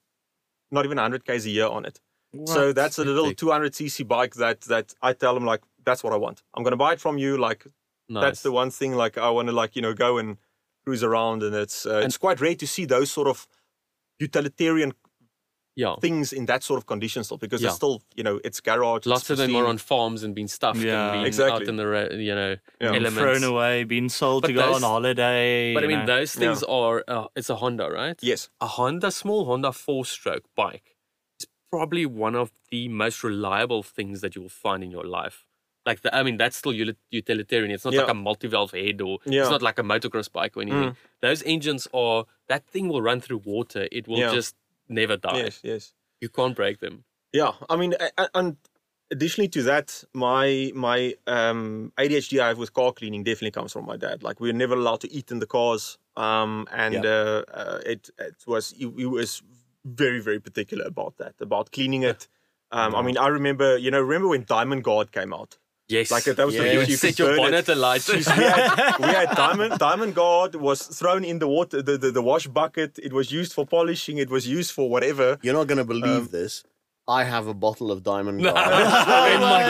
not 0.72 0.86
even 0.86 0.98
hundred 0.98 1.26
k's 1.26 1.46
a 1.46 1.50
year 1.50 1.68
on 1.68 1.86
it. 1.86 2.00
So 2.46 2.74
that's 2.74 3.00
a 3.00 3.04
little 3.04 3.34
200 3.34 3.74
cc 3.74 4.08
bike 4.08 4.36
that 4.36 4.62
that 4.62 4.94
I 5.02 5.14
tell 5.14 5.34
them 5.34 5.46
like 5.46 5.62
that's 5.84 6.04
what 6.04 6.14
I 6.14 6.18
want. 6.18 6.44
I'm 6.54 6.64
gonna 6.64 6.78
buy 6.78 6.94
it 6.94 7.00
from 7.00 7.18
you. 7.18 7.38
Like 7.38 7.66
nice. 8.08 8.22
that's 8.22 8.42
the 8.44 8.52
one 8.52 8.70
thing. 8.70 8.94
Like 8.94 9.18
I 9.18 9.30
want 9.30 9.48
to 9.48 9.54
like 9.54 9.76
you 9.76 9.82
know 9.82 9.94
go 9.94 10.18
and 10.18 10.38
cruise 10.86 11.04
around, 11.04 11.44
and 11.44 11.56
it's 11.56 11.86
uh, 11.86 12.02
it's 12.04 12.18
quite 12.18 12.40
rare 12.40 12.56
to 12.56 12.68
see 12.68 12.86
those 12.86 13.12
sort 13.12 13.28
of 13.28 13.48
utilitarian 14.20 14.94
yeah. 15.84 15.96
things 16.06 16.28
in 16.40 16.44
that 16.52 16.62
sort 16.70 16.78
of 16.82 16.86
condition 16.94 17.22
still 17.28 17.38
because 17.46 17.62
Yeah. 17.62 17.70
it's 17.70 17.78
still 17.82 17.96
you 18.18 18.24
know 18.28 18.36
it's 18.48 18.60
garage. 18.70 19.06
Lots 19.14 19.22
it's 19.24 19.30
of 19.34 19.38
them 19.42 19.56
are 19.60 19.68
on 19.74 19.78
farms 19.92 20.20
and 20.26 20.32
being 20.40 20.50
stuffed 20.58 20.80
Yeah. 20.80 20.92
and 21.04 21.12
being 21.16 21.26
Exactly. 21.32 21.64
out 21.64 21.70
in 21.72 21.76
the 21.82 21.88
ra- 21.94 22.14
you 22.30 22.36
know 22.42 22.52
Yeah. 22.84 22.96
Elements. 23.00 23.18
thrown 23.24 23.44
away, 23.54 23.76
being 23.96 24.10
sold 24.22 24.42
But 24.44 24.48
to 24.50 24.54
go 24.64 24.74
on 24.78 24.84
holiday. 24.94 25.74
But 25.76 25.84
I 25.86 25.88
mean, 25.92 26.00
know. 26.06 26.16
those 26.16 26.32
things 26.42 26.60
are 26.82 26.98
uh, 27.08 27.28
it's 27.40 27.50
a 27.50 27.58
Honda, 27.62 27.86
right? 28.02 28.18
Yes. 28.32 28.50
A 28.68 28.68
Honda, 28.78 29.10
small 29.22 29.42
Honda 29.50 29.72
four-stroke 29.86 30.46
bike 30.64 30.88
is 31.40 31.48
probably 31.72 32.06
one 32.06 32.36
of 32.44 32.48
the 32.72 32.82
most 33.04 33.18
reliable 33.30 33.84
things 33.98 34.16
that 34.22 34.32
you 34.36 34.42
will 34.44 34.56
find 34.66 34.84
in 34.84 34.92
your 34.98 35.06
life. 35.20 35.38
Like 35.90 36.02
the, 36.04 36.10
I 36.20 36.22
mean, 36.28 36.38
that's 36.38 36.58
still 36.62 36.74
utilitarian. 37.20 37.72
It's 37.72 37.86
not 37.86 37.94
like 37.96 38.10
a 38.10 38.14
multi-valve 38.14 38.72
head 38.72 39.02
or 39.02 39.14
Yeah. 39.26 39.42
it's 39.42 39.50
not 39.50 39.62
like 39.62 39.80
a 39.80 39.84
motocross 39.84 40.30
bike 40.32 40.54
or 40.58 40.62
anything. 40.62 40.96
Those 41.22 41.42
engines 41.44 41.88
are 41.94 42.26
that 42.52 42.64
thing 42.74 42.90
will 42.90 43.02
run 43.10 43.20
through 43.22 43.42
water. 43.56 43.88
It 43.92 44.08
will 44.08 44.20
Yeah. 44.20 44.34
just 44.40 44.56
never 44.90 45.18
die. 45.18 45.38
Yes. 45.38 45.60
Yes. 45.64 45.94
You 46.22 46.30
can't 46.30 46.56
break 46.56 46.80
them. 46.80 47.06
Yeah, 47.32 47.52
I 47.70 47.76
mean, 47.76 47.94
and 48.34 48.58
additionally 49.12 49.48
to 49.50 49.64
that, 49.64 50.04
my 50.14 50.72
my 50.76 51.16
um, 51.28 51.94
ADHD 51.98 52.40
I 52.42 52.50
have 52.50 52.58
with 52.58 52.74
car 52.74 52.92
cleaning 52.92 53.24
definitely 53.24 53.52
comes 53.52 53.72
from 53.72 53.86
my 53.86 53.98
dad. 53.98 54.24
Like 54.24 54.40
we 54.40 54.50
were 54.50 54.58
never 54.58 54.74
allowed 54.74 55.02
to 55.02 55.12
eat 55.12 55.32
in 55.32 55.40
the 55.40 55.46
cars, 55.46 55.98
um, 56.18 56.68
and 56.72 57.06
uh, 57.06 57.44
uh, 57.54 57.80
it 57.86 58.10
it 58.18 58.36
was 58.48 58.72
he, 58.72 58.92
he 58.98 59.06
was 59.06 59.44
very 59.86 60.20
very 60.20 60.40
particular 60.40 60.86
about 60.86 61.18
that, 61.18 61.36
about 61.40 61.72
cleaning 61.72 62.04
it. 62.04 62.28
Um, 62.72 62.96
I 62.96 63.02
mean, 63.02 63.18
I 63.18 63.28
remember, 63.28 63.78
you 63.78 63.90
know, 63.90 64.00
remember 64.00 64.28
when 64.28 64.44
Diamond 64.44 64.84
Guard 64.84 65.12
came 65.12 65.34
out? 65.34 65.58
Yes. 65.90 66.12
Like 66.12 66.24
that 66.26 66.38
was 66.46 66.54
Yeah. 66.56 66.62
the 66.62 66.68
you 66.68 66.74
you 66.74 66.80
would 66.80 66.88
could 66.90 67.00
set 67.00 67.20
your 67.20 67.30
burn 67.30 67.40
it. 67.40 67.42
bonnet 67.44 67.70
alight. 67.70 68.08
we 68.14 68.22
had, 68.24 68.98
we 69.00 69.06
had 69.08 69.30
diamond 69.36 69.80
diamond 69.80 70.14
guard 70.16 70.56
was 70.56 70.80
thrown 70.84 71.24
in 71.32 71.40
the 71.40 71.48
water 71.48 71.82
the, 71.82 71.98
the, 71.98 72.12
the 72.12 72.22
wash 72.22 72.46
bucket 72.48 72.92
it 73.08 73.12
was 73.20 73.32
used 73.32 73.52
for 73.54 73.66
polishing 73.66 74.18
it 74.18 74.30
was 74.30 74.48
used 74.48 74.72
for 74.72 74.86
whatever 74.90 75.28
You're 75.42 75.56
not 75.62 75.68
going 75.68 75.80
to 75.80 75.90
believe 75.96 76.26
Um, 76.28 76.28
this. 76.32 76.64
I 77.08 77.24
have 77.24 77.48
a 77.48 77.56
bottle 77.56 77.90
of 77.92 78.04
Diamond 78.04 78.38
No. 78.38 78.54
Guard. 78.54 78.68
Oh 78.72 79.40
my 79.40 79.64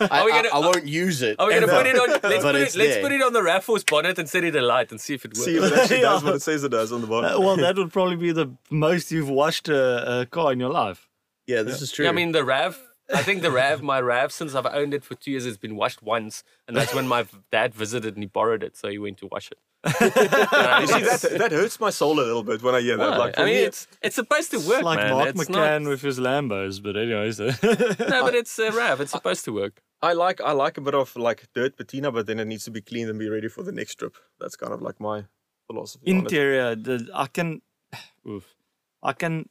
I, 0.00 0.20
I- 0.38 0.50
I 0.54 0.58
won't 0.60 0.86
use 0.86 1.20
it. 1.20 1.36
Are 1.38 1.46
we 1.46 1.52
gonna 1.52 1.66
ever. 1.66 1.76
put 1.76 1.86
it 1.86 1.96
on? 2.02 2.08
Let's, 2.08 2.44
put 2.44 2.54
it, 2.54 2.74
let's 2.76 2.96
put 3.04 3.12
it 3.12 3.20
on 3.22 3.32
the 3.34 3.40
RAV4's 3.40 3.84
bonnet 3.84 4.18
and 4.18 4.26
set 4.28 4.44
it 4.44 4.56
alight 4.56 4.90
and 4.90 4.98
see 4.98 5.12
if 5.12 5.26
it 5.26 5.32
works. 5.36 5.44
see 5.44 5.56
if 5.58 5.62
it 5.64 5.72
actually 5.78 6.00
does 6.10 6.24
what 6.24 6.36
it 6.36 6.42
says 6.42 6.64
it 6.64 6.70
does 6.70 6.90
on 6.90 7.02
the 7.02 7.06
bottom 7.06 7.30
Uh, 7.36 7.40
well, 7.44 7.56
that 7.56 7.76
would 7.76 7.92
probably 7.92 8.16
be 8.16 8.32
the 8.32 8.48
most 8.70 9.12
you've 9.12 9.28
washed 9.28 9.68
a, 9.68 10.20
a 10.20 10.26
car 10.26 10.52
in 10.54 10.58
your 10.60 10.70
life. 10.70 11.06
Yeah, 11.46 11.60
this 11.62 11.82
is 11.82 11.92
true. 11.92 12.06
Yeah, 12.06 12.12
I 12.12 12.14
mean 12.14 12.32
the 12.32 12.44
Rav. 12.44 12.80
I 13.12 13.22
think 13.22 13.42
the 13.42 13.50
Rav, 13.50 13.82
my 13.82 14.00
Rav, 14.00 14.32
since 14.32 14.54
I've 14.54 14.66
owned 14.66 14.94
it 14.94 15.04
for 15.04 15.14
two 15.14 15.30
years, 15.30 15.44
it's 15.44 15.58
been 15.58 15.76
washed 15.76 16.02
once, 16.02 16.42
and 16.66 16.76
that's 16.76 16.94
when 16.94 17.06
my 17.06 17.26
dad 17.50 17.74
visited 17.74 18.14
and 18.14 18.22
he 18.22 18.26
borrowed 18.26 18.62
it, 18.62 18.76
so 18.76 18.88
he 18.88 18.98
went 18.98 19.18
to 19.18 19.28
wash 19.30 19.50
it. 19.50 19.58
You 19.84 20.86
see, 20.86 21.02
that 21.02 21.36
that 21.38 21.52
hurts 21.52 21.78
my 21.78 21.90
soul 21.90 22.18
a 22.18 22.24
little 22.24 22.42
bit 22.42 22.62
when 22.62 22.74
I 22.74 22.80
hear 22.80 22.96
that. 22.96 23.10
Why? 23.10 23.16
Like, 23.18 23.38
I 23.38 23.44
mean, 23.44 23.54
me, 23.54 23.60
it's 23.60 23.86
it's 24.00 24.14
supposed 24.14 24.50
to 24.52 24.58
work, 24.58 24.78
It's 24.78 24.82
like 24.82 24.98
man. 24.98 25.10
Mark 25.10 25.28
it's 25.28 25.44
McCann 25.44 25.82
not, 25.82 25.90
with 25.90 26.02
his 26.02 26.18
Lambos, 26.18 26.82
but 26.82 26.96
anyways. 26.96 27.38
uh, 27.38 27.54
no, 28.08 28.22
but 28.24 28.34
it's 28.40 28.58
a 28.58 28.72
Rav. 28.72 29.00
It's 29.02 29.12
supposed 29.12 29.44
to 29.44 29.52
work. 29.52 29.82
I 30.00 30.14
like 30.14 30.40
I 30.40 30.52
like 30.52 30.78
a 30.78 30.80
bit 30.80 30.94
of 30.94 31.14
like 31.16 31.48
dirt 31.54 31.76
patina, 31.76 32.10
but 32.10 32.26
then 32.26 32.40
it 32.40 32.46
needs 32.46 32.64
to 32.64 32.70
be 32.70 32.80
cleaned 32.80 33.10
and 33.10 33.18
be 33.18 33.28
ready 33.28 33.48
for 33.48 33.62
the 33.62 33.72
next 33.72 33.96
trip. 33.96 34.16
That's 34.40 34.56
kind 34.56 34.72
of 34.72 34.80
like 34.80 35.00
my 35.00 35.24
philosophy. 35.66 36.04
Interior, 36.06 36.74
the, 36.74 37.08
I 37.14 37.26
can, 37.26 37.60
oof, 38.28 38.56
I 39.02 39.12
can 39.12 39.48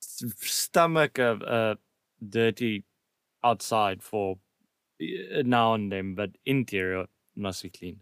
stomach 0.00 1.18
a, 1.18 1.30
a 1.46 1.78
dirty 2.26 2.84
outside 3.44 4.02
for 4.02 4.38
uh, 5.00 5.42
now 5.44 5.74
and 5.74 5.90
then, 5.90 6.14
but 6.14 6.30
interior 6.46 7.06
must 7.36 7.62
be 7.62 7.70
clean. 7.70 8.00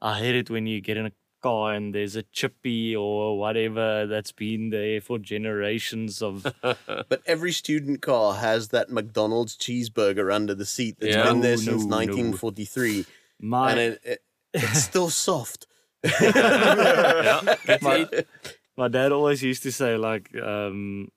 I 0.00 0.18
hate 0.18 0.34
it 0.36 0.50
when 0.50 0.66
you 0.66 0.80
get 0.80 0.96
in 0.96 1.06
a 1.06 1.12
car 1.42 1.72
and 1.74 1.94
there's 1.94 2.16
a 2.16 2.22
chippy 2.24 2.94
or 2.94 3.38
whatever 3.38 4.06
that's 4.06 4.32
been 4.32 4.70
there 4.70 5.00
for 5.00 5.18
generations 5.18 6.22
of. 6.22 6.46
but 6.62 7.22
every 7.26 7.52
student 7.52 8.02
car 8.02 8.34
has 8.34 8.68
that 8.68 8.90
McDonald's 8.90 9.56
cheeseburger 9.56 10.32
under 10.32 10.54
the 10.54 10.66
seat 10.66 10.96
that's 10.98 11.16
Yeah. 11.16 11.32
been 11.32 11.40
there 11.40 11.56
No, 11.56 11.62
since 11.62 11.84
no, 11.84 11.88
no. 11.88 11.96
1943, 11.96 13.06
My, 13.40 13.70
and 13.70 13.80
it, 13.80 14.00
it, 14.04 14.22
it's 14.54 14.82
still 14.84 15.10
soft. 15.10 15.66
yeah, 16.04 17.40
my, 17.80 18.08
my 18.76 18.88
dad 18.88 19.12
always 19.12 19.42
used 19.42 19.62
to 19.64 19.72
say 19.72 19.96
like 19.96 20.34
um 20.36 21.08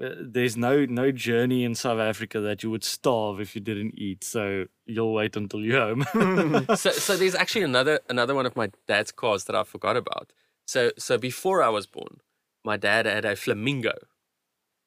Uh, 0.00 0.10
there's 0.20 0.56
no 0.56 0.84
no 0.84 1.10
journey 1.10 1.64
in 1.64 1.74
South 1.74 1.98
Africa 1.98 2.40
that 2.40 2.62
you 2.62 2.70
would 2.70 2.84
starve 2.84 3.40
if 3.40 3.56
you 3.56 3.60
didn't 3.60 3.98
eat 3.98 4.22
so 4.22 4.66
you'll 4.86 5.12
wait 5.12 5.36
until 5.36 5.60
you're 5.60 5.80
home 5.80 6.04
so 6.76 6.90
so 6.90 7.16
there's 7.16 7.34
actually 7.34 7.62
another 7.62 7.98
another 8.08 8.34
one 8.34 8.46
of 8.46 8.54
my 8.54 8.70
dad's 8.86 9.10
cars 9.10 9.44
that 9.44 9.56
I 9.56 9.64
forgot 9.64 9.96
about. 9.96 10.32
So 10.66 10.92
so 10.98 11.18
before 11.18 11.62
I 11.62 11.68
was 11.68 11.86
born, 11.86 12.20
my 12.64 12.76
dad 12.76 13.06
had 13.06 13.24
a 13.24 13.34
Flamingo. 13.34 13.94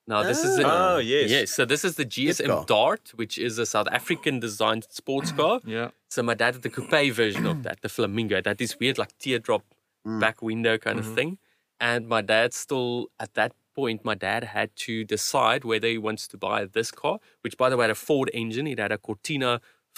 Now 0.08 0.24
this 0.24 0.44
is 0.44 0.60
a, 0.60 0.66
ah. 0.66 0.96
Oh, 0.96 0.98
yes. 0.98 1.30
yes. 1.30 1.52
So 1.52 1.64
this 1.66 1.86
is 1.86 1.96
the. 1.96 2.06
GSM 2.06 2.66
Dart, 2.66 3.12
which 3.16 3.38
is 3.38 3.58
a 3.58 3.66
South 3.66 3.88
African 3.92 4.40
designed 4.40 4.86
sports 4.90 5.32
car. 5.32 5.62
yeah 5.66 5.90
So 6.10 6.24
my 6.24 6.34
dad 6.34 6.56
had 6.56 6.64
the 6.64 6.70
coupe 6.70 7.14
version 7.14 7.46
of 7.46 7.64
that, 7.64 7.82
the 7.82 7.90
Flamingo. 7.90 8.38
It 8.38 8.48
had 8.48 8.58
this 8.58 8.80
weird 8.80 8.98
like 8.98 9.18
teardrop 9.20 9.64
mm. 10.06 10.20
back 10.20 10.42
window 10.42 10.78
kind 10.78 11.00
of 11.00 11.06
mm-hmm. 11.06 11.16
thing. 11.16 11.38
And 11.80 12.08
my 12.08 12.22
dad 12.22 12.54
still 12.54 13.08
at 13.20 13.34
that 13.36 13.54
point, 13.82 14.00
my 14.12 14.16
dad 14.30 14.42
had 14.58 14.70
to 14.88 14.94
decide 15.16 15.62
whether 15.72 15.88
he 15.96 15.98
wants 16.08 16.24
to 16.32 16.38
buy 16.48 16.58
this 16.78 16.90
car, 17.02 17.16
which 17.44 17.56
by 17.62 17.68
the 17.70 17.76
way 17.78 17.84
had 17.86 17.92
a 18.00 18.06
Ford 18.08 18.30
engine. 18.42 18.68
It 18.68 18.80
had 18.80 18.92
a 18.98 18.98
Cortina 19.08 19.52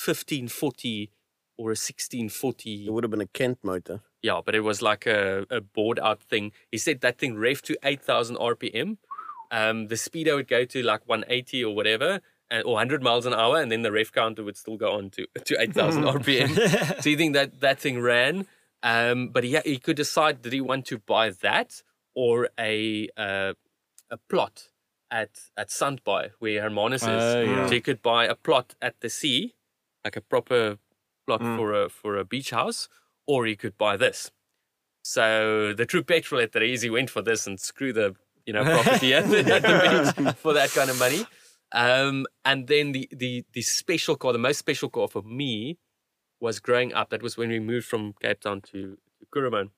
1540 0.08 1.10
or 1.58 1.68
a 1.70 1.78
1640 1.78 2.88
It 2.88 2.92
would 2.94 3.04
have 3.04 3.12
been 3.12 3.22
a 3.22 3.28
Kent 3.28 3.60
motor. 3.64 4.02
yeah, 4.22 4.40
but 4.46 4.56
it 4.56 4.62
was 4.62 4.82
like 4.82 5.06
a, 5.06 5.46
a 5.50 5.62
board 5.62 6.00
out 6.00 6.22
thing. 6.22 6.52
He 6.72 6.78
said 6.78 7.02
that 7.02 7.18
thing 7.20 7.36
revved 7.36 7.64
to 7.64 7.78
8,000 7.84 8.38
RPM. 8.38 8.98
Um, 9.52 9.88
the 9.88 9.96
speedo 9.96 10.36
would 10.36 10.48
go 10.48 10.66
to 10.66 10.82
like 10.82 11.02
180 11.08 11.64
or 11.66 11.76
whatever, 11.76 12.22
and, 12.50 12.64
or 12.66 12.74
100 12.74 13.04
miles 13.04 13.26
an 13.26 13.34
hour, 13.34 13.62
and 13.62 13.72
then 13.72 13.84
the 13.84 13.92
rev 13.92 14.12
counter 14.12 14.44
would 14.44 14.58
still 14.58 14.78
go 14.78 14.94
on 14.98 15.10
to, 15.12 15.28
to 15.46 15.54
8,000 15.68 16.04
RPM. 16.04 17.02
so 17.02 17.10
you 17.10 17.18
think 17.18 17.34
that 17.34 17.60
that 17.60 17.80
thing 17.80 18.02
ran? 18.02 18.48
Um, 18.82 19.30
but 19.30 19.44
he, 19.44 19.58
he 19.64 19.78
could 19.78 19.96
decide 19.96 20.42
did 20.42 20.54
he 20.54 20.62
want 20.62 20.86
to 20.88 20.98
buy 20.98 21.30
that 21.48 21.84
or 22.16 22.50
a 22.60 23.08
uh, 23.16 23.54
a 24.16 24.18
plot 24.32 24.56
at 25.20 25.34
at 25.62 25.70
Sandbaai 25.80 26.24
where 26.42 26.62
Hermanus 26.64 27.04
is. 27.04 27.24
Oh, 27.36 27.42
yeah. 27.42 27.68
So 27.68 27.74
you 27.80 27.82
could 27.88 28.02
buy 28.12 28.22
a 28.26 28.36
plot 28.48 28.68
at 28.88 28.96
the 29.04 29.10
sea, 29.20 29.40
like 30.06 30.18
a 30.22 30.22
proper 30.34 30.78
plot 31.26 31.42
Mm. 31.42 31.56
for 31.58 31.68
a 31.82 31.84
for 32.00 32.12
a 32.18 32.26
beach 32.34 32.52
house, 32.60 32.90
or 33.32 33.40
you 33.52 33.58
could 33.64 33.76
buy 33.86 33.94
this. 34.06 34.20
So 35.04 35.74
the 35.74 35.86
true 35.86 36.04
petrol 36.04 36.42
at 36.42 36.52
the 36.54 36.64
easy 36.64 36.90
went 36.90 37.10
for 37.10 37.22
this 37.22 37.46
and 37.48 37.60
screw 37.60 37.92
the 37.94 38.16
you 38.46 38.54
know 38.54 38.64
property 38.64 39.14
at, 39.14 39.30
the, 39.30 39.40
at 39.56 39.62
the 39.64 40.14
beach 40.26 40.36
for 40.44 40.54
that 40.54 40.70
kind 40.72 40.90
of 40.90 40.98
money. 41.00 41.26
Um, 41.72 42.26
and 42.46 42.68
then 42.68 42.92
the 42.94 43.10
the 43.12 43.44
the 43.54 43.62
special 43.62 44.16
car, 44.16 44.32
the 44.34 44.40
most 44.40 44.60
special 44.60 44.90
car 44.90 45.08
for 45.08 45.22
me 45.24 45.78
was 46.40 46.60
growing 46.60 46.94
up. 46.94 47.10
That 47.10 47.22
was 47.24 47.38
when 47.38 47.50
we 47.50 47.60
moved 47.60 47.88
from 47.88 48.14
Cape 48.22 48.42
Town 48.42 48.62
to, 48.72 48.98
to 49.20 49.26
Kuruman. 49.34 49.70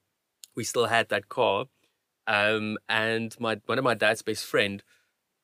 we 0.55 0.63
still 0.63 0.85
had 0.87 1.09
that 1.09 1.29
car. 1.29 1.65
Um, 2.27 2.77
and 2.89 3.35
my 3.39 3.61
one 3.65 3.77
of 3.77 3.83
my 3.83 3.93
dad's 3.93 4.21
best 4.21 4.45
friend, 4.45 4.83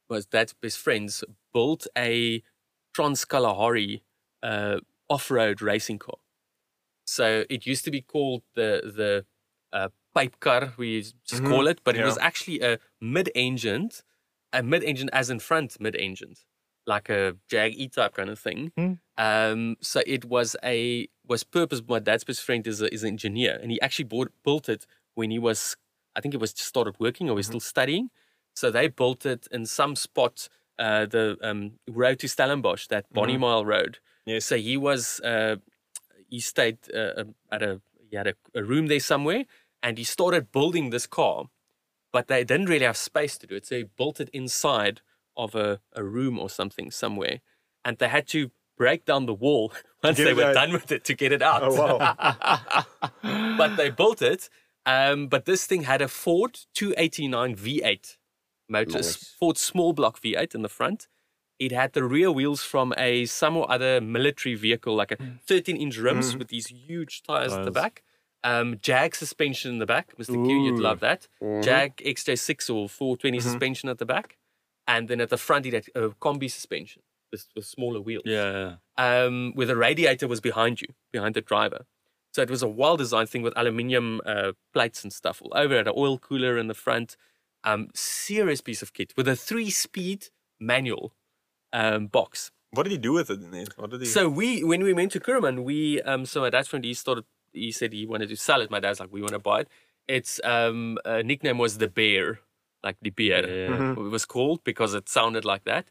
was 0.09 0.25
dad's 0.25 0.53
best 0.53 0.79
friends, 0.79 1.23
built 1.53 1.87
a 1.97 2.43
Trans 2.93 3.25
Kalahari 3.25 4.03
uh, 4.43 4.79
off-road 5.09 5.61
racing 5.61 5.99
car. 5.99 6.17
So 7.05 7.45
it 7.49 7.65
used 7.65 7.83
to 7.85 7.91
be 7.91 8.01
called 8.01 8.43
the 8.55 8.81
the 8.95 9.25
uh, 9.73 9.89
pipe 10.13 10.39
car, 10.39 10.73
we 10.77 11.01
just 11.25 11.43
Mhm, 11.43 11.47
call 11.47 11.67
it, 11.67 11.81
but 11.83 11.95
it 11.95 12.03
was 12.03 12.17
actually 12.17 12.61
a 12.61 12.79
mid-engined, 12.99 14.03
a 14.53 14.61
mid-engine 14.63 15.09
as 15.13 15.29
in 15.29 15.39
front 15.39 15.79
mid-engined, 15.79 16.39
like 16.85 17.09
a 17.09 17.37
Jag 17.47 17.73
E 17.75 17.87
type 17.87 18.13
kind 18.15 18.29
of 18.29 18.39
thing. 18.39 18.71
Hmm. 18.77 18.93
Um, 19.17 19.75
so 19.81 20.01
it 20.07 20.25
was 20.25 20.55
a 20.63 21.07
was 21.27 21.43
purpose. 21.43 21.81
My 21.87 21.99
dad's 21.99 22.23
best 22.23 22.41
friend 22.41 22.65
is 22.67 22.81
a, 22.81 22.93
is 22.93 23.03
an 23.03 23.09
engineer, 23.09 23.59
and 23.61 23.71
he 23.71 23.79
actually 23.81 24.05
bought, 24.05 24.31
built 24.43 24.69
it 24.69 24.85
when 25.15 25.31
he 25.31 25.39
was, 25.39 25.75
I 26.15 26.21
think 26.21 26.33
it 26.33 26.39
was 26.41 26.53
just 26.53 26.67
started 26.69 26.95
working 26.99 27.29
or 27.29 27.35
was 27.35 27.45
Mhm. 27.47 27.49
still 27.51 27.59
studying. 27.59 28.09
So 28.53 28.69
they 28.71 28.87
built 28.87 29.25
it 29.25 29.47
in 29.51 29.65
some 29.65 29.95
spot, 29.95 30.49
uh, 30.77 31.05
the 31.05 31.37
um, 31.41 31.79
road 31.87 32.19
to 32.19 32.27
Stellenbosch, 32.27 32.87
that 32.87 33.05
Bonnie 33.13 33.37
Mhm. 33.37 33.41
Mile 33.41 33.65
Road. 33.65 33.99
Yes. 34.25 34.45
So 34.45 34.57
he 34.57 34.77
was, 34.77 35.19
uh, 35.21 35.55
he 36.29 36.39
stayed 36.39 36.77
uh, 36.93 37.13
um, 37.17 37.35
at 37.51 37.61
a, 37.63 37.81
he 38.09 38.15
had 38.17 38.27
a, 38.27 38.35
a 38.53 38.63
room 38.63 38.87
there 38.87 38.99
somewhere, 38.99 39.45
and 39.81 39.97
he 39.97 40.03
started 40.03 40.51
building 40.51 40.89
this 40.89 41.07
car, 41.07 41.45
but 42.11 42.27
they 42.27 42.43
didn't 42.43 42.67
really 42.67 42.85
have 42.85 42.97
space 42.97 43.37
to 43.37 43.47
do 43.47 43.55
it. 43.55 43.65
So 43.65 43.77
he 43.77 43.83
built 43.83 44.19
it 44.19 44.29
inside 44.33 45.01
of 45.37 45.55
a, 45.55 45.79
a 45.93 46.03
room 46.03 46.37
or 46.39 46.49
something 46.49 46.91
somewhere, 46.91 47.39
and 47.85 47.97
they 47.97 48.09
had 48.09 48.27
to 48.27 48.51
break 48.77 49.05
down 49.05 49.25
the 49.27 49.33
wall 49.33 49.71
once 50.03 50.17
they 50.17 50.33
were 50.33 50.43
out. 50.45 50.53
done 50.55 50.73
with 50.73 50.91
it 50.91 51.03
to 51.05 51.13
get 51.13 51.31
it 51.31 51.41
out. 51.41 51.61
Oh, 51.63 51.73
wow. 51.73 52.85
but 53.57 53.77
they 53.77 53.89
built 53.89 54.21
it. 54.21 54.49
Um, 54.85 55.27
but 55.27 55.45
this 55.45 55.65
thing 55.65 55.83
had 55.83 56.01
a 56.01 56.07
Ford 56.07 56.59
289 56.73 57.55
V8 57.55 58.17
motor, 58.69 58.93
Nice. 58.97 59.35
Ford 59.39 59.57
small 59.57 59.93
block 59.93 60.19
V8 60.21 60.55
in 60.55 60.61
the 60.61 60.69
front. 60.69 61.07
It 61.59 61.71
had 61.71 61.93
the 61.93 62.03
rear 62.03 62.31
wheels 62.31 62.63
from 62.63 62.93
a 62.97 63.25
some 63.25 63.55
or 63.55 63.69
other 63.71 64.01
military 64.01 64.55
vehicle, 64.55 64.95
like 64.95 65.11
a 65.11 65.17
13 65.45 65.77
inch 65.77 65.97
rims 65.97 66.33
Mhm. 66.33 66.39
with 66.39 66.47
these 66.47 66.67
huge 66.67 67.21
tires 67.21 67.53
at 67.53 67.65
the 67.65 67.71
back. 67.71 68.01
Um, 68.43 68.79
Jag 68.81 69.13
suspension 69.15 69.69
in 69.71 69.77
the 69.77 69.85
back. 69.85 70.15
Mr. 70.17 70.33
Q, 70.43 70.65
you'd 70.65 70.79
love 70.79 70.99
that. 71.01 71.27
Mhm. 71.39 71.63
Jag 71.63 72.01
XJ6 72.03 72.67
or 72.71 72.89
420 72.89 73.37
Mhm. 73.37 73.43
suspension 73.43 73.89
at 73.89 73.99
the 73.99 74.05
back. 74.05 74.37
And 74.87 75.07
then 75.07 75.21
at 75.21 75.29
the 75.29 75.37
front, 75.37 75.67
it 75.67 75.73
had 75.73 75.87
a 75.93 76.09
combi 76.19 76.49
suspension 76.49 77.03
with, 77.31 77.47
with 77.55 77.65
smaller 77.67 78.01
wheels 78.01 78.23
Yeah. 78.25 78.77
um, 78.97 79.51
where 79.53 79.67
the 79.67 79.77
radiator 79.77 80.27
was 80.27 80.41
behind 80.41 80.81
you, 80.81 80.87
behind 81.11 81.35
the 81.35 81.41
driver. 81.41 81.85
So 82.33 82.41
it 82.41 82.49
was 82.49 82.63
a 82.63 82.67
well 82.67 82.97
designed 82.97 83.29
thing 83.29 83.41
with 83.41 83.53
aluminium 83.57 84.21
uh, 84.25 84.53
plates 84.73 85.03
and 85.03 85.11
stuff 85.11 85.41
all 85.41 85.51
over 85.55 85.75
it, 85.75 85.87
an 85.87 85.93
oil 85.95 86.17
cooler 86.17 86.57
in 86.57 86.67
the 86.67 86.73
front. 86.73 87.17
Um, 87.63 87.89
serious 87.93 88.59
piece 88.61 88.81
of 88.81 88.93
kit 88.93 89.13
with 89.15 89.27
a 89.27 89.35
three 89.35 89.69
speed 89.69 90.27
manual 90.59 91.13
um, 91.73 92.07
box. 92.07 92.51
What 92.71 92.83
did 92.83 92.91
he 92.93 92.97
do 92.97 93.13
with 93.13 93.29
it? 93.29 93.39
Then? 93.51 93.67
What 93.75 93.91
did 93.91 94.01
he? 94.01 94.07
So 94.07 94.29
we, 94.29 94.63
when 94.63 94.81
we 94.81 94.93
went 94.93 95.11
to 95.11 95.19
Kuruman, 95.19 95.63
we, 95.63 96.01
um, 96.03 96.25
so 96.25 96.41
my 96.41 96.49
dad's 96.49 96.69
friend, 96.69 96.83
he 96.85 96.93
started, 96.93 97.25
he 97.53 97.71
said 97.71 97.93
he 97.93 98.05
wanted 98.07 98.29
to 98.29 98.35
sell 98.37 98.61
it. 98.61 98.71
My 98.71 98.79
dad's 98.79 98.99
like, 98.99 99.11
we 99.11 99.21
want 99.21 99.33
to 99.33 99.39
buy 99.39 99.61
it. 99.61 99.67
Its 100.07 100.39
um, 100.43 100.97
uh, 101.05 101.21
nickname 101.21 101.57
was 101.59 101.77
the 101.77 101.87
Bear, 101.87 102.39
like 102.83 102.95
the 103.01 103.11
bear 103.11 103.47
Yeah. 103.47 103.67
Mhm. 103.77 104.07
it 104.07 104.09
was 104.09 104.25
called 104.25 104.63
because 104.63 104.93
it 104.95 105.07
sounded 105.09 105.45
like 105.45 105.65
that. 105.65 105.87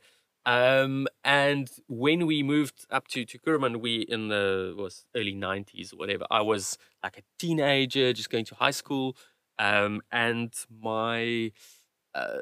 Um, 0.47 1.07
and 1.22 1.70
when 1.86 2.26
we 2.26 2.43
moved 2.43 2.86
up 2.91 3.09
to, 3.09 3.24
Kuruman, 3.24 3.80
we 3.80 3.97
in 3.97 4.28
the 4.28 4.74
was 4.76 5.05
early 5.14 5.34
nineties 5.34 5.93
or 5.93 5.97
whatever. 5.97 6.26
I 6.30 6.41
was 6.41 6.78
like 7.03 7.18
a 7.18 7.22
teenager, 7.38 8.12
just 8.12 8.30
going 8.30 8.47
to 8.47 8.55
high 8.55 8.70
school. 8.70 9.16
Um, 9.59 10.01
and 10.11 10.55
my 10.82 11.53
uh, 12.14 12.38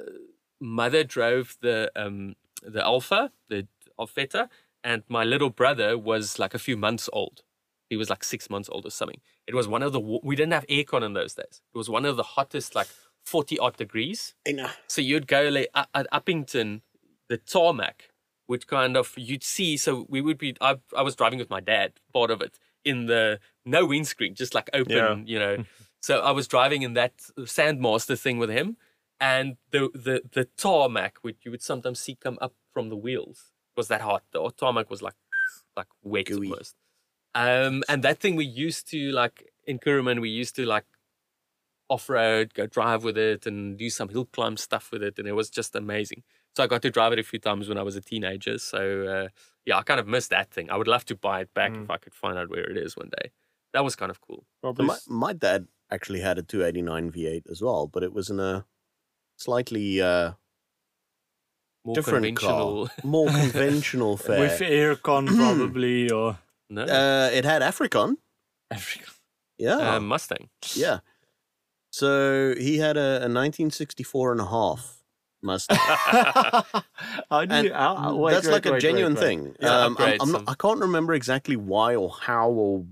mother 0.60 1.02
drove 1.04 1.56
the 1.60 1.90
um, 1.96 2.36
the 2.62 2.84
Alfa, 2.84 3.32
the 3.48 3.66
Alfetta, 3.98 4.48
and 4.84 5.02
my 5.08 5.24
little 5.24 5.50
brother 5.50 5.98
was 5.98 6.38
like 6.38 6.54
a 6.54 6.58
few 6.58 6.76
months 6.76 7.08
old. 7.12 7.42
He 7.90 7.96
was 7.96 8.10
like 8.10 8.22
six 8.22 8.50
months 8.50 8.68
old 8.70 8.86
or 8.86 8.90
something. 8.90 9.20
It 9.46 9.54
was 9.54 9.66
one 9.66 9.82
of 9.82 9.92
the 9.92 10.00
we 10.00 10.36
didn't 10.36 10.52
have 10.52 10.66
aircon 10.66 11.02
in 11.02 11.14
those 11.14 11.34
days. 11.34 11.62
It 11.74 11.78
was 11.78 11.90
one 11.90 12.04
of 12.04 12.16
the 12.16 12.22
hottest, 12.22 12.74
like 12.74 12.88
forty 13.24 13.58
odd 13.58 13.76
degrees. 13.76 14.34
Nah. 14.46 14.70
So 14.86 15.00
you'd 15.00 15.26
go 15.26 15.48
like 15.48 15.68
at 15.74 16.06
Upington, 16.12 16.82
the 17.28 17.36
tarmac 17.38 18.10
would 18.48 18.66
kind 18.66 18.96
of 18.96 19.12
you'd 19.16 19.44
see. 19.44 19.76
So 19.76 20.06
we 20.08 20.20
would 20.20 20.38
be. 20.38 20.56
I 20.60 20.76
I 20.96 21.02
was 21.02 21.14
driving 21.16 21.38
with 21.38 21.50
my 21.50 21.60
dad, 21.60 21.94
part 22.12 22.30
of 22.30 22.40
it 22.40 22.58
in 22.84 23.06
the 23.06 23.40
no 23.64 23.84
windscreen, 23.86 24.34
just 24.34 24.54
like 24.54 24.70
open, 24.72 24.96
Yeah. 24.96 25.16
you 25.26 25.38
know. 25.38 25.64
so 26.00 26.20
I 26.20 26.30
was 26.30 26.48
driving 26.48 26.82
in 26.82 26.94
that 26.94 27.16
Sandmaster 27.38 28.18
thing 28.18 28.38
with 28.38 28.50
him, 28.50 28.76
and 29.20 29.56
the 29.70 29.90
the 29.94 30.22
the 30.32 30.44
tarmac, 30.56 31.18
which 31.22 31.38
you 31.44 31.50
would 31.50 31.62
sometimes 31.62 32.00
see 32.00 32.14
come 32.14 32.38
up 32.40 32.54
from 32.72 32.88
the 32.88 32.96
wheels, 32.96 33.52
was 33.76 33.88
that 33.88 34.00
hot. 34.00 34.22
The 34.32 34.50
tarmac 34.56 34.88
was 34.90 35.02
like 35.02 35.16
like 35.76 35.88
wet 36.02 36.26
Gooey. 36.26 36.48
almost. 36.50 36.74
Um, 37.34 37.84
and 37.88 38.02
that 38.02 38.18
thing 38.20 38.34
we 38.36 38.46
used 38.46 38.88
to 38.90 39.10
like 39.12 39.52
in 39.66 39.78
Kuruman, 39.78 40.20
we 40.20 40.30
used 40.30 40.56
to 40.56 40.64
like 40.64 40.86
off 41.90 42.08
road, 42.08 42.52
go 42.54 42.66
drive 42.66 43.04
with 43.04 43.16
it, 43.16 43.46
and 43.46 43.78
do 43.78 43.88
some 43.90 44.08
hill 44.08 44.26
climb 44.26 44.56
stuff 44.56 44.90
with 44.92 45.02
it, 45.02 45.18
and 45.18 45.28
it 45.28 45.32
was 45.32 45.50
just 45.50 45.74
amazing. 45.76 46.22
So 46.58 46.64
I 46.64 46.66
got 46.66 46.82
to 46.82 46.90
drive 46.90 47.12
it 47.12 47.20
a 47.20 47.22
few 47.22 47.38
times 47.38 47.68
when 47.68 47.78
I 47.78 47.84
was 47.84 47.94
a 47.94 48.00
teenager. 48.00 48.58
So 48.58 48.80
uh, 49.06 49.28
yeah, 49.64 49.78
I 49.78 49.82
kind 49.82 50.00
of 50.00 50.08
missed 50.08 50.30
that 50.30 50.50
thing. 50.50 50.70
I 50.72 50.76
would 50.76 50.88
love 50.88 51.04
to 51.04 51.14
buy 51.14 51.40
it 51.42 51.54
back 51.54 51.70
Mm. 51.72 51.84
if 51.84 51.90
I 51.90 51.98
could 51.98 52.14
find 52.14 52.36
out 52.36 52.50
where 52.50 52.68
it 52.68 52.76
is 52.76 52.96
one 52.96 53.10
day. 53.20 53.30
That 53.74 53.84
was 53.84 53.94
kind 53.94 54.10
of 54.10 54.20
cool. 54.20 54.42
So 54.62 54.74
my, 54.82 54.98
my 55.06 55.32
dad 55.32 55.68
actually 55.88 56.18
had 56.20 56.36
a 56.36 56.42
289 56.42 57.12
V8 57.12 57.48
as 57.48 57.62
well, 57.62 57.86
but 57.86 58.02
it 58.02 58.12
was 58.12 58.28
in 58.28 58.40
a 58.40 58.64
slightly 59.36 60.02
uh, 60.02 60.32
More 61.84 61.94
different 61.94 62.24
conventional. 62.26 62.88
car, 62.88 62.96
more 63.04 63.28
conventional 63.42 64.16
fare. 64.16 64.40
With 64.40 64.58
aircon, 64.60 65.28
probably, 65.36 66.10
or 66.10 66.38
no, 66.68 66.82
uh, 66.82 67.30
it 67.32 67.44
had 67.44 67.62
Africon. 67.62 68.16
Africa. 68.68 69.04
Yeah, 69.58 69.76
uh, 69.94 70.00
Mustang. 70.00 70.48
yeah. 70.74 70.98
So 71.92 72.54
he 72.58 72.78
had 72.78 72.96
a, 72.96 73.18
a 73.26 73.30
1964 73.30 74.32
and 74.32 74.40
a 74.40 74.46
half 74.46 74.97
Mustang. 75.42 75.78
how 75.82 77.44
do 77.44 77.54
And 77.54 77.66
you? 77.66 77.72
How, 77.72 77.96
how- 77.96 78.16
wait, 78.16 78.32
that's 78.32 78.46
wait, 78.46 78.52
like 78.52 78.66
a 78.66 78.78
genuine 78.78 79.14
wait, 79.14 79.20
wait. 79.20 79.26
thing. 79.28 79.56
Yeah, 79.60 79.80
um, 79.84 79.96
I'm, 79.98 80.16
I'm 80.20 80.32
not, 80.32 80.44
I 80.48 80.54
can't 80.54 80.80
remember 80.80 81.14
exactly 81.14 81.56
why 81.56 81.94
or 81.94 82.10
how 82.10 82.48
or 82.50 82.84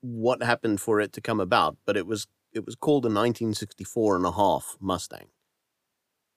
what 0.00 0.42
happened 0.42 0.80
for 0.80 1.00
it 1.00 1.12
to 1.14 1.20
come 1.20 1.40
about, 1.40 1.76
but 1.84 1.96
it 1.96 2.06
was 2.06 2.26
it 2.52 2.64
was 2.64 2.74
called 2.74 3.04
a 3.04 3.08
1964 3.08 4.16
and 4.16 4.26
a 4.26 4.32
half 4.32 4.76
Mustang. 4.80 5.26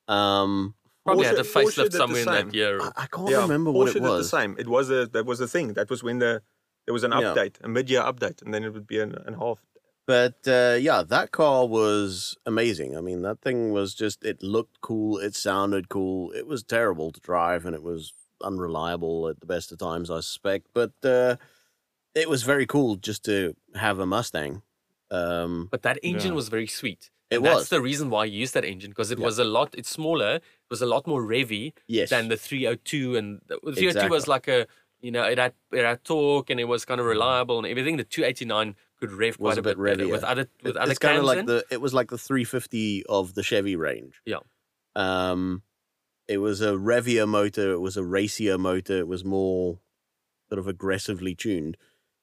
Um, 0.08 0.76
Probably 1.06 1.26
had 1.26 1.36
Porsche- 1.38 1.40
a 1.40 1.44
Porsche 1.44 1.64
facelift 1.66 1.84
did 1.84 1.92
the 1.94 1.98
somewhere 1.98 2.20
in 2.22 2.28
same. 2.28 2.50
that 2.50 2.54
year. 2.56 2.82
I, 2.82 2.92
I 2.96 3.06
can't 3.08 3.30
yeah, 3.30 3.42
remember 3.42 3.72
Porsche 3.72 3.76
what 3.76 3.90
it 3.90 3.94
did 3.94 4.04
the 4.04 4.10
was. 4.10 4.32
The 4.32 4.38
same. 4.38 4.56
It 4.60 4.68
was 4.68 4.90
a 4.90 5.08
that 5.08 5.26
was 5.26 5.40
a 5.42 5.48
thing. 5.48 5.74
That 5.74 5.90
was 5.90 6.04
when 6.04 6.20
the 6.20 6.42
there 6.86 6.94
was 6.94 7.04
an 7.04 7.12
Yeah. 7.12 7.20
update, 7.36 7.56
a 7.64 7.68
mid-year 7.70 8.02
update, 8.02 8.42
and 8.42 8.54
then 8.54 8.64
it 8.64 8.74
would 8.74 8.88
be 8.88 9.00
an, 9.00 9.16
an 9.26 9.36
half. 9.36 9.60
But 10.08 10.36
uh, 10.48 10.78
yeah, 10.80 11.04
that 11.04 11.32
car 11.32 11.66
was 11.68 12.36
amazing. 12.46 12.98
I 12.98 13.02
mean, 13.02 13.22
that 13.22 13.42
thing 13.42 13.72
was 13.72 13.94
just, 13.94 14.24
it 14.24 14.42
looked 14.42 14.82
cool. 14.82 15.18
It 15.20 15.36
sounded 15.36 15.90
cool. 15.90 16.32
It 16.32 16.48
was 16.48 16.64
terrible 16.64 17.12
to 17.12 17.20
drive 17.20 17.66
and 17.66 17.76
it 17.76 17.84
was 17.84 18.14
unreliable 18.44 19.28
at 19.30 19.40
the 19.40 19.46
best 19.46 19.72
of 19.72 19.78
times, 19.78 20.10
I 20.10 20.16
suspect. 20.18 20.68
But 20.74 20.94
uh, 21.04 21.36
it 22.16 22.30
was 22.30 22.44
very 22.44 22.66
cool 22.66 22.96
just 22.96 23.24
to 23.26 23.56
have 23.76 24.00
a 24.00 24.06
Mustang. 24.06 24.64
Um, 25.12 25.68
But 25.72 25.84
that 25.84 26.00
engine 26.04 26.32
Yeah. 26.32 26.36
was 26.36 26.50
very 26.50 26.68
sweet. 26.68 27.12
It 27.30 27.38
And 27.38 27.46
that's 27.46 27.56
was. 27.60 27.70
the 27.70 27.82
reason 27.82 28.10
why 28.10 28.24
I 28.24 28.26
used 28.26 28.54
that 28.56 28.66
engine 28.66 28.92
because 28.92 29.12
it 29.12 29.20
Yeah. 29.20 29.26
was 29.26 29.40
a 29.40 29.46
lot. 29.46 29.74
It's 29.78 29.90
smaller. 29.90 30.36
It 30.36 30.70
was 30.70 30.82
a 30.82 30.86
lot 30.86 31.08
more 31.08 31.22
revy 31.24 31.74
yes. 31.88 32.10
than 32.10 32.28
the 32.28 32.36
302, 32.38 33.16
and 33.16 33.40
the 33.48 33.60
the 33.64 33.74
302 33.74 34.10
was 34.10 34.28
like 34.28 34.48
a 34.50 34.68
you 35.02 35.12
know 35.12 35.24
it 35.24 35.38
had 35.38 35.54
it 35.72 35.86
had 35.86 36.04
torque 36.04 36.50
and 36.50 36.60
it 36.60 36.66
was 36.66 36.84
kind 36.86 37.00
of 37.00 37.06
reliable 37.08 37.58
and 37.60 37.68
everything. 37.68 37.96
The 37.98 38.04
289 38.04 38.76
could 39.02 39.12
rev 39.12 39.38
quite 39.38 39.58
a 39.58 39.62
bit 39.62 39.78
bit, 39.78 39.98
better 39.98 40.08
with 40.10 40.24
other 40.24 40.48
with 40.64 40.76
It- 40.76 40.78
other 40.78 40.92
it's 40.92 41.00
kind 41.00 41.18
of 41.18 41.24
like 41.26 41.40
in. 41.40 41.46
the, 41.48 41.66
it 41.72 41.82
was 41.82 41.94
like 41.94 42.10
the 42.10 42.18
350 42.18 43.04
of 43.08 43.34
the 43.34 43.44
Chevy 43.44 43.76
range. 43.76 44.22
Yeah. 44.26 44.38
Um, 44.96 45.64
it 46.28 46.38
was 46.38 46.62
a 46.62 46.78
revier 46.78 47.26
motor. 47.28 47.72
It 47.72 47.80
was 47.80 47.98
a 47.98 48.04
racier 48.04 48.58
motor. 48.58 48.98
It 49.00 49.08
was 49.08 49.26
more 49.26 49.80
sort 50.50 50.60
of 50.60 50.68
aggressively 50.68 51.34
tuned, 51.36 51.78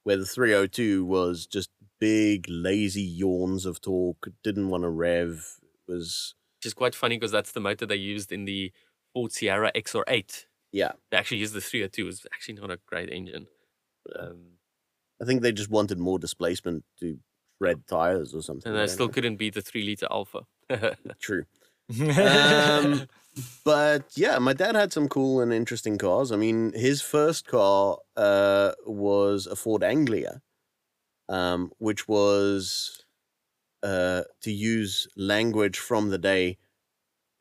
where 0.04 0.16
the 0.16 0.24
302 0.26 1.04
was 1.04 1.46
just 1.46 1.70
big, 2.00 2.46
lazy 2.48 3.02
yawns 3.02 3.66
of 3.66 3.80
torque. 3.80 4.28
Didn't 4.44 4.68
want 4.68 4.84
to 4.84 4.88
rev. 4.90 5.58
Was 5.88 6.34
which 6.58 6.66
is 6.66 6.74
quite 6.74 6.94
funny 6.94 7.16
because 7.16 7.32
that's 7.32 7.52
the 7.52 7.60
motor 7.60 7.86
they 7.86 7.96
used 7.96 8.30
in 8.32 8.44
the 8.44 8.72
Ford 9.14 9.32
Sierra 9.32 9.72
XR8. 9.74 10.44
yeah. 10.72 10.92
They 11.10 11.16
actually 11.16 11.38
used 11.38 11.54
the 11.54 11.60
302. 11.60 12.02
It 12.02 12.04
was 12.04 12.26
actually 12.32 12.54
not 12.54 12.70
a 12.70 12.78
great 12.86 13.10
engine. 13.10 13.46
Um, 14.18 14.57
I 15.20 15.24
think 15.24 15.42
they 15.42 15.52
just 15.52 15.70
wanted 15.70 15.98
more 15.98 16.18
displacement 16.18 16.84
to 17.00 17.18
shred 17.60 17.86
tires 17.86 18.34
or 18.34 18.42
something. 18.42 18.70
and 18.70 18.78
I 18.80 18.86
they 18.86 18.92
still 18.92 19.06
know. 19.06 19.12
couldn't 19.12 19.36
beat 19.36 19.54
the 19.54 19.62
3 19.62 19.82
liter 19.84 20.06
Alfa. 20.10 20.40
true. 21.20 21.44
Um, 22.00 23.06
but 23.64 24.04
yeah, 24.14 24.38
my 24.38 24.52
dad 24.52 24.74
had 24.74 24.92
some 24.92 25.08
cool 25.08 25.40
and 25.40 25.52
interesting 25.52 25.96
cars. 25.96 26.30
I 26.32 26.36
mean, 26.36 26.72
his 26.74 27.00
first 27.00 27.46
car 27.46 27.98
uh, 28.16 28.72
was 28.86 29.46
a 29.46 29.56
Ford 29.56 29.82
Anglia, 29.82 30.42
um, 31.30 31.72
which 31.78 32.06
was 32.06 33.04
uh, 33.82 34.22
to 34.42 34.50
use 34.52 35.08
language 35.16 35.78
from 35.78 36.10
the 36.10 36.18
day 36.18 36.58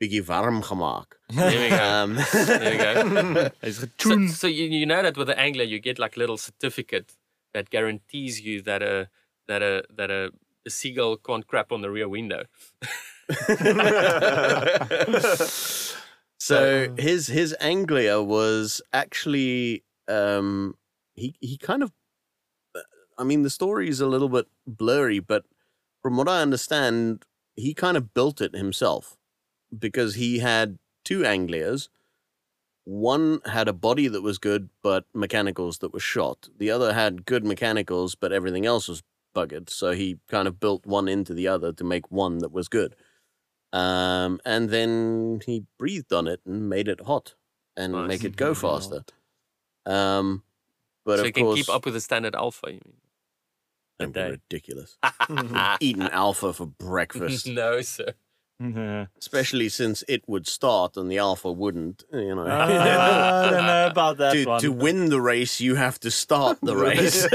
bietjie 0.02 0.28
warm 0.30 0.62
gemaak. 0.62 1.08
There 1.30 1.62
we 1.64 1.70
go. 1.70 1.84
Um, 1.84 2.16
There 2.32 2.72
we 2.72 2.78
go. 2.78 3.50
So, 4.00 4.28
so 4.28 4.48
you, 4.48 4.66
you 4.66 4.86
know 4.86 5.02
that 5.02 5.18
with 5.18 5.28
the 5.28 5.38
Anglia, 5.40 5.66
you 5.66 5.80
get 5.80 6.00
like 6.00 6.16
little 6.16 6.38
certificate 6.38 7.14
that 7.54 7.70
guarantees 7.70 8.42
you 8.42 8.62
that 8.62 8.82
a 8.82 9.10
that 9.48 9.62
a 9.62 9.84
that 9.96 10.12
a, 10.12 10.32
a 10.66 10.70
seagull 10.70 11.18
can't 11.18 11.48
crap 11.48 11.72
on 11.72 11.82
the 11.82 11.90
rear 11.90 12.08
window. 12.08 12.44
so 16.40 16.94
his 16.98 17.28
his 17.28 17.54
anglia 17.60 18.22
was 18.22 18.82
actually 18.94 19.84
um 20.08 20.76
he 21.16 21.36
he 21.42 21.58
kind 21.58 21.84
of 21.84 21.92
i 23.18 23.26
mean 23.26 23.42
the 23.42 23.50
story 23.50 23.90
is 23.90 24.00
a 24.00 24.08
little 24.08 24.30
bit 24.30 24.48
blurry 24.66 25.20
but 25.20 25.44
from 26.02 26.16
what 26.16 26.30
i 26.30 26.42
understand 26.42 27.26
he 27.58 27.74
kind 27.74 27.98
of 27.98 28.14
built 28.14 28.40
it 28.40 28.56
himself 28.56 29.18
because 29.78 30.16
he 30.16 30.40
had 30.40 30.80
two 31.04 31.26
anglias 31.26 31.90
one 32.90 33.42
had 33.46 33.68
a 33.68 33.74
body 33.74 34.08
that 34.08 34.22
was 34.22 34.38
good 34.38 34.70
but 34.82 35.04
mechanicals 35.14 35.80
that 35.80 35.92
were 35.94 36.00
shot 36.00 36.48
the 36.58 36.72
other 36.72 36.94
had 36.94 37.26
good 37.26 37.44
mechanicals 37.46 38.16
but 38.16 38.32
everything 38.32 38.66
else 38.66 38.88
was 38.88 39.04
buggered 39.36 39.70
so 39.70 39.92
he 39.92 40.18
kind 40.30 40.48
of 40.48 40.58
built 40.60 40.86
one 40.86 41.08
into 41.10 41.34
the 41.34 41.48
other 41.50 41.74
to 41.74 41.84
make 41.84 42.10
one 42.10 42.38
that 42.40 42.52
was 42.52 42.70
good 42.70 42.96
um, 43.74 44.40
and 44.46 44.70
then 44.70 45.42
he 45.46 45.66
breathed 45.78 46.14
on 46.14 46.28
it 46.28 46.40
and 46.46 46.70
made 46.70 46.88
it 46.88 47.02
hot 47.02 47.36
and 47.76 47.92
Nice. 47.94 48.08
make 48.08 48.24
it 48.24 48.36
go 48.38 48.54
faster. 48.54 49.04
Um, 49.86 50.44
but 51.06 51.18
so 51.18 51.22
of 51.22 51.28
you 51.28 51.34
can 51.34 51.44
course, 51.44 51.58
keep 51.60 51.70
up 51.70 51.86
with 51.86 51.94
the 51.94 52.02
standard 52.02 52.34
alfa. 52.36 52.68
You 52.68 52.80
mean? 52.86 52.94
don't 54.00 54.14
be 54.14 54.22
ridiculous. 54.22 54.98
Eating 55.80 56.04
alfa 56.04 56.54
for 56.54 56.66
breakfast, 56.66 57.48
no, 57.62 57.82
sir. 57.82 58.14
Yeah. 58.60 59.06
especially 59.20 59.70
since 59.70 60.04
it 60.08 60.24
would 60.28 60.48
start 60.48 60.98
and 60.98 61.12
the 61.12 61.20
alfa 61.20 61.52
wouldn't. 61.52 62.04
You 62.12 62.34
know, 62.36 62.46
I 62.48 63.50
don't 63.52 63.66
know 63.68 63.88
about 63.92 64.18
that 64.18 64.34
to, 64.34 64.46
one. 64.46 64.62
to 64.62 64.72
win 64.72 65.10
the 65.10 65.22
race, 65.22 65.62
you 65.62 65.76
have 65.76 66.00
to 66.00 66.10
start 66.10 66.58
the 66.64 66.76
race. 66.88 67.26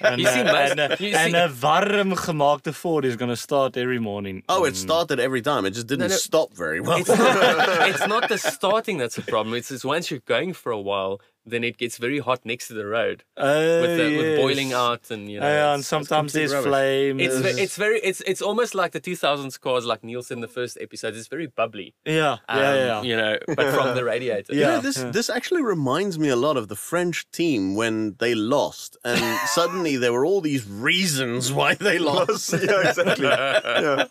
and, 0.00 0.20
You 0.20 0.26
see, 0.28 0.40
uh, 0.40 0.44
most- 0.44 0.70
and, 0.70 0.80
uh, 0.80 0.96
you 1.00 1.14
and 1.16 1.32
see- 1.32 1.38
a 1.38 1.48
warm 1.48 2.12
gemaakte 2.12 2.72
Ford 2.74 3.04
is 3.04 3.16
going 3.16 3.30
to 3.30 3.36
start 3.36 3.76
every 3.76 3.98
morning. 3.98 4.42
oh, 4.48 4.64
it 4.64 4.74
Mm. 4.74 4.76
started 4.76 5.18
every 5.20 5.42
time. 5.42 5.64
It 5.66 5.70
just 5.72 5.88
didn't 5.88 6.10
no. 6.10 6.16
stop 6.16 6.54
very 6.54 6.80
well. 6.80 6.98
It's 6.98 7.08
not, 7.08 7.88
it's 7.90 8.06
not 8.06 8.28
the 8.28 8.38
starting 8.38 8.98
that's 8.98 9.18
a 9.18 9.22
problem. 9.22 9.54
It's, 9.56 9.70
it's 9.70 9.84
once 9.84 10.10
you're 10.10 10.20
going 10.36 10.52
for 10.52 10.70
a 10.70 10.80
while, 10.80 11.20
then 11.50 11.64
it 11.64 11.76
gets 11.78 11.96
very 11.98 12.18
hot 12.18 12.44
next 12.44 12.68
to 12.68 12.74
the 12.74 12.86
road 12.86 13.24
Oh, 13.36 13.80
with 13.82 13.96
the, 13.98 14.16
with 14.16 14.36
boiling 14.36 14.68
yes. 14.68 14.76
out 14.76 15.10
and 15.10 15.30
you 15.30 15.40
know. 15.40 15.46
Yeah, 15.48 15.74
and 15.74 15.84
sometimes 15.84 16.32
there's 16.32 16.52
rubbish. 16.52 16.68
flames. 16.68 17.22
It's 17.22 17.38
ve- 17.38 17.62
it's 17.62 17.76
very 17.76 17.98
it's 18.00 18.20
it's 18.22 18.42
almost 18.42 18.74
like 18.74 18.92
the 18.92 19.00
2000s 19.00 19.60
cars, 19.60 19.84
like 19.84 20.02
Neil 20.04 20.22
said 20.22 20.36
in 20.38 20.40
the 20.40 20.48
first 20.48 20.78
episode. 20.80 21.14
It's 21.16 21.28
very 21.28 21.46
bubbly. 21.46 21.94
yeah, 22.04 22.38
um, 22.48 22.58
yeah, 22.60 22.74
yeah. 22.74 23.02
You 23.02 23.16
know, 23.16 23.38
but 23.56 23.74
from 23.74 23.94
the 23.94 24.04
radiator. 24.12 24.52
You 24.54 24.60
know, 24.60 24.74
Yeah, 24.74 24.80
this 24.80 24.98
yeah. 24.98 25.10
this 25.10 25.28
actually 25.30 25.62
reminds 25.62 26.18
me 26.18 26.28
a 26.28 26.36
lot 26.36 26.56
of 26.56 26.68
the 26.68 26.76
French 26.76 27.30
team 27.30 27.74
when 27.74 28.16
they 28.18 28.34
lost, 28.34 28.96
and 29.04 29.20
suddenly 29.48 29.96
there 29.96 30.12
were 30.12 30.24
all 30.26 30.40
these 30.40 30.66
reasons 30.68 31.52
why 31.52 31.74
they 31.74 31.98
lost. 32.12 32.52
yeah, 32.52 32.88
exactly. 32.88 33.26
Yeah. 33.26 34.06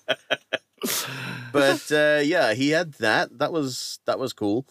but 1.51 1.91
uh, 1.91 2.21
yeah, 2.23 2.53
he 2.53 2.69
had 2.69 2.93
that. 2.95 3.38
That 3.39 3.51
was 3.51 3.99
that 4.05 4.19
was 4.19 4.33
cool. 4.33 4.65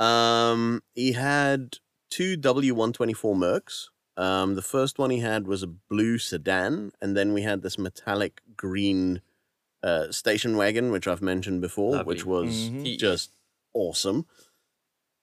Um, 0.00 0.82
he 0.94 1.12
had 1.12 1.78
two 2.10 2.36
W 2.36 2.74
one 2.74 2.92
twenty 2.92 3.12
four 3.12 3.34
Mercs. 3.34 3.86
Um, 4.16 4.54
the 4.56 4.62
first 4.62 4.98
one 4.98 5.10
he 5.10 5.20
had 5.20 5.46
was 5.46 5.62
a 5.62 5.68
blue 5.68 6.18
sedan, 6.18 6.90
and 7.00 7.16
then 7.16 7.32
we 7.32 7.42
had 7.42 7.62
this 7.62 7.78
metallic 7.78 8.40
green 8.56 9.20
uh, 9.84 10.10
station 10.10 10.56
wagon, 10.56 10.90
which 10.90 11.06
I've 11.06 11.22
mentioned 11.22 11.60
before, 11.60 12.02
which 12.02 12.26
was 12.26 12.48
Mhm. 12.70 12.98
Just 12.98 13.30
awesome. 13.74 14.26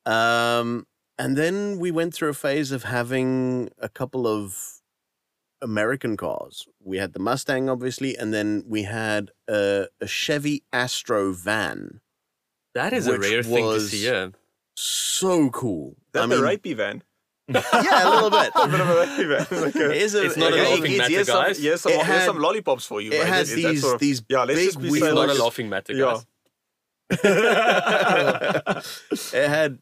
Um, 0.05 0.87
and 1.17 1.37
then 1.37 1.77
we 1.79 1.91
went 1.91 2.13
through 2.13 2.29
a 2.29 2.33
phase 2.33 2.71
of 2.71 2.83
having 2.83 3.69
a 3.79 3.89
couple 3.89 4.27
of 4.27 4.81
American 5.61 6.15
cars. 6.15 6.67
We 6.79 6.97
had 6.97 7.13
the 7.13 7.19
Mustang, 7.19 7.69
obviously, 7.69 8.15
and 8.15 8.33
then 8.33 8.63
we 8.67 8.83
had 8.83 9.31
a, 9.49 9.87
a 9.99 10.07
Chevy 10.07 10.63
Astro 10.71 11.33
van. 11.33 12.01
That 12.75 12.93
is 12.93 13.07
a 13.07 13.17
rare 13.17 13.41
thing 13.43 13.63
to 13.65 13.79
see. 13.81 14.05
Yeah. 14.05 14.29
So 14.75 15.49
cool. 15.51 15.95
That 16.13 16.23
I 16.23 16.27
the 16.27 16.35
mean, 16.35 16.43
rapey 16.43 16.75
van. 16.75 17.03
yeah, 17.47 17.61
a 17.71 18.09
little 18.09 18.29
bit. 18.31 18.51
a 18.55 18.67
bit 18.67 18.79
of 18.81 18.89
a 18.89 18.93
rapey 19.05 19.27
van. 19.49 19.61
Like 19.61 19.75
a, 19.75 19.91
It 19.91 20.01
is 20.01 20.15
a, 20.15 20.25
It's 20.25 20.35
not 20.37 20.51
a 20.53 20.55
it- 20.57 20.69
laughing 20.69 20.91
it- 20.93 20.97
matter, 20.97 21.09
here's 21.11 21.27
some, 21.27 21.43
guys. 21.45 21.59
here's 21.61 21.81
some, 21.81 21.91
It 21.91 22.05
here's 22.05 22.25
some 22.25 22.39
lollipops 22.39 22.85
for 22.85 23.01
you. 23.01 23.11
It 23.11 23.19
mate. 23.19 23.27
had 23.27 23.41
It's- 23.43 23.51
it's 23.51 23.55
these 23.63 23.81
sort 23.81 23.93
of- 23.95 23.99
these 24.01 24.21
yeah, 24.29 24.43
let's 24.43 24.59
big 24.59 24.65
just 24.67 24.77
wheels. 24.79 24.95
It's 24.97 25.13
not 25.15 25.29
a 25.29 25.33
laughing 25.43 25.69
matter, 25.69 25.93
Yeah. 25.93 26.05
guys. 26.05 26.25
it 29.33 29.47
had 29.49 29.79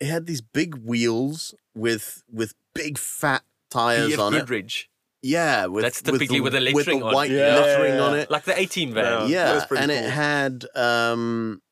it 0.00 0.06
had 0.06 0.26
these 0.26 0.40
big 0.40 0.74
wheels 0.76 1.54
with 1.74 2.22
with 2.32 2.54
big 2.74 2.98
fat 2.98 3.42
tires 3.70 4.12
BF 4.12 4.18
on 4.18 4.34
it. 4.34 4.40
Goodrich, 4.40 4.90
Yeah, 5.22 5.66
with, 5.66 5.84
That's 5.84 6.02
typically 6.02 6.40
with 6.40 6.52
the 6.54 6.58
with 6.72 6.74
lettering 6.74 7.00
the 7.00 7.06
on 7.06 7.14
white 7.14 7.30
Yeah, 7.30 7.54
lettering 7.56 7.94
yeah, 7.94 8.00
on 8.00 8.18
it. 8.18 8.30
like 8.32 8.44
the 8.44 8.58
18 8.58 8.92
van. 8.94 9.04
Yeah. 9.04 9.26
Yeah, 9.28 9.52
that's 9.54 9.66
pretty 9.66 9.82
and 9.84 9.92
it 9.92 10.10
had 10.10 10.64
um, 10.74 11.62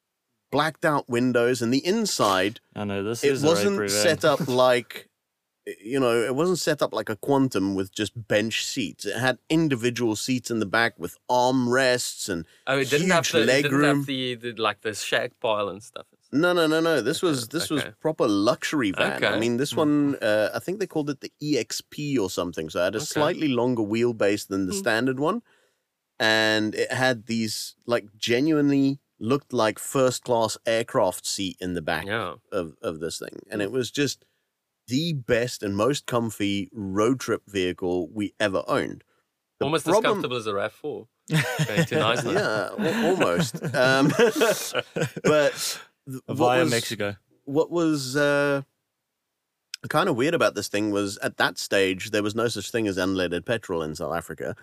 blacked 0.55 0.85
out 0.85 1.09
windows, 1.09 1.61
and 1.63 1.73
the 1.75 1.85
inside 1.85 2.61
I 2.75 2.85
know 2.85 3.03
this 3.03 3.25
it 3.25 3.33
is 3.35 3.43
wasn't 3.43 3.79
rape 3.81 3.91
set 3.91 4.25
up 4.25 4.41
like 4.67 5.09
you 5.67 5.99
know 5.99 6.15
it 6.23 6.35
wasn't 6.35 6.59
set 6.59 6.81
up 6.83 6.93
like 6.93 7.09
a 7.09 7.17
quantum 7.17 7.75
with 7.75 7.89
just 7.93 8.13
bench 8.29 8.65
seats. 8.65 9.05
It 9.07 9.17
had 9.19 9.39
individual 9.49 10.15
seats 10.17 10.51
in 10.51 10.59
the 10.61 10.67
back 10.79 10.93
with 10.99 11.17
armrests 11.31 12.29
and 12.29 12.45
Oh, 12.67 12.79
it 12.79 12.91
didn't 12.91 13.11
have 13.11 13.27
Huge 13.27 13.33
the, 13.33 13.43
it 13.43 13.47
leg 13.47 13.63
didn't 13.65 13.79
room. 13.81 13.99
have 13.99 14.07
the, 14.07 14.35
the 14.37 14.53
like 14.55 14.81
the 14.83 14.95
shag 14.95 15.33
pile 15.41 15.69
and 15.69 15.83
stuff. 15.83 16.07
no, 16.33 16.53
no, 16.53 16.67
no, 16.67 16.81
no. 16.81 17.01
This 17.01 17.23
was 17.23 17.49
this 17.49 17.71
was 17.71 17.83
proper 18.01 18.27
luxury 18.29 18.91
van. 18.91 19.25
I 19.25 19.39
mean, 19.39 19.57
this 19.57 19.77
one 19.77 20.17
uh, 20.17 20.51
I 20.55 20.59
think 20.59 20.79
they 20.81 20.87
called 20.87 21.11
it 21.11 21.21
the 21.21 21.33
EXP 21.43 22.19
or 22.19 22.29
something. 22.31 22.69
So 22.71 22.81
it 22.81 22.85
had 22.85 22.95
a 22.95 22.99
Okay. 22.99 23.07
slightly 23.19 23.49
longer 23.49 23.83
wheelbase 23.83 24.47
than 24.49 24.67
the 24.67 24.73
Hmm. 24.73 24.79
standard 24.85 25.19
one, 25.19 25.43
and 26.19 26.75
it 26.75 26.93
had 26.93 27.27
these 27.27 27.75
like 27.87 28.07
genuinely 28.17 29.01
looked 29.25 29.53
like 29.53 29.79
first 29.79 30.23
class 30.25 30.57
aircraft 30.67 31.25
seat 31.27 31.57
in 31.61 31.75
the 31.75 31.83
back 31.83 32.07
Yeah. 32.07 32.35
of 32.53 32.77
of 32.83 33.01
this 33.01 33.19
thing, 33.19 33.41
and 33.51 33.61
Hmm. 33.61 33.67
it 33.67 33.73
was 33.73 33.91
just 33.91 34.25
the 34.87 35.13
best 35.15 35.63
and 35.63 35.77
most 35.77 36.05
comfy 36.07 36.69
road 36.73 37.19
trip 37.21 37.43
vehicle 37.47 38.09
we 38.09 38.35
ever 38.39 38.63
owned. 38.69 39.03
The 39.59 39.65
Almost 39.67 39.89
as 39.89 39.99
comfortable 40.01 40.37
as 40.37 40.47
a 40.47 40.53
RAV4. 40.53 41.07
Going 41.67 41.85
to 41.87 41.99
nice 41.99 42.25
Yeah, 42.25 42.69
almost. 43.09 43.55
um, 43.75 44.09
but 45.25 45.53
th- 46.07 46.23
what 46.27 46.37
Via 46.37 46.61
was- 46.65 46.71
Mexico. 46.71 47.17
what 47.45 47.71
was 47.71 48.15
uh, 48.17 48.61
kind 49.89 50.09
of 50.09 50.17
weird 50.17 50.35
about 50.35 50.55
this 50.55 50.69
thing 50.69 50.91
was 50.91 51.17
at 51.19 51.37
that 51.39 51.57
stage 51.59 52.11
there 52.11 52.23
was 52.23 52.35
no 52.35 52.49
such 52.49 52.71
thing 52.71 52.87
as 52.87 52.97
unleaded 52.99 53.45
petrol 53.47 53.83
in 53.83 53.95
South 53.95 54.15
Africa, 54.15 54.55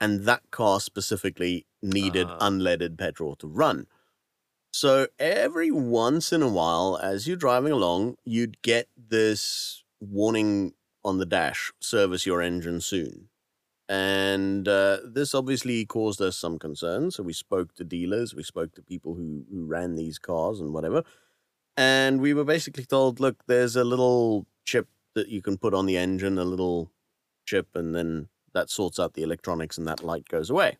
and 0.00 0.20
that 0.24 0.42
car 0.52 0.78
specifically 0.80 1.66
needed 1.82 2.26
Ah. 2.28 2.38
unleaded 2.48 2.96
petrol 2.98 3.34
to 3.36 3.46
run. 3.48 3.86
So 4.74 5.06
every 5.20 5.70
once 5.70 6.32
in 6.32 6.42
a 6.42 6.48
while, 6.48 6.98
as 7.00 7.28
you're 7.28 7.36
driving 7.36 7.70
along, 7.70 8.16
you'd 8.24 8.60
get 8.62 8.88
this 8.96 9.84
warning 10.00 10.74
on 11.04 11.18
the 11.18 11.26
dash: 11.26 11.72
"Service 11.80 12.26
your 12.26 12.42
engine 12.42 12.80
soon." 12.80 13.28
And 13.88 14.66
uh, 14.66 14.98
this 15.04 15.34
obviously 15.34 15.86
caused 15.86 16.20
us 16.20 16.36
some 16.36 16.58
concern. 16.58 17.12
So 17.12 17.22
we 17.22 17.32
spoke 17.32 17.74
to 17.76 17.84
dealers, 17.84 18.34
we 18.34 18.42
spoke 18.42 18.74
to 18.74 18.82
people 18.82 19.14
who 19.14 19.44
who 19.50 19.64
ran 19.64 19.94
these 19.94 20.18
cars 20.18 20.60
and 20.60 20.74
whatever 20.74 21.04
and 21.76 22.20
we 22.20 22.34
were 22.34 22.44
basically 22.44 22.84
told, 22.84 23.20
look, 23.20 23.44
there's 23.46 23.76
a 23.76 23.84
little 23.84 24.46
chip 24.64 24.88
that 25.14 25.28
you 25.28 25.42
can 25.42 25.58
put 25.58 25.74
on 25.74 25.86
the 25.86 25.96
engine, 25.96 26.38
a 26.38 26.44
little 26.44 26.90
chip, 27.46 27.68
and 27.74 27.94
then 27.94 28.28
that 28.54 28.70
sorts 28.70 29.00
out 29.00 29.14
the 29.14 29.22
electronics, 29.22 29.78
and 29.78 29.88
that 29.88 30.04
light 30.04 30.28
goes 30.28 30.50
away. 30.50 30.78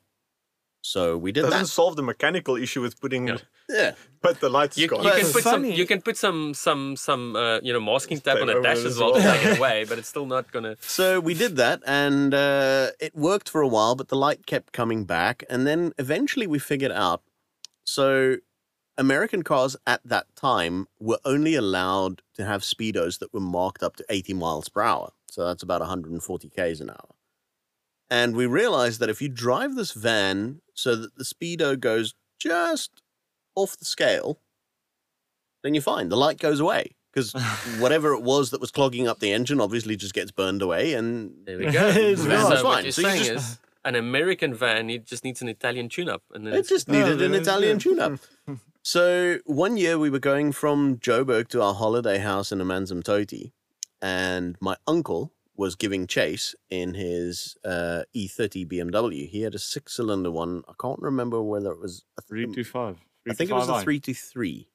So 0.86 1.16
we 1.16 1.32
did 1.32 1.44
that. 1.46 1.50
Doesn't 1.50 1.68
solve 1.68 1.96
the 1.96 2.02
mechanical 2.02 2.56
issue 2.56 2.82
with 2.82 3.00
putting, 3.00 3.28
Yeah. 3.28 3.38
Yeah, 3.70 3.92
but 4.20 4.40
the 4.40 4.50
lights 4.50 4.76
You, 4.76 4.86
gone. 4.88 5.02
you 5.02 5.10
can 5.10 5.22
But 5.22 5.32
put 5.32 5.42
some 5.44 5.64
you 5.64 5.86
can 5.86 6.02
put 6.02 6.16
some 6.18 6.52
some 6.52 6.96
some 6.96 7.34
uh, 7.34 7.58
you 7.62 7.72
know 7.72 7.80
masking 7.80 8.18
tape 8.20 8.34
Tape 8.34 8.42
on 8.42 8.48
the 8.48 8.60
dash 8.60 8.76
as 8.76 8.84
as 8.84 8.98
well 8.98 9.14
to 9.14 9.20
well. 9.20 9.32
take 9.34 9.46
it 9.46 9.58
away, 9.62 9.84
but 9.88 9.96
it's 9.98 10.08
still 10.08 10.26
not 10.26 10.52
gonna. 10.52 10.76
so 10.82 11.18
we 11.20 11.32
did 11.32 11.56
that, 11.56 11.80
and 11.86 12.34
uh, 12.34 12.90
it 13.00 13.14
worked 13.16 13.48
for 13.48 13.62
a 13.62 13.68
while, 13.68 13.94
but 13.94 14.08
the 14.08 14.16
light 14.26 14.44
kept 14.46 14.74
coming 14.74 15.06
back, 15.06 15.42
and 15.48 15.66
then 15.66 15.92
eventually 15.96 16.46
we 16.46 16.58
figured 16.58 16.92
out. 16.92 17.22
So 17.86 18.36
American 18.98 19.42
cars 19.42 19.76
at 19.86 20.02
that 20.04 20.26
time 20.36 20.86
were 21.00 21.18
only 21.24 21.54
allowed 21.54 22.20
to 22.34 22.44
have 22.44 22.60
speedos 22.60 23.18
that 23.20 23.32
were 23.32 23.40
marked 23.40 23.82
up 23.82 23.96
to 23.96 24.04
80 24.10 24.34
miles 24.34 24.68
per 24.68 24.82
hour. 24.82 25.12
So 25.30 25.46
that's 25.46 25.62
about 25.62 25.80
140 25.80 26.50
k's 26.50 26.80
an 26.82 26.90
hour. 26.90 27.13
And 28.10 28.36
we 28.36 28.46
realized 28.46 29.00
that 29.00 29.08
if 29.10 29.20
you 29.22 29.28
drive 29.28 29.74
this 29.74 29.92
van 29.92 30.60
so 30.74 30.94
that 30.96 31.16
the 31.16 31.24
speedo 31.24 31.78
goes 31.78 32.14
just 32.38 32.90
off 33.54 33.76
the 33.76 33.84
scale, 33.84 34.38
then 35.62 35.74
you're 35.74 35.82
fine. 35.82 36.08
The 36.10 36.16
light 36.16 36.38
goes 36.38 36.60
away 36.60 36.94
because 37.12 37.32
whatever 37.78 38.12
it 38.12 38.22
was 38.22 38.50
that 38.50 38.60
was 38.60 38.70
clogging 38.70 39.08
up 39.08 39.20
the 39.20 39.32
engine 39.32 39.60
obviously 39.60 39.96
just 39.96 40.14
gets 40.14 40.30
burned 40.30 40.62
away 40.62 40.92
and 40.94 41.32
There 41.46 41.58
we 41.58 41.66
go. 41.70 41.88
It's 41.94 42.22
so 42.22 42.62
fine. 42.62 42.84
you're 42.84 42.92
So 42.92 43.02
you 43.08 43.18
just- 43.24 43.30
is 43.30 43.58
an 43.86 43.94
American 43.96 44.54
van, 44.54 44.88
it 44.88 45.04
just 45.04 45.24
needs 45.24 45.42
an 45.42 45.48
Italian 45.48 45.90
tune-up, 45.90 46.22
and 46.32 46.46
then 46.46 46.54
It 46.54 46.66
just 46.66 46.88
Oh, 46.88 46.92
needed 46.92 47.20
an 47.20 47.34
oh, 47.34 47.38
Italian 47.38 47.76
yeah. 47.76 47.82
tune-up. 47.82 48.20
So 48.86 49.38
one 49.46 49.78
year 49.78 49.98
we 49.98 50.10
were 50.10 50.18
going 50.18 50.52
from 50.52 50.98
Joburg 50.98 51.48
to 51.48 51.62
our 51.62 51.72
holiday 51.72 52.18
house 52.18 52.52
in 52.52 52.58
Amanzimtoti, 52.58 53.52
and 54.02 54.56
my 54.60 54.76
uncle 54.86 55.32
was 55.56 55.76
giving 55.76 56.06
chase 56.06 56.54
in 56.70 56.94
his 56.94 57.56
uh, 57.64 58.02
E30 58.14 58.66
BMW. 58.66 59.28
He 59.28 59.42
had 59.42 59.54
a 59.54 59.58
six-cylinder 59.58 60.30
one. 60.30 60.62
I 60.68 60.72
can't 60.80 61.00
remember 61.00 61.40
whether 61.42 61.70
it 61.70 61.80
was. 61.80 62.04
A 62.18 62.22
Three 62.22 62.46
to 62.46 62.64
five. 62.64 62.98
I 63.28 63.34
think 63.34 63.50
it 63.50 63.54
was 63.54 63.68
a 63.68 63.80
three 63.80 64.00
to 64.00 64.12
three. 64.14 64.68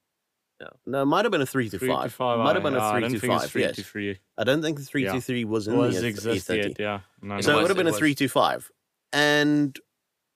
Yeah. 0.62 0.68
No, 0.86 1.02
it 1.04 1.06
might 1.06 1.24
have 1.26 1.32
been 1.32 1.42
a 1.42 1.46
three 1.46 1.70
to 1.70 1.80
Three 1.80 1.88
five. 1.90 2.16
to. 2.18 2.38
Might 2.38 2.56
have 2.56 2.64
been 2.64 2.76
a 2.76 2.92
three 2.92 3.02
don't 3.02 3.12
to 3.14 3.20
think 3.20 3.34
it's 3.34 3.44
five. 3.44 3.52
Three 3.52 3.62
Yes, 3.62 3.76
to 3.76 3.84
three. 3.84 4.20
I 4.38 4.44
don't 4.44 4.62
think 4.62 4.78
the 4.80 4.84
three 4.86 5.04
Yeah. 5.06 5.14
to 5.14 5.22
three 5.22 5.46
was 5.46 5.68
in 5.68 5.78
Was 5.78 6.02
the 6.02 6.08
exist 6.08 6.50
E30. 6.50 6.80
Yeah. 6.80 7.00
No, 7.22 7.40
So 7.42 7.58
it 7.58 7.62
would 7.62 7.70
have 7.70 7.78
been 7.78 7.88
a 7.88 7.92
was. 7.92 8.00
three 8.00 8.16
two 8.16 8.28
five, 8.30 8.70
and 9.14 9.78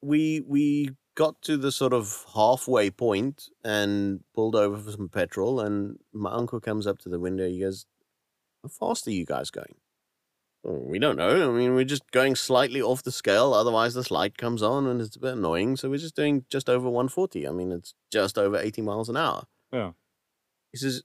we 0.01 0.41
we 0.41 0.91
got 1.15 1.41
to 1.43 1.57
the 1.57 1.71
sort 1.71 1.93
of 1.93 2.25
halfway 2.33 2.89
point 2.89 3.49
and 3.63 4.21
pulled 4.33 4.55
over 4.55 4.77
for 4.77 4.91
some 4.91 5.09
petrol. 5.09 5.59
And 5.59 5.99
my 6.13 6.31
uncle 6.31 6.59
comes 6.59 6.87
up 6.87 6.99
to 6.99 7.09
the 7.09 7.19
window. 7.19 7.47
He 7.47 7.59
goes, 7.59 7.85
"How 8.63 8.69
fast 8.69 9.07
are 9.07 9.11
you 9.11 9.25
guys 9.25 9.49
going?" 9.51 9.75
"Oh, 10.65 10.79
we 10.85 10.99
don't 10.99 11.17
know. 11.17 11.49
I 11.49 11.57
mean, 11.57 11.75
we're 11.75 11.83
just 11.83 12.09
going 12.11 12.35
slightly 12.35 12.81
off 12.81 13.03
the 13.03 13.11
scale. 13.11 13.53
Otherwise, 13.53 13.93
this 13.93 14.11
light 14.11 14.37
comes 14.37 14.63
on 14.63 14.87
and 14.87 15.01
it's 15.01 15.15
a 15.15 15.19
bit 15.19 15.33
annoying. 15.33 15.75
So 15.75 15.89
we're 15.89 15.97
just 15.97 16.15
doing 16.15 16.45
just 16.49 16.69
over 16.69 16.85
140. 16.89 17.47
I 17.47 17.51
mean, 17.51 17.71
it's 17.71 17.93
just 18.11 18.37
over 18.37 18.57
80 18.57 18.81
miles 18.81 19.09
an 19.09 19.17
hour. 19.17 19.45
Yeah. 19.71 19.91
He 20.71 20.77
says, 20.77 21.03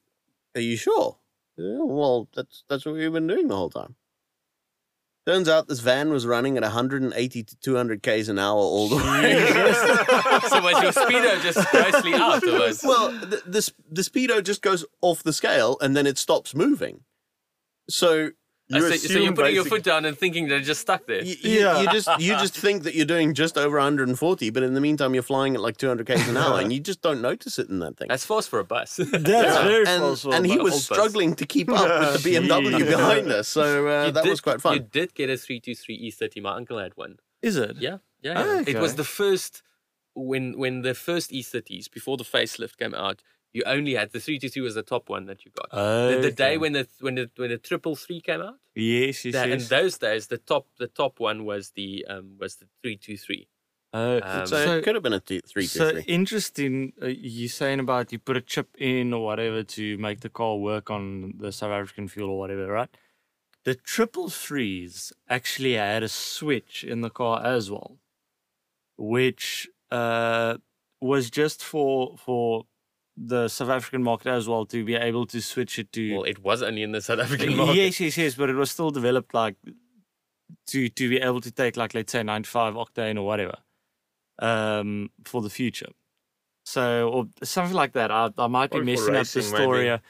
"Are 0.55 0.61
you 0.61 0.77
sure?" 0.77 1.19
"Yeah, 1.57 1.79
well, 1.81 2.29
that's 2.35 2.65
that's 2.69 2.87
what 2.87 2.95
we've 2.95 3.13
been 3.13 3.27
doing 3.27 3.49
the 3.49 3.57
whole 3.57 3.71
time. 3.71 3.97
Turns 5.29 5.47
out 5.47 5.69
this 5.69 5.81
van 5.81 6.09
was 6.09 6.27
running 6.27 6.57
at 6.57 6.63
180 6.63 7.43
to 7.43 7.57
200 7.57 8.03
k's 8.03 8.31
an 8.31 8.39
hour 8.39 8.57
all 8.57 8.89
the 8.89 8.97
way. 8.97 9.03
so 10.49 10.63
was 10.63 10.83
your 10.83 10.93
speedo 10.93 11.43
just 11.43 11.69
grossly 11.71 12.15
out? 12.15 12.43
Or 12.49 12.59
was, 12.61 12.83
well, 12.83 13.11
the, 13.11 13.43
the 13.45 13.73
the 13.91 14.01
speedo 14.01 14.43
just 14.43 14.63
goes 14.63 14.87
off 15.03 15.23
the 15.23 15.35
scale 15.35 15.77
and 15.83 15.95
then 15.95 16.07
it 16.07 16.17
stops 16.17 16.55
moving. 16.55 17.03
So 17.91 18.31
You 18.71 18.83
so, 18.83 18.97
so 18.97 19.19
you're 19.19 19.33
putting 19.33 19.55
your 19.55 19.65
foot 19.65 19.83
down 19.83 20.05
and 20.05 20.17
thinking 20.17 20.47
they're 20.49 20.61
just 20.61 20.83
stuck 20.83 21.07
there. 21.07 21.23
you, 21.25 21.37
you, 21.41 21.61
Yeah. 21.61 21.81
you 21.81 21.89
just 21.91 22.09
you 22.21 22.33
just 22.37 22.55
think 22.55 22.83
that 22.83 22.95
you're 22.95 23.07
doing 23.07 23.33
just 23.33 23.57
over 23.57 23.77
140, 23.79 24.51
but 24.51 24.63
in 24.63 24.75
the 24.75 24.81
meantime 24.81 25.15
you're 25.15 25.23
flying 25.23 25.55
at 25.55 25.61
like 25.63 25.79
200 25.79 26.07
k's 26.07 26.29
an 26.29 26.37
hour, 26.37 26.61
and 26.61 26.71
you 26.73 26.79
just 26.79 27.01
don't 27.01 27.23
notice 27.23 27.59
it 27.59 27.71
in 27.71 27.79
that 27.79 27.97
thing. 27.97 28.09
That's 28.09 28.27
fast 28.27 28.51
for 28.51 28.59
a 28.59 28.65
bus. 28.65 28.97
That's 28.97 29.11
Yeah. 29.29 29.63
very 29.65 29.87
and, 29.87 30.03
possible. 30.03 30.35
and 30.35 30.45
he 30.47 30.59
was 30.59 30.73
old 30.75 30.81
bus. 30.81 30.85
struggling 30.85 31.35
to 31.37 31.47
keep 31.47 31.71
up 31.71 32.13
with 32.13 32.23
the 32.23 32.31
BMW 32.37 32.73
Jeez. 32.79 32.87
behind 32.87 33.29
us, 33.33 33.49
so 33.49 33.89
uh, 33.89 34.11
that 34.11 34.25
did- 34.25 34.31
was 34.31 34.41
quite 34.43 34.61
fun. 34.61 34.75
You 34.75 34.81
did 34.81 35.15
get 35.15 35.31
a 35.31 35.39
323 35.39 36.11
E30. 36.11 36.43
My 36.43 36.55
uncle 36.57 36.79
had 36.79 36.95
one. 36.97 37.17
Is 37.41 37.57
it? 37.57 37.77
Yeah, 37.79 37.99
yeah. 38.21 38.35
Oh, 38.37 38.55
yeah. 38.61 38.65
It 38.67 38.79
was 38.79 38.97
the 38.97 39.05
first 39.05 39.63
when 40.15 40.59
when 40.59 40.83
the 40.83 40.95
first 40.95 41.31
E30s 41.31 41.91
before 41.91 42.17
the 42.19 42.25
facelift 42.25 42.77
came 42.77 42.95
out. 42.95 43.23
You 43.53 43.63
only 43.67 43.95
had 43.95 44.13
the 44.13 44.21
323 44.21 44.63
was 44.63 44.75
the 44.75 44.83
top 44.83 45.09
one 45.09 45.27
that 45.27 45.45
you 45.45 45.51
got. 45.53 45.71
The, 45.71 46.19
the 46.23 46.31
day 46.31 46.59
when 46.59 46.73
the 46.75 46.87
when 47.01 47.15
the 47.17 47.31
when 47.37 47.51
the 47.51 47.59
triple 47.59 47.97
three 47.97 48.21
came 48.21 48.41
out, 48.41 48.57
Yes, 48.75 49.25
yes, 49.25 49.35
that, 49.35 49.49
in 49.51 49.59
those 49.69 49.99
days 49.99 50.27
the 50.29 50.39
top 50.39 50.67
the 50.79 50.87
top 50.87 51.19
one 51.19 51.45
was 51.45 51.71
the 51.71 52.05
um 52.09 52.37
was 52.39 52.57
the 52.57 52.67
323. 52.83 53.49
Oh, 53.95 54.21
Um, 54.23 54.47
so, 54.47 54.57
so- 54.67 54.77
it 54.79 54.85
could 54.85 54.95
have 54.95 55.03
been 55.03 55.15
a 55.15 55.21
t- 55.21 55.41
three 55.47 55.63
two 55.63 55.79
So 55.79 55.91
three. 55.91 56.03
interesting. 56.03 56.93
Uh, 57.03 57.07
you 57.07 57.49
saying 57.49 57.81
about 57.81 58.13
you 58.13 58.19
put 58.19 58.37
a 58.37 58.43
chip 58.43 58.69
in 58.79 59.13
or 59.15 59.25
whatever 59.25 59.63
to 59.63 59.97
make 59.99 60.21
the 60.21 60.29
car 60.29 60.57
work 60.57 60.91
on 60.91 61.35
the 61.39 61.51
South 61.51 61.73
African 61.73 62.07
fuel 62.07 62.31
or 62.31 62.39
whatever, 62.39 62.67
right? 62.67 62.91
The 63.65 63.75
triple 63.75 64.29
threes 64.29 65.13
actually 65.29 65.75
had 65.75 66.03
a 66.03 66.09
switch 66.09 66.85
in 66.85 67.01
the 67.01 67.11
car 67.11 67.45
as 67.45 67.71
well, 67.71 67.99
which 68.97 69.69
uh, 69.91 70.59
was 71.01 71.31
just 71.31 71.63
for 71.65 72.17
for 72.19 72.65
the 73.21 73.49
South 73.49 73.69
African 73.69 74.03
market 74.03 74.29
as 74.31 74.49
well 74.49 74.65
to 74.67 74.85
be 74.85 74.95
able 74.95 75.27
to 75.27 75.41
switch 75.41 75.79
it 75.79 75.91
to 75.93 76.15
Well, 76.15 76.23
it 76.25 76.39
was 76.39 76.63
only 76.63 76.83
in 76.83 76.93
the 76.93 77.01
South 77.01 77.19
African 77.19 77.57
market. 77.57 77.75
Yes, 77.77 78.01
yes, 78.01 78.17
yes, 78.17 78.35
but 78.37 78.49
it 78.49 78.55
was 78.55 78.71
still 78.71 78.91
developed 78.91 79.35
like 79.35 79.57
to 80.69 80.89
to 80.89 81.09
be 81.09 81.17
able 81.19 81.41
to 81.41 81.51
take 81.51 81.77
like 81.77 81.95
let's 81.95 82.13
say 82.13 82.23
95 82.23 82.75
octane 82.75 83.17
or 83.19 83.23
whatever 83.27 83.57
um 84.39 85.11
for 85.25 85.43
the 85.43 85.51
future. 85.51 85.91
So 86.65 87.09
or 87.09 87.27
something 87.43 87.75
like 87.75 87.93
that. 87.95 88.11
I, 88.11 88.31
I 88.39 88.47
might 88.47 88.71
be 88.71 88.79
Or 88.79 88.85
messing 88.85 89.17
up 89.17 89.27
the 89.27 89.43
story. 89.43 89.87
maybe. 89.89 90.03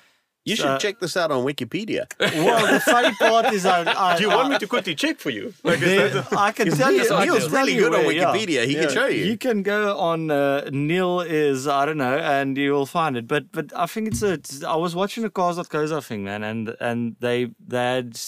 Story. 0.49 0.51
You 0.51 0.57
should 0.57 0.67
uh, 0.67 0.79
check 0.79 0.99
this 1.01 1.17
out 1.17 1.31
on 1.31 1.45
Wikipedia. 1.45 2.07
Well, 2.49 2.73
the 2.73 2.81
funny 2.81 3.15
part 3.15 3.53
is 3.53 3.65
I, 3.67 3.81
I 3.83 4.17
Do 4.17 4.23
you 4.25 4.29
want 4.31 4.47
I, 4.47 4.51
me 4.51 4.59
to 4.59 4.67
quickly 4.67 4.95
check 4.95 5.19
for 5.19 5.31
you? 5.31 5.53
Like, 5.65 5.83
is 5.83 6.13
there- 6.13 6.27
I 6.39 6.53
can 6.53 6.71
tell 6.71 6.91
you. 6.93 6.99
Neil's- 6.99 7.11
I 7.11 7.27
can 7.27 7.35
Neil's 7.35 7.51
really 7.51 7.75
you 7.75 7.81
good 7.83 7.95
on 7.95 8.05
where, 8.07 8.15
yeah. 8.15 8.25
Wikipedia. 8.25 8.67
He 8.67 8.75
can 8.75 8.91
show 8.91 9.07
you. 9.07 9.25
You 9.25 9.37
can 9.39 9.63
go 9.63 9.99
on 9.99 10.31
uh, 10.31 10.69
Neil 10.73 11.21
is 11.21 11.67
I 11.67 11.87
don't 11.87 11.99
know, 11.99 12.19
and 12.19 12.57
you 12.57 12.73
will 12.73 12.87
find 12.87 13.17
it. 13.17 13.27
But 13.27 13.53
but 13.53 13.67
I 13.77 13.87
think 13.87 14.09
it's 14.09 14.23
a. 14.23 14.33
It's, 14.35 14.63
I 14.65 14.77
was 14.77 14.95
watching 14.95 15.25
a 15.25 15.31
Cars.co.za 15.31 16.01
thing, 16.03 16.25
man, 16.25 16.43
and 16.43 16.75
and 16.81 17.17
they 17.21 17.51
they 17.59 17.85
had, 17.97 18.19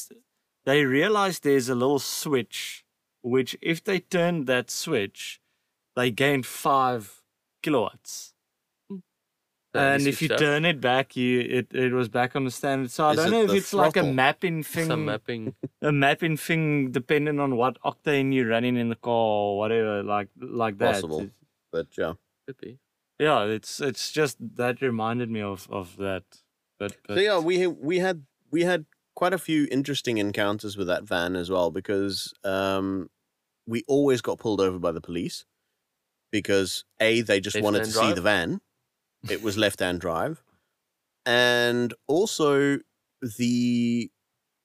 they 0.64 0.84
realized 0.84 1.42
there's 1.44 1.68
a 1.68 1.74
little 1.74 1.98
switch, 1.98 2.84
which 3.22 3.56
if 3.62 3.82
they 3.84 4.00
turn 4.00 4.44
that 4.46 4.70
switch, 4.70 5.40
they 5.96 6.10
gain 6.10 6.42
five 6.42 7.22
kilowatts. 7.62 8.29
And 9.72 10.06
if 10.06 10.20
you 10.20 10.28
turn 10.28 10.64
it 10.64 10.80
back, 10.80 11.16
you 11.16 11.40
it, 11.40 11.72
it 11.72 11.92
was 11.92 12.08
back 12.08 12.34
on 12.34 12.44
the 12.44 12.50
standard. 12.50 12.90
So 12.90 13.06
I 13.06 13.12
Is 13.12 13.16
don't 13.18 13.30
know 13.30 13.42
if 13.44 13.52
it's 13.52 13.72
like 13.72 13.96
a 13.96 14.02
mapping 14.02 14.62
thing 14.64 14.86
some 14.86 15.04
mapping. 15.04 15.54
a 15.82 15.92
mapping 15.92 16.36
thing 16.36 16.90
depending 16.90 17.38
on 17.38 17.56
what 17.56 17.80
octane 17.82 18.34
you're 18.34 18.48
running 18.48 18.76
in 18.76 18.88
the 18.88 18.96
car 18.96 19.12
or 19.12 19.58
whatever 19.58 20.02
like 20.02 20.28
like 20.40 20.78
that 20.78 20.94
Possible. 20.94 21.20
It- 21.20 21.32
But 21.70 21.86
yeah. 21.96 22.14
Could 22.46 22.58
be. 22.58 22.78
yeah 23.20 23.44
it's 23.44 23.80
it's 23.80 24.10
just 24.10 24.38
that 24.56 24.82
reminded 24.82 25.30
me 25.30 25.40
of 25.40 25.68
of 25.70 25.96
that 25.98 26.24
but, 26.80 26.96
but 27.06 27.14
So 27.16 27.20
yeah, 27.20 27.38
we 27.38 27.66
we 27.68 27.98
had 27.98 28.24
we 28.50 28.62
had 28.64 28.86
quite 29.14 29.34
a 29.34 29.38
few 29.38 29.68
interesting 29.70 30.18
encounters 30.18 30.76
with 30.76 30.88
that 30.88 31.04
van 31.04 31.36
as 31.36 31.48
well 31.50 31.70
because 31.70 32.32
um, 32.42 33.08
we 33.66 33.84
always 33.86 34.20
got 34.22 34.38
pulled 34.38 34.60
over 34.60 34.78
by 34.78 34.90
the 34.90 35.00
police 35.00 35.44
because 36.32 36.84
a 36.98 37.20
they 37.20 37.38
just 37.38 37.60
wanted 37.60 37.84
to 37.84 37.90
Left-hand 37.90 38.08
see 38.08 38.14
the 38.14 38.20
van. 38.22 38.60
It 39.28 39.42
was 39.42 39.56
left-hand 39.58 40.00
drive, 40.00 40.42
and 41.26 41.92
also 42.06 42.78
the 43.38 44.10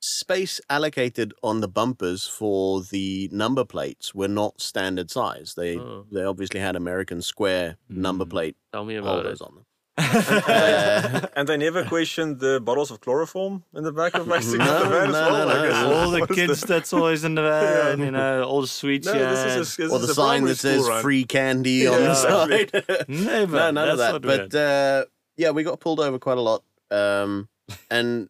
space 0.01 0.61
allocated 0.69 1.33
on 1.43 1.61
the 1.61 1.67
bumpers 1.67 2.27
for 2.27 2.81
the 2.83 3.27
number 3.31 3.65
plates 3.65 4.13
were 4.13 4.27
not 4.27 4.61
standard 4.61 5.09
size. 5.09 5.55
They 5.55 5.77
Oh. 5.77 6.05
they 6.11 6.23
obviously 6.23 6.59
had 6.59 6.75
American 6.75 7.21
square 7.21 7.77
number 7.89 8.23
Mm. 8.25 8.29
plate 8.29 8.55
Tell 8.71 8.85
me 8.85 8.95
about 8.95 9.15
holders 9.23 9.41
it. 9.41 9.45
on 9.47 9.55
them. 9.55 9.65
Uh, 9.97 11.27
and 11.35 11.47
they 11.47 11.57
never 11.57 11.83
questioned 11.85 12.39
the 12.39 12.59
bottles 12.59 12.91
of 12.91 12.99
chloroform 13.01 13.63
in 13.73 13.83
the 13.83 13.91
back 13.91 14.13
of 14.13 14.27
my 14.27 14.39
seat 14.39 14.57
No, 14.59 14.77
of 14.83 14.83
the 14.83 14.89
van 14.89 15.07
as 15.07 15.11
no, 15.13 15.21
well. 15.31 15.47
no, 15.47 15.53
I 15.53 15.81
no. 15.83 15.93
all 15.93 16.11
the 16.11 16.27
kids 16.27 16.47
this? 16.59 16.61
that's 16.61 16.91
always 16.93 17.23
in 17.23 17.35
the 17.35 17.41
van 17.43 17.99
you 17.99 18.11
know 18.11 18.43
all 18.43 18.61
the 18.61 18.67
sweets 18.67 19.07
No, 19.07 19.13
you 19.13 19.19
this 19.19 19.39
is 19.39 19.79
a, 19.79 19.81
this 19.83 19.91
or 19.91 19.99
the 19.99 20.03
is 20.05 20.09
a 20.11 20.13
sign 20.15 20.43
that 20.45 20.57
says 20.57 20.87
run. 20.87 21.01
free 21.01 21.23
candy 21.23 21.87
on 21.87 21.93
Yeah, 22.01 22.07
the 22.07 22.15
side. 22.15 22.51
exactly. 22.73 23.05
never 23.25 23.55
no, 23.57 23.71
none 23.71 23.89
of 23.89 23.97
that. 23.99 24.13
what 24.13 24.25
we 24.25 24.31
had. 24.31 24.49
But 24.49 24.57
uh, 24.59 25.05
yeah, 25.37 25.51
we 25.51 25.63
got 25.63 25.79
pulled 25.79 25.99
over 25.99 26.19
quite 26.19 26.37
a 26.37 26.41
lot. 26.41 26.63
Um, 26.91 27.47
and 27.89 28.29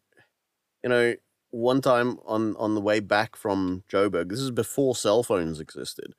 you 0.84 0.90
know, 0.90 1.16
one 1.52 1.82
time 1.82 2.20
on 2.26 2.56
on 2.58 2.76
the 2.76 2.82
way 2.82 3.00
back 3.00 3.36
from 3.36 3.84
Joburg, 3.92 4.30
this 4.30 4.40
is 4.40 4.52
before 4.52 4.96
cell 4.96 5.24
phones 5.24 5.60
existed. 5.60 6.14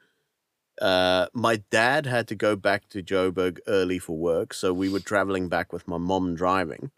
Uh, 0.81 1.27
my 1.33 1.63
dad 1.71 2.07
had 2.07 2.29
to 2.29 2.35
go 2.35 2.57
back 2.57 2.89
to 2.91 3.03
Joburg 3.03 3.59
early 3.67 3.99
for 3.99 4.17
work, 4.17 4.53
so 4.53 4.73
we 4.73 4.89
were 4.89 5.01
traveling 5.01 5.49
back 5.49 5.73
with 5.73 5.89
my 5.89 5.99
mom 5.99 6.35
driving. 6.35 6.91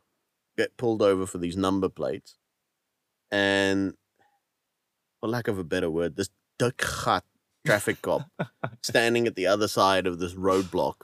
Get 0.57 0.76
pulled 0.76 1.03
over 1.03 1.26
for 1.26 1.39
these 1.39 1.57
number 1.57 1.89
plates, 1.89 2.37
and 3.31 3.95
for 5.20 5.29
lack 5.29 5.49
of 5.49 5.59
a 5.59 5.64
better 5.64 5.91
word, 5.91 6.16
this 6.16 6.31
dukhat 6.59 7.22
traffic 7.66 8.03
cop 8.03 8.22
standing 8.83 9.26
at 9.26 9.37
the 9.37 9.47
other 9.47 9.68
side 9.68 10.07
of 10.07 10.18
this 10.18 10.35
roadblock 10.35 11.03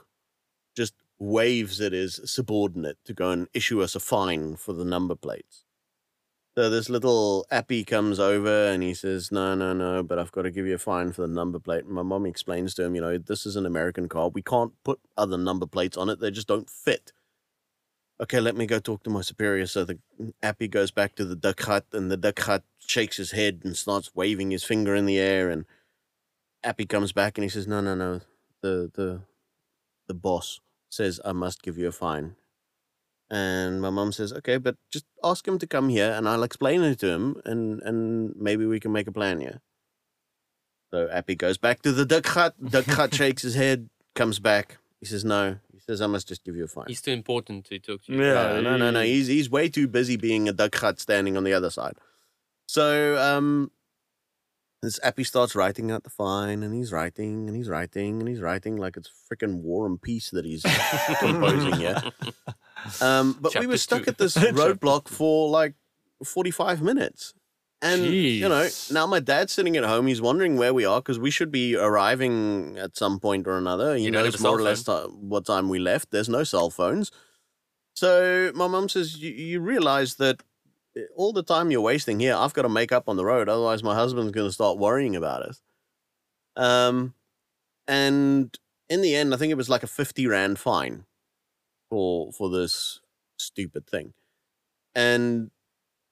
just 0.75 0.93
waves 1.19 1.79
at 1.79 1.93
his 1.93 2.19
subordinate 2.25 2.97
to 3.05 3.13
go 3.13 3.31
and 3.31 3.47
issue 3.53 3.81
us 3.81 3.95
a 3.95 3.99
fine 3.99 4.55
for 4.55 4.73
the 4.73 4.85
number 4.85 5.15
plates. 5.15 5.64
So 6.57 6.69
this 6.69 6.89
little 6.89 7.45
appy 7.51 7.83
comes 7.83 8.17
over 8.17 8.67
and 8.67 8.81
he 8.81 8.93
says, 8.93 9.29
No, 9.29 9.55
no, 9.55 9.73
no, 9.73 10.01
but 10.03 10.17
I've 10.17 10.31
got 10.31 10.43
to 10.43 10.51
give 10.51 10.65
you 10.65 10.75
a 10.75 10.77
fine 10.77 11.11
for 11.11 11.23
the 11.23 11.27
number 11.27 11.59
plate. 11.59 11.83
And 11.83 11.93
my 11.93 12.01
mom 12.01 12.25
explains 12.25 12.73
to 12.75 12.83
him, 12.83 12.95
You 12.95 13.01
know, 13.01 13.17
this 13.17 13.45
is 13.45 13.57
an 13.57 13.65
American 13.65 14.07
car. 14.07 14.29
We 14.29 14.41
can't 14.41 14.71
put 14.85 15.01
other 15.17 15.37
number 15.37 15.65
plates 15.65 15.97
on 15.97 16.09
it, 16.09 16.21
they 16.21 16.31
just 16.31 16.47
don't 16.47 16.69
fit. 16.69 17.11
Okay, 18.21 18.39
let 18.39 18.55
me 18.55 18.65
go 18.65 18.79
talk 18.79 19.03
to 19.03 19.09
my 19.09 19.19
superior. 19.19 19.67
So 19.67 19.83
the 19.83 19.99
appy 20.41 20.69
goes 20.69 20.91
back 20.91 21.15
to 21.15 21.25
the 21.25 21.35
duck 21.35 21.61
hut, 21.61 21.85
and 21.91 22.09
the 22.09 22.15
duck 22.15 22.39
hut 22.39 22.63
shakes 22.79 23.17
his 23.17 23.31
head 23.31 23.61
and 23.65 23.75
starts 23.75 24.15
waving 24.15 24.51
his 24.51 24.63
finger 24.63 24.95
in 24.95 25.05
the 25.05 25.19
air. 25.19 25.49
And 25.49 25.65
appy 26.63 26.85
comes 26.85 27.11
back 27.11 27.37
and 27.37 27.43
he 27.43 27.49
says, 27.49 27.67
No, 27.67 27.81
no, 27.81 27.95
no, 27.95 28.21
the, 28.61 28.89
the, 28.93 29.23
the 30.07 30.13
boss 30.13 30.61
says 30.89 31.19
I 31.25 31.33
must 31.33 31.63
give 31.63 31.77
you 31.77 31.89
a 31.89 31.91
fine. 31.91 32.37
And 33.29 33.81
my 33.81 33.89
mom 33.89 34.11
says, 34.11 34.31
"Okay, 34.31 34.57
but 34.57 34.75
just 34.91 35.05
ask 35.23 35.47
him 35.47 35.57
to 35.57 35.67
come 35.67 35.89
here, 35.89 36.11
and 36.11 36.29
I'll 36.29 36.43
explain 36.43 36.83
it 36.83 36.99
to 36.99 37.09
him, 37.09 37.41
and 37.43 37.81
and 37.81 38.35
maybe 38.35 38.65
we 38.65 38.79
can 38.79 38.91
make 38.91 39.07
a 39.07 39.11
plan 39.11 39.39
here." 39.39 39.61
So 40.91 41.09
Appy 41.09 41.35
goes 41.35 41.57
back 41.57 41.81
to 41.81 41.91
the 41.91 42.05
duck 42.05 42.27
hut. 42.27 42.53
Duck 42.63 42.85
hut 42.85 43.13
shakes 43.21 43.41
his 43.41 43.55
head, 43.55 43.89
comes 44.13 44.39
back. 44.39 44.77
He 44.99 45.07
says, 45.07 45.25
"No." 45.25 45.57
He 45.73 45.79
says, 45.79 46.01
"I 46.01 46.07
must 46.07 46.27
just 46.27 46.43
give 46.43 46.55
you 46.55 46.65
a 46.65 46.67
fine." 46.67 46.85
He's 46.87 47.01
too 47.01 47.11
important 47.11 47.65
to 47.65 47.79
talk 47.79 48.03
to 48.03 48.13
you. 48.13 48.23
Yeah, 48.23 48.33
no, 48.33 48.61
no, 48.61 48.77
no, 48.77 48.91
no. 48.91 49.01
He's 49.01 49.27
he's 49.27 49.49
way 49.49 49.69
too 49.69 49.87
busy 49.87 50.17
being 50.17 50.47
a 50.47 50.53
duck 50.53 50.75
hut 50.75 50.99
standing 50.99 51.35
on 51.35 51.43
the 51.43 51.53
other 51.53 51.71
side. 51.71 51.97
So 52.67 53.17
um, 53.17 53.71
this 54.81 54.99
Appy 55.03 55.23
starts 55.23 55.55
writing 55.55 55.91
out 55.91 56.03
the 56.03 56.09
fine, 56.09 56.61
and 56.61 56.73
he's 56.73 56.91
writing, 56.91 57.47
and 57.47 57.55
he's 57.57 57.69
writing, 57.69 58.19
and 58.19 58.29
he's 58.29 58.39
writing 58.39 58.77
like 58.77 58.97
it's 58.97 59.09
freaking 59.31 59.61
War 59.61 59.85
and 59.87 59.99
Peace 60.01 60.29
that 60.29 60.45
he's 60.45 60.63
composing 61.19 61.73
here. 61.73 62.01
Um, 63.01 63.37
but 63.39 63.55
we 63.59 63.67
were 63.67 63.77
stuck 63.77 64.03
two. 64.03 64.09
at 64.09 64.17
this 64.17 64.35
roadblock 64.37 65.07
for 65.07 65.49
like 65.49 65.73
forty-five 66.23 66.81
minutes. 66.81 67.33
And 67.81 68.03
you 68.05 68.49
know, 68.49 68.67
now 68.91 69.05
my 69.05 69.19
dad's 69.19 69.53
sitting 69.53 69.77
at 69.77 69.83
home. 69.83 70.07
He's 70.07 70.21
wondering 70.21 70.57
where 70.57 70.73
we 70.73 70.85
are 70.85 71.01
because 71.01 71.19
we 71.19 71.29
should 71.29 71.51
be 71.51 71.75
arriving 71.75 72.77
at 72.79 72.97
some 72.97 73.19
point 73.19 73.47
or 73.47 73.57
another. 73.57 73.95
He 73.95 74.05
You 74.05 74.11
knows 74.11 74.39
more 74.39 74.57
or 74.57 74.61
less 74.61 74.83
ti- 74.83 74.91
what 74.91 75.45
time 75.45 75.69
we 75.69 75.77
left. 75.77 76.09
There's 76.11 76.29
no 76.29 76.43
cell 76.43 76.69
phones. 76.69 77.11
So 77.95 78.51
my 78.55 78.67
mom 78.67 78.89
says, 78.89 79.17
you, 79.17 79.31
you 79.31 79.59
realize 79.59 80.15
that 80.15 80.41
eh, 80.97 81.01
all 81.15 81.31
the 81.31 81.43
time 81.43 81.69
you're 81.69 81.81
wasting 81.81 82.19
here, 82.19 82.35
I've 82.35 82.53
got 82.53 82.63
to 82.63 82.69
make 82.69 82.91
up 82.91 83.07
on 83.07 83.17
the 83.17 83.25
road. 83.25 83.47
Otherwise, 83.47 83.83
my 83.83 83.95
husband's 83.95 84.31
going 84.31 84.47
to 84.47 84.53
start 84.53 84.77
worrying 84.77 85.15
about 85.15 85.43
us. 85.43 85.61
Um, 86.55 87.13
and 87.87 88.57
in 88.89 89.01
the 89.01 89.15
end, 89.15 89.33
I 89.33 89.37
think 89.37 89.51
it 89.51 89.57
was 89.57 89.69
like 89.69 89.83
a 89.83 89.87
50 89.87 90.27
Rand 90.27 90.59
fine 90.59 91.05
for, 91.89 92.31
for 92.31 92.49
this 92.49 92.99
stupid 93.37 93.87
thing. 93.87 94.13
And 94.93 95.51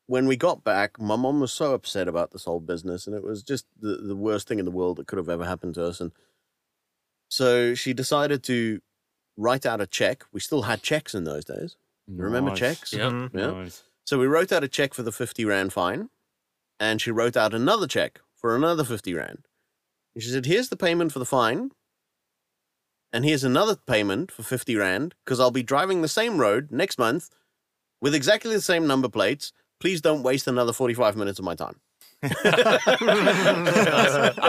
when 0.08 0.28
we 0.28 0.36
got 0.36 0.64
back, 0.64 1.00
my 1.00 1.16
mom 1.16 1.40
was 1.40 1.54
so 1.54 1.74
upset 1.74 2.08
about 2.08 2.32
this 2.32 2.44
whole 2.46 2.60
business, 2.60 3.08
and 3.08 3.16
it 3.16 3.24
was 3.24 3.42
just 3.44 3.66
the, 3.80 3.98
the 3.98 4.16
worst 4.16 4.48
thing 4.48 4.60
in 4.60 4.66
the 4.66 4.72
world 4.72 4.98
that 4.98 5.08
could 5.08 5.18
have 5.18 5.30
ever 5.30 5.46
happened 5.46 5.76
to 5.76 5.86
us. 5.86 6.02
And 6.02 6.12
so 7.30 7.74
she 7.74 7.94
decided 7.94 8.44
to 8.44 8.82
write 9.38 9.66
out 9.66 9.82
a 9.82 9.88
check. 9.88 10.26
We 10.32 10.40
still 10.40 10.64
had 10.64 10.84
checks 10.84 11.16
in 11.16 11.24
those 11.24 11.46
days. 11.46 11.76
You 12.08 12.22
remember 12.22 12.50
Nice. 12.52 12.60
checks? 12.60 12.94
Yeah. 12.94 13.10
Mhm. 13.10 13.34
Yeah. 13.34 13.52
Nice. 13.52 13.84
So 14.06 14.20
we 14.20 14.28
wrote 14.28 14.52
out 14.52 14.64
a 14.64 14.68
check 14.68 14.94
for 14.94 15.04
the 15.04 15.12
50 15.14 15.46
Rand 15.46 15.72
fine, 15.72 16.10
and 16.80 17.02
she 17.02 17.10
wrote 17.12 17.38
out 17.38 17.54
another 17.54 17.88
check 17.88 18.20
for 18.36 18.56
another 18.56 18.84
50 18.84 19.14
Rand. 19.14 19.48
And 20.14 20.22
she 20.24 20.30
said, 20.30 20.46
Here's 20.46 20.68
the 20.70 20.76
payment 20.76 21.14
for 21.14 21.20
the 21.20 21.26
fine, 21.26 21.72
and 23.14 23.24
here's 23.24 23.44
another 23.44 23.76
payment 23.76 24.32
for 24.32 24.44
50 24.44 24.76
Rand, 24.76 25.16
because 25.24 25.40
I'll 25.40 25.52
be 25.52 25.64
driving 25.64 26.02
the 26.02 26.08
same 26.08 26.38
road 26.40 26.72
next 26.72 26.98
month 27.00 27.30
with 28.02 28.14
exactly 28.16 28.54
the 28.54 28.62
same 28.62 28.88
number 28.88 29.08
plates. 29.08 29.54
Please 29.80 30.02
don't 30.02 30.24
waste 30.24 30.48
another 30.48 30.74
45 30.74 31.16
minutes 31.16 31.40
of 31.40 31.46
my 31.46 31.56
time. 31.56 31.80
I 32.24 32.30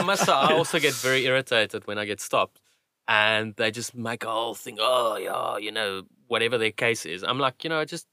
must 0.05 0.27
say, 0.27 0.33
I 0.33 0.53
also 0.53 0.79
get 0.79 0.95
very 0.95 1.25
irritated 1.27 1.87
when 1.87 1.99
I 1.99 2.05
get 2.05 2.21
stopped 2.21 2.61
and 3.09 3.55
they 3.57 3.71
just 3.71 3.95
make 3.95 4.25
a 4.25 4.31
whole 4.31 4.55
thing, 4.55 4.79
oh, 4.81 5.17
yeah, 5.17 5.59
you 5.59 5.73
know, 5.73 6.03
whatever 6.29 6.59
their 6.59 6.71
case 6.73 7.05
is. 7.07 7.23
I'm 7.23 7.39
like, 7.39 7.65
you 7.65 7.71
know, 7.71 7.85
just, 7.85 8.07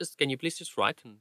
just 0.00 0.18
can 0.18 0.30
you 0.30 0.36
please 0.36 0.56
just 0.58 0.76
write 0.76 1.00
and 1.04 1.16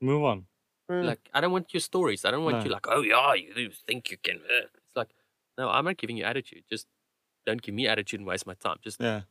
Move 0.00 0.24
on. 0.24 0.46
like, 0.88 1.28
I 1.32 1.40
don't 1.40 1.52
want 1.52 1.72
your 1.72 1.80
stories. 1.80 2.24
I 2.24 2.30
don't 2.30 2.44
want 2.44 2.58
No. 2.58 2.64
you 2.64 2.70
like, 2.70 2.86
oh, 2.88 3.02
yeah, 3.02 3.34
you 3.34 3.70
think 3.86 4.10
you 4.10 4.16
can. 4.22 4.36
uh." 4.38 4.66
It's 4.74 4.96
like, 4.96 5.08
no, 5.56 5.68
I'm 5.70 5.84
not 5.84 5.96
giving 5.96 6.16
you 6.16 6.24
attitude. 6.24 6.64
Just 6.68 6.86
don't 7.46 7.62
give 7.62 7.74
me 7.74 7.86
attitude 7.88 8.20
and 8.20 8.26
waste 8.26 8.46
my 8.46 8.54
time. 8.54 8.76
Just 8.82 9.00
Yeah. 9.00 9.22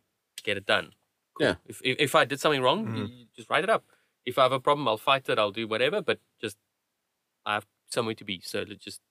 get 0.43 0.57
it 0.57 0.65
done. 0.65 0.93
Cool. 1.37 1.47
Yeah. 1.47 1.55
If, 1.65 1.81
if, 1.83 1.97
if 1.99 2.15
I 2.15 2.25
did 2.25 2.39
something 2.39 2.61
wrong, 2.61 2.85
Mhm. 2.87 2.97
you, 2.97 3.03
you 3.15 3.25
just 3.35 3.49
write 3.49 3.63
it 3.63 3.69
up. 3.69 3.85
If 4.25 4.37
I 4.37 4.43
have 4.43 4.51
a 4.51 4.59
problem, 4.59 4.87
I'll 4.87 4.97
fight 4.97 5.29
it. 5.29 5.39
I'll 5.39 5.51
do 5.51 5.67
whatever, 5.67 6.01
but 6.01 6.19
just, 6.39 6.57
I 7.45 7.53
have 7.55 7.65
somewhere 7.89 8.15
to 8.15 8.23
be. 8.25 8.41
So 8.41 8.63
let's 8.67 8.83
just, 8.83 9.01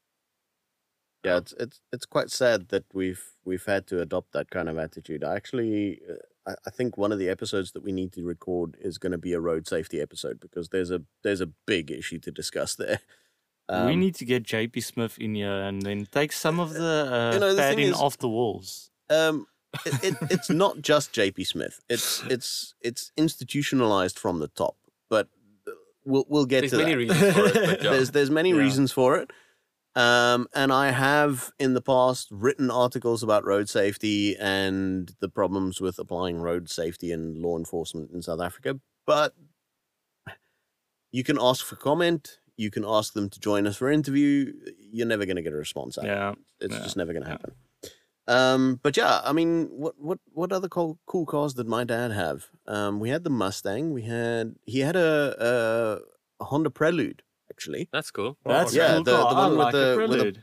Yeah, 1.25 1.37
it's 1.39 1.53
it's 1.59 1.81
it's 1.93 2.07
quite 2.07 2.31
sad 2.31 2.69
that 2.69 2.85
we've 2.95 3.23
we've 3.45 3.65
had 3.67 3.87
to 3.89 4.01
adopt 4.01 4.33
that 4.33 4.49
kind 4.51 4.69
of 4.71 4.79
attitude. 4.79 5.23
I 5.23 5.35
actually, 5.37 6.01
uh, 6.09 6.51
I, 6.51 6.55
I 6.67 6.71
think 6.71 6.97
one 6.97 7.13
of 7.13 7.19
the 7.19 7.29
episodes 7.29 7.73
that 7.73 7.83
we 7.83 7.93
need 7.93 8.13
to 8.15 8.25
record 8.25 8.77
is 8.81 8.97
going 8.99 9.13
to 9.13 9.19
be 9.19 9.35
a 9.35 9.41
road 9.41 9.67
safety 9.69 10.01
episode 10.01 10.41
because 10.41 10.69
there's 10.71 10.91
a 10.91 11.03
there's 11.23 11.43
a 11.43 11.51
big 11.67 11.91
issue 11.91 12.19
to 12.21 12.31
discuss 12.31 12.75
there. 12.75 13.01
we 13.69 13.75
Um, 13.77 14.01
need 14.01 14.15
to 14.17 14.25
get 14.25 14.45
JP 14.45 14.83
Smith 14.83 15.19
in 15.19 15.35
here 15.35 15.61
and 15.69 15.83
then 15.83 16.07
take 16.07 16.33
some 16.33 16.59
of 16.59 16.73
the 16.73 17.07
uh, 17.13 17.35
You 17.35 17.41
know, 17.41 17.55
the 17.55 17.61
padding 17.63 17.89
is- 17.89 18.01
off 18.01 18.17
the 18.17 18.29
walls. 18.29 18.90
Um, 19.11 19.47
it, 19.87 20.03
it, 20.05 20.17
it's 20.31 20.51
not 20.51 20.81
just 20.83 21.13
JP 21.13 21.47
Smith. 21.47 21.81
It's 21.89 22.23
it's 22.29 22.75
it's 22.81 23.13
institutionalized 23.17 24.19
from 24.19 24.39
the 24.41 24.49
top. 24.49 24.77
But 25.09 25.29
uh, 25.69 25.73
we'll 26.05 26.25
we'll 26.29 26.47
get 26.47 26.61
there's 26.61 26.71
to 26.73 26.79
many 26.79 26.93
that. 26.93 26.97
reasons 26.99 27.35
for 27.35 27.47
it. 27.47 27.83
Yeah. 27.83 27.91
There's 27.93 28.11
there's 28.11 28.31
many 28.31 28.51
Yeah. 28.51 28.57
reasons 28.57 28.91
for 28.93 29.17
it. 29.19 29.31
Um, 29.97 30.47
and 30.55 30.73
I 30.73 30.93
have 30.93 31.51
in 31.59 31.75
the 31.75 31.81
past 31.83 32.29
written 32.31 32.71
articles 32.71 33.23
about 33.25 33.45
road 33.45 33.69
safety 33.69 34.37
and 34.37 35.13
the 35.21 35.29
problems 35.29 35.81
with 35.81 35.99
applying 35.99 36.41
road 36.41 36.71
safety 36.71 37.11
and 37.11 37.37
law 37.39 37.59
enforcement 37.59 38.13
in 38.13 38.23
South 38.23 38.41
Africa. 38.41 38.79
But 39.05 39.35
you 41.13 41.25
can 41.25 41.39
ask 41.41 41.65
for 41.67 41.75
comment. 41.77 42.39
You 42.57 42.71
can 42.71 42.85
ask 42.87 43.15
them 43.15 43.29
to 43.31 43.41
join 43.41 43.67
us 43.67 43.77
for 43.77 43.89
an 43.89 43.95
interview. 43.95 44.53
You're 44.93 45.07
never 45.09 45.27
going 45.27 45.37
to 45.37 45.43
get 45.43 45.53
a 45.53 45.57
response 45.57 45.99
out. 45.99 46.05
Yeah. 46.05 46.35
It's 46.61 46.75
Yeah, 46.75 46.83
just 46.83 46.97
never 46.97 47.13
going 47.13 47.25
to 47.25 47.31
happen. 47.31 47.53
Um, 48.31 48.79
but 48.83 48.97
yeah, 48.97 49.21
I 49.25 49.33
mean, 49.33 49.69
what 49.83 49.95
what 49.99 50.19
what 50.33 50.53
other 50.53 50.69
cool, 50.69 50.99
cool 51.07 51.27
cars 51.27 51.55
did 51.55 51.67
my 51.67 51.85
dad 51.85 52.11
have? 52.13 52.47
Um, 52.67 53.01
we 53.01 53.09
had 53.11 53.25
the 53.25 53.31
Mustang. 53.31 53.93
We 53.93 54.03
had 54.03 54.55
he 54.67 54.81
had 54.81 54.97
a, 54.97 55.35
a, 56.41 56.43
a 56.43 56.45
Honda 56.51 56.71
Prelude 56.71 57.23
actually. 57.53 57.89
That's 57.93 58.11
cool. 58.11 58.37
That's 58.45 58.75
Yeah, 58.75 58.95
cool 58.95 59.05
the- 59.05 59.17
car. 59.17 59.35
the 59.35 59.41
I 59.41 59.43
one 59.47 59.51
with 59.51 59.59
like 59.67 59.73
the- 59.73 59.97
with 60.09 60.11
the- 60.35 60.41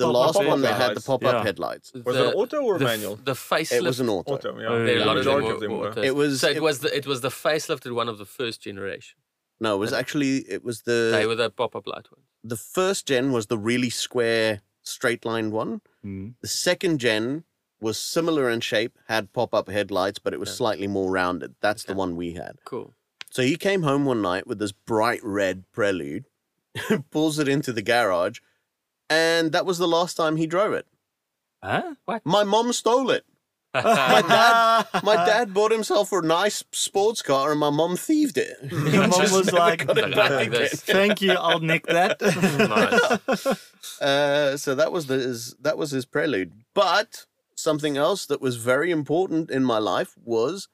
The 0.00 0.06
Pop-up 0.06 0.34
last 0.36 0.48
one 0.52 0.62
that 0.62 0.76
had 0.80 0.96
the 0.96 1.02
pop 1.02 1.22
up 1.24 1.32
Yeah. 1.34 1.42
headlights. 1.48 1.92
Was 1.92 2.16
it 2.16 2.26
an 2.28 2.32
auto 2.40 2.58
or 2.68 2.78
the, 2.78 2.84
manual? 2.86 3.16
The 3.16 3.34
facelift. 3.50 3.72
It 3.80 3.82
was 3.92 4.00
an 4.00 4.08
auto. 4.08 4.32
Auto, 4.34 4.50
yeah. 4.58 4.68
Oh, 4.68 4.84
There 4.86 4.94
are 4.94 4.98
yeah. 4.98 5.04
a 5.04 5.10
lot 5.10 5.16
of 5.18 5.24
them, 5.26 5.34
Majority 5.34 5.48
were- 5.48 5.54
of 5.54 5.60
them 5.60 5.72
were 5.72 5.78
were. 5.78 5.88
autos. 5.90 6.04
It 6.10 6.14
was- 6.20 6.40
So 6.40 6.48
it, 6.48 6.56
it- 6.56 6.62
was 6.68 6.78
the 6.84 6.90
it 7.00 7.06
was 7.12 7.20
the 7.26 7.28
facelifted 7.46 7.92
one 8.00 8.08
of 8.12 8.16
the 8.22 8.24
first 8.38 8.62
generation. 8.68 9.16
No, 9.64 9.70
it 9.76 9.80
was 9.84 9.92
actually 10.02 10.32
it 10.56 10.62
was 10.68 10.76
the 10.88 10.98
they 11.12 11.22
the 11.22 11.28
were 11.28 11.34
the 11.44 11.50
pop 11.50 11.72
up 11.78 11.86
light 11.86 12.06
ones. 12.14 12.24
the 12.52 12.56
first 12.56 13.00
gen 13.10 13.26
was 13.36 13.44
the 13.52 13.58
really 13.70 13.90
square 13.90 14.62
straight 14.94 15.22
lined 15.26 15.52
one. 15.52 15.72
Mm. 16.04 16.34
The 16.40 16.48
second 16.48 16.98
gen 16.98 17.44
was 17.80 17.98
similar 17.98 18.48
in 18.50 18.60
shape, 18.60 18.98
had 19.08 19.32
pop 19.32 19.54
up 19.54 19.68
headlights, 19.68 20.18
but 20.18 20.34
it 20.34 20.40
was 20.40 20.48
Yeah. 20.50 20.54
slightly 20.56 20.86
more 20.86 21.10
rounded. 21.10 21.54
That's 21.60 21.84
the 21.84 21.94
one 21.94 22.14
we 22.16 22.32
had. 22.34 22.58
Cool. 22.64 22.94
So 23.30 23.42
he 23.42 23.56
came 23.56 23.82
home 23.82 24.04
one 24.04 24.20
night 24.20 24.46
with 24.46 24.58
this 24.58 24.72
bright 24.72 25.20
red 25.22 25.64
Prelude, 25.72 26.26
pulls 27.10 27.38
it 27.38 27.48
into 27.48 27.72
the 27.72 27.82
garage, 27.82 28.40
and 29.08 29.52
that 29.52 29.64
was 29.66 29.78
the 29.78 29.88
last 29.88 30.16
time 30.16 30.36
he 30.36 30.46
drove 30.46 30.72
it. 30.74 30.86
Huh? 31.62 31.94
What? 32.04 32.24
My 32.24 32.44
mom 32.44 32.72
stole 32.72 33.10
it. 33.10 33.24
My 33.72 33.82
dad, 34.28 35.02
my 35.04 35.14
dad 35.14 35.54
bought 35.54 35.70
himself 35.70 36.10
a 36.12 36.20
nice 36.22 36.64
sports 36.72 37.22
car, 37.22 37.52
and 37.52 37.60
my 37.60 37.70
mom 37.70 37.96
thieved 37.96 38.36
it. 38.36 38.56
He 38.68 38.76
Your 38.90 39.06
mom 39.06 39.20
just 39.20 39.34
was 39.34 39.46
never 39.46 39.58
like, 39.58 39.86
got 39.86 39.98
it 39.98 40.14
back 40.14 40.46
again. 40.48 40.68
Thank 40.72 41.22
you, 41.22 41.32
I'll 41.32 41.60
nick 41.60 41.86
that. 41.86 42.20
Nice. 43.90 44.00
Uh, 44.00 44.56
so 44.56 44.74
that 44.74 44.92
was 44.92 45.06
the 45.06 45.14
his, 45.14 45.54
that 45.60 45.78
was 45.78 45.90
his 45.90 46.04
prelude. 46.04 46.52
But 46.74 47.26
something 47.54 47.96
else 47.96 48.26
that 48.26 48.40
was 48.40 48.56
very 48.56 48.90
important 48.90 49.50
in 49.50 49.64
my 49.64 49.78
life 49.78 50.14
was 50.24 50.68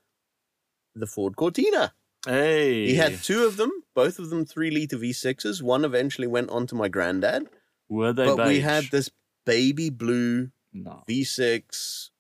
the 0.94 1.06
Ford 1.06 1.36
Cortina. 1.36 1.92
Hey. 2.26 2.86
He 2.86 2.94
had 2.94 3.22
two 3.22 3.44
of 3.44 3.56
them, 3.56 3.70
both 3.94 4.18
of 4.18 4.30
them 4.30 4.44
three 4.44 4.70
liter 4.70 4.96
V6s. 4.96 5.62
One 5.62 5.84
eventually 5.84 6.26
went 6.26 6.50
on 6.50 6.66
to 6.68 6.74
my 6.74 6.88
granddad, 6.88 7.48
Were 7.88 8.12
they 8.12 8.26
but 8.26 8.46
we 8.46 8.60
had 8.60 8.84
this 8.90 9.10
baby 9.44 9.90
blue 9.90 10.50
No. 10.72 11.02
V6 11.08 12.10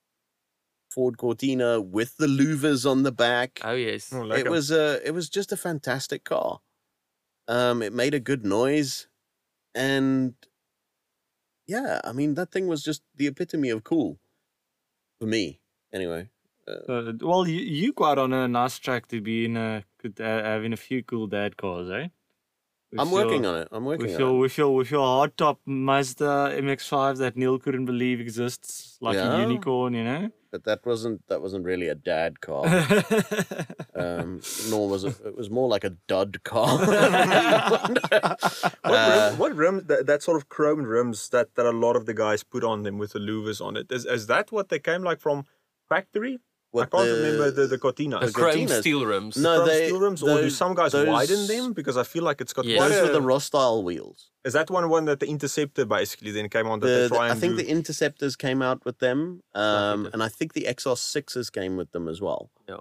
Ford 0.96 1.18
Cortina 1.18 1.78
with 1.78 2.16
the 2.16 2.26
louvers 2.26 2.90
on 2.90 3.02
the 3.02 3.12
back. 3.12 3.60
Oh 3.62 3.74
yes. 3.74 4.10
Oh, 4.14 4.22
it 4.22 4.46
lekker. 4.46 4.50
was 4.50 4.72
uh, 4.72 4.98
it 5.04 5.10
was 5.10 5.28
just 5.28 5.52
a 5.52 5.56
fantastic 5.56 6.24
car. 6.24 6.60
Um, 7.46 7.82
it 7.82 7.92
made 7.92 8.14
a 8.14 8.18
good 8.18 8.46
noise, 8.46 9.06
and 9.74 10.34
yeah, 11.66 12.00
I 12.02 12.12
mean 12.12 12.32
that 12.34 12.50
thing 12.50 12.66
was 12.66 12.82
just 12.82 13.02
the 13.14 13.26
epitome 13.26 13.68
of 13.68 13.84
cool 13.84 14.18
for 15.20 15.26
me. 15.26 15.60
Anyway, 15.92 16.30
Uh, 16.66 17.12
well, 17.20 17.46
you, 17.46 17.60
you 17.60 17.92
got 17.92 18.18
on 18.18 18.32
a 18.32 18.48
nice 18.48 18.78
track 18.78 19.06
to 19.08 19.20
be 19.20 19.44
in 19.44 19.56
a 19.56 19.84
uh, 20.04 20.24
having 20.24 20.72
a 20.72 20.78
few 20.78 21.02
cool 21.02 21.26
dad 21.26 21.58
cars, 21.58 21.90
eh? 21.90 22.08
With 22.96 23.00
I'm 23.06 23.10
working 23.10 23.46
on 23.46 23.56
it. 23.62 23.68
I'm 23.72 23.84
working 23.84 24.06
with 24.06 24.14
on 24.14 24.20
your 24.20 24.30
it. 24.36 24.40
with 24.40 24.58
your 24.58 24.74
with 24.74 24.90
your 24.90 25.04
hard 25.06 25.36
top 25.36 25.60
Mazda 25.66 26.54
MX-5 26.60 27.18
that 27.18 27.36
Neil 27.36 27.58
couldn't 27.58 27.84
believe 27.86 28.20
exists, 28.20 28.96
like 29.00 29.14
Yeah. 29.16 29.36
a 29.36 29.40
unicorn, 29.42 29.94
you 29.94 30.04
know. 30.04 30.30
But 30.50 30.64
that 30.64 30.86
wasn't 30.86 31.20
that 31.28 31.42
wasn't 31.42 31.64
really 31.64 31.88
a 31.88 31.94
dad 31.94 32.40
car. 32.40 32.64
um, 33.94 34.40
nor 34.70 34.88
was 34.88 35.04
it. 35.04 35.16
It 35.24 35.36
was 35.36 35.50
more 35.50 35.68
like 35.68 35.84
a 35.84 35.90
dud 36.08 36.42
car. 36.44 36.78
What, 38.86 38.94
Uh, 38.94 39.28
rim, 39.30 39.38
what 39.38 39.54
rims, 39.56 39.84
that, 39.84 40.06
that 40.06 40.22
sort 40.22 40.36
of 40.36 40.48
chrome 40.48 40.82
rims 40.82 41.28
that, 41.30 41.54
that 41.56 41.66
a 41.66 41.70
lot 41.72 41.96
of 41.96 42.06
the 42.06 42.14
guys 42.14 42.42
put 42.44 42.64
on 42.64 42.84
them 42.84 42.98
with 42.98 43.12
the 43.12 43.18
louvers 43.18 43.60
on 43.64 43.76
it, 43.76 43.90
is, 43.90 44.06
is 44.06 44.26
that 44.28 44.52
what 44.52 44.68
they 44.68 44.78
came 44.78 45.02
like 45.02 45.20
from 45.20 45.44
factory? 45.88 46.38
What 46.76 46.94
I 46.94 46.96
can't 46.98 47.10
remember 47.18 47.50
the 47.50 47.66
the 47.66 47.78
Cortinas. 47.78 48.20
The 48.20 48.26
The 48.26 48.32
chrome 48.32 48.54
Cortinas- 48.54 48.80
steel 48.80 49.04
rims. 49.06 49.36
No, 49.36 49.56
Chrome 49.56 49.68
they- 49.68 49.86
steel 49.86 50.00
rims, 50.00 50.22
or 50.22 50.26
do 50.26 50.34
those- 50.42 50.56
some 50.56 50.74
guys 50.74 50.92
those- 50.92 51.08
widen 51.08 51.46
them? 51.46 51.72
Because 51.72 51.96
I 51.96 52.02
feel 52.04 52.22
like 52.22 52.40
it's 52.40 52.52
got 52.52 52.64
Yes. 52.64 52.80
Those 52.88 53.06
were 53.08 53.12
the 53.12 53.20
Rostyle 53.20 53.82
wheels. 53.82 54.30
Is 54.44 54.52
that 54.52 54.70
one 54.70 54.88
one 54.88 55.04
that 55.06 55.20
the 55.20 55.26
Interceptor 55.26 55.84
basically 55.84 56.30
then 56.30 56.48
came 56.48 56.66
on 56.68 56.80
that 56.80 56.86
The- 56.86 57.08
the- 57.08 57.16
try 57.16 57.30
I 57.30 57.34
think 57.34 57.56
do? 57.56 57.62
the 57.62 57.68
Interceptors 57.70 58.36
came 58.36 58.62
out 58.62 58.84
with 58.84 58.98
them, 58.98 59.42
um, 59.54 59.98
different. 60.04 60.14
and 60.14 60.22
I 60.22 60.28
think 60.28 60.52
the 60.52 60.66
XR 60.66 60.96
sixes 60.96 61.50
came 61.50 61.76
with 61.76 61.90
them 61.92 62.08
as 62.08 62.20
well. 62.20 62.50
Yeah. 62.68 62.76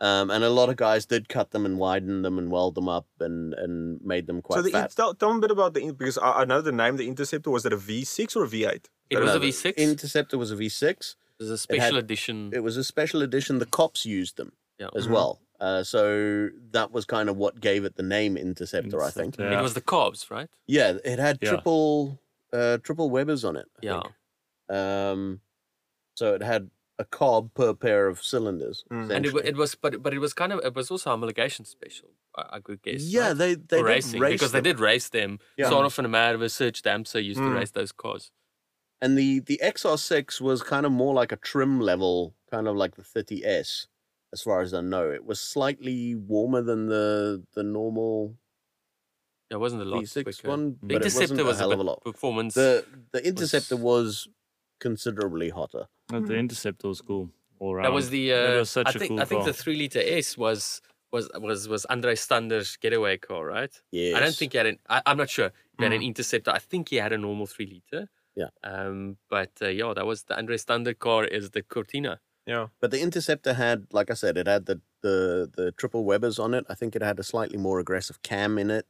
Um, 0.00 0.30
and 0.30 0.44
a 0.44 0.50
lot 0.50 0.68
of 0.68 0.76
guys 0.76 1.06
did 1.06 1.28
cut 1.28 1.50
them 1.50 1.66
and 1.66 1.76
widen 1.76 2.22
them 2.22 2.38
and 2.38 2.52
weld 2.52 2.76
them 2.76 2.88
up 2.88 3.06
and, 3.18 3.52
and 3.54 4.00
made 4.00 4.28
them 4.28 4.40
quite 4.42 4.58
so 4.58 4.62
the 4.62 4.70
fat. 4.70 4.92
tell, 4.94 5.12
tell 5.12 5.32
me 5.32 5.38
a 5.38 5.40
bit 5.40 5.50
about 5.50 5.74
the 5.74 5.90
because 5.90 6.16
I, 6.18 6.42
I 6.42 6.44
know 6.44 6.60
the 6.60 6.70
name 6.70 6.96
the 6.98 7.08
Interceptor 7.08 7.50
was 7.50 7.66
it 7.66 7.72
a 7.72 7.76
V6 7.76 8.36
or 8.36 8.44
a 8.44 8.48
V8? 8.48 8.86
It 9.10 9.18
was 9.18 9.30
don't 9.32 9.36
a 9.36 9.40
know. 9.40 9.46
V6. 9.46 9.76
Interceptor 9.76 10.38
was 10.38 10.52
a 10.52 10.56
V6. 10.56 11.16
It 11.38 11.42
was 11.44 11.50
a 11.50 11.58
special 11.58 11.94
had- 11.94 12.04
edition. 12.04 12.50
It 12.52 12.60
was 12.64 12.76
a 12.76 12.84
special 12.84 13.22
edition. 13.22 13.58
The 13.58 13.66
cops 13.66 14.04
used 14.04 14.36
them 14.36 14.52
Yeah. 14.78 14.88
as 14.96 15.06
Mhm. 15.06 15.10
well. 15.12 15.40
Uh, 15.60 15.82
so 15.82 16.50
that 16.70 16.92
was 16.92 17.04
kind 17.04 17.28
of 17.28 17.36
what 17.36 17.60
gave 17.60 17.84
it 17.84 17.96
the 17.96 18.02
name 18.02 18.36
Interceptor, 18.36 19.02
I 19.02 19.10
think. 19.10 19.34
Interceptor, 19.34 19.58
It 19.58 19.62
was 19.62 19.74
the 19.74 19.80
cops, 19.80 20.30
right? 20.30 20.48
Yeah, 20.66 20.98
it 21.04 21.18
had 21.18 21.38
Yeah. 21.42 21.50
triple 21.50 22.20
uh, 22.52 22.78
triple 22.78 23.10
Webers 23.10 23.44
on 23.44 23.56
it. 23.56 23.66
I 23.76 23.80
Yeah. 23.86 24.00
think. 24.02 24.14
Um, 24.78 25.40
so 26.14 26.34
it 26.34 26.42
had 26.42 26.70
a 26.98 27.04
carb 27.04 27.52
per 27.54 27.74
pair 27.74 28.06
of 28.08 28.22
cylinders. 28.24 28.84
Mm. 28.90 29.10
And 29.14 29.26
it, 29.26 29.34
it 29.44 29.56
was, 29.56 29.74
but 29.74 30.02
but 30.02 30.14
it 30.14 30.18
was 30.18 30.32
kind 30.32 30.52
of, 30.52 30.60
it 30.64 30.74
was 30.74 30.90
also 30.90 31.12
a 31.12 31.16
homologation 31.16 31.66
special. 31.66 32.08
I, 32.36 32.56
I 32.56 32.60
could 32.60 32.80
guess. 32.82 33.02
yeah, 33.02 33.28
right? 33.28 33.36
they 33.36 33.54
they 33.54 33.76
did 33.76 33.82
racing 33.84 34.20
race 34.20 34.32
because 34.32 34.52
them. 34.52 34.62
they 34.62 34.70
did 34.70 34.80
race 34.80 35.08
them. 35.10 35.38
Yeah. 35.58 35.68
Sort 35.68 35.84
of 35.86 35.98
in 35.98 36.04
a 36.06 36.08
matter 36.08 36.34
of 36.36 36.42
a 36.42 36.48
Serge 36.48 36.80
Damseaux 36.82 37.22
used 37.22 37.38
to 37.38 37.44
Mm. 37.44 37.54
race 37.56 37.70
those 37.70 37.92
cars. 37.92 38.30
And 39.00 39.16
the 39.16 39.40
the 39.40 39.60
XR6 39.62 40.40
was 40.40 40.62
kind 40.62 40.84
of 40.84 40.92
more 40.92 41.14
like 41.14 41.30
a 41.32 41.36
trim 41.36 41.80
level, 41.80 42.34
kind 42.50 42.66
of 42.66 42.76
like 42.76 42.96
the 42.96 43.02
30S, 43.02 43.86
as 44.32 44.42
far 44.42 44.60
as 44.60 44.74
I 44.74 44.80
know. 44.80 45.10
It 45.10 45.24
was 45.24 45.40
slightly 45.40 46.14
warmer 46.16 46.62
than 46.62 46.86
the 46.86 47.44
the 47.54 47.62
normal 47.62 48.34
it 49.50 49.56
wasn't 49.56 49.80
a 49.82 49.84
lot 49.86 50.02
V6 50.02 50.24
quicker. 50.24 50.48
one, 50.48 50.76
The 50.82 50.94
but 50.94 50.96
it 50.96 51.04
wasn't 51.04 51.22
Interceptor 51.30 51.42
a 51.42 51.46
was 51.46 51.58
hell 51.58 51.70
a 51.70 51.74
of 51.74 51.80
a 51.80 51.82
bit 51.82 51.86
lot. 51.90 52.04
performance. 52.04 52.54
The 52.54 52.84
the 53.12 53.26
Interceptor 53.26 53.76
was- 53.76 54.26
was 54.26 54.28
considerably 54.80 55.48
hotter. 55.50 55.86
But 56.08 56.26
the 56.26 56.34
Interceptor 56.36 56.88
was 56.88 57.00
cool. 57.00 57.30
All 57.60 57.74
right. 57.74 57.82
that 57.84 57.92
was 57.92 58.10
the. 58.10 58.32
Uh, 58.32 58.58
was 58.58 58.70
such 58.70 58.86
I 58.88 58.90
a 58.90 58.98
think 58.98 59.08
cool 59.10 59.20
I 59.20 59.24
think 59.24 59.40
car. 59.42 59.46
the 59.46 59.52
three 59.52 59.76
liter 59.76 60.00
S 60.04 60.36
was 60.36 60.80
was 61.12 61.28
was 61.36 61.68
was 61.68 61.84
Andre 61.86 62.14
Stander's 62.14 62.76
getaway 62.76 63.16
car, 63.16 63.44
right? 63.46 63.72
Yes. 63.90 64.14
I 64.16 64.20
don't 64.20 64.34
think 64.34 64.52
he 64.52 64.58
had 64.58 64.66
an. 64.66 64.78
I, 64.88 65.02
I'm 65.06 65.16
not 65.16 65.30
sure. 65.30 65.50
He 65.78 65.84
had 65.84 65.92
an 65.92 66.00
Mm. 66.02 66.06
Interceptor. 66.06 66.50
I 66.50 66.58
think 66.58 66.88
he 66.90 66.96
had 66.96 67.12
a 67.12 67.18
normal 67.18 67.46
three 67.46 67.66
liter. 67.66 68.08
Yeah. 68.38 68.50
Um. 68.62 69.18
But 69.28 69.52
uh, 69.60 69.68
yeah, 69.68 69.92
that 69.96 70.06
was 70.06 70.22
the 70.24 70.36
Andre 70.38 70.56
Stander 70.56 70.94
car. 70.94 71.24
Is 71.24 71.50
the 71.50 71.62
Cortina. 71.62 72.20
Yeah. 72.46 72.68
But 72.80 72.90
the 72.92 73.00
Interceptor 73.02 73.52
had, 73.54 73.88
like 73.92 74.10
I 74.10 74.14
said, 74.14 74.38
it 74.38 74.46
had 74.46 74.64
the, 74.64 74.80
the, 75.02 75.50
the 75.54 75.72
triple 75.72 76.04
Webers 76.06 76.38
on 76.38 76.54
it. 76.54 76.64
I 76.70 76.74
think 76.74 76.96
it 76.96 77.02
had 77.02 77.18
a 77.20 77.22
slightly 77.22 77.58
more 77.58 77.78
aggressive 77.78 78.22
cam 78.22 78.56
in 78.56 78.70
it. 78.70 78.86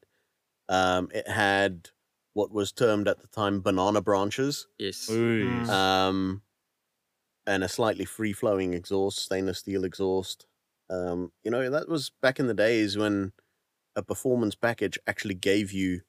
Um, 0.68 1.08
it 1.12 1.26
had 1.28 1.88
what 2.34 2.52
was 2.52 2.70
termed 2.70 3.08
at 3.08 3.20
the 3.20 3.26
time 3.26 3.60
banana 3.60 4.00
branches, 4.00 4.68
Yes. 4.78 5.08
Mm. 5.10 5.68
um, 5.68 6.42
and 7.48 7.64
a 7.64 7.68
slightly 7.68 8.04
free 8.04 8.32
flowing 8.32 8.74
exhaust, 8.74 9.18
stainless 9.18 9.58
steel 9.58 9.84
exhaust. 9.84 10.46
Um, 10.90 11.32
you 11.42 11.50
know, 11.50 11.68
that 11.70 11.88
was 11.88 12.12
back 12.22 12.38
in 12.38 12.46
the 12.46 12.54
days 12.54 12.96
when 12.96 13.32
a 13.96 14.02
performance 14.02 14.54
package 14.54 14.98
actually 15.06 15.34
gave 15.34 15.72
you 15.72 16.02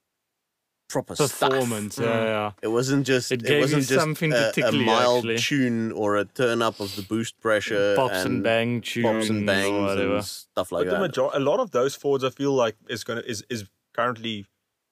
proper 0.90 1.16
performance. 1.16 1.94
Stuff. 1.96 2.06
Yeah, 2.06 2.12
Mm. 2.20 2.26
yeah. 2.26 2.52
It 2.62 2.68
wasn't 2.68 3.06
just 3.06 3.32
It 3.32 3.42
it, 3.42 3.46
gave 3.46 3.56
you 3.58 3.62
wasn't 3.62 3.88
just 3.88 4.00
something 4.00 4.34
a, 4.34 4.36
to 4.36 4.50
a 4.50 4.52
tickle 4.52 4.74
you, 4.76 4.86
mild 4.86 5.18
actually. 5.20 5.38
tune 5.38 5.92
or 5.94 6.18
a 6.18 6.26
turn 6.26 6.62
up 6.62 6.80
of 6.80 6.96
the 6.96 7.04
boost 7.04 7.40
pressure 7.40 7.96
Pops 7.96 8.26
and, 8.26 8.44
bang 8.44 8.82
tunes 8.82 9.06
pops 9.06 9.30
and 9.30 9.46
bangs 9.46 9.72
whatever. 9.72 10.16
and 10.16 10.26
stuff 10.26 10.72
like 10.72 10.86
but 10.86 10.92
the 10.92 10.96
that. 10.98 11.02
major- 11.02 11.38
a 11.38 11.40
lot 11.40 11.60
of 11.60 11.72
those 11.72 11.96
Fords, 11.96 12.24
I 12.24 12.30
feel 12.32 12.52
like 12.54 12.76
is 12.90 13.04
gonna 13.04 13.22
is 13.22 13.44
is 13.50 13.66
currently 13.94 14.46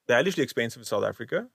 they're 0.06 0.18
actually 0.18 0.42
expensive 0.44 0.80
in 0.80 0.84
South 0.86 1.04
Africa. 1.04 1.48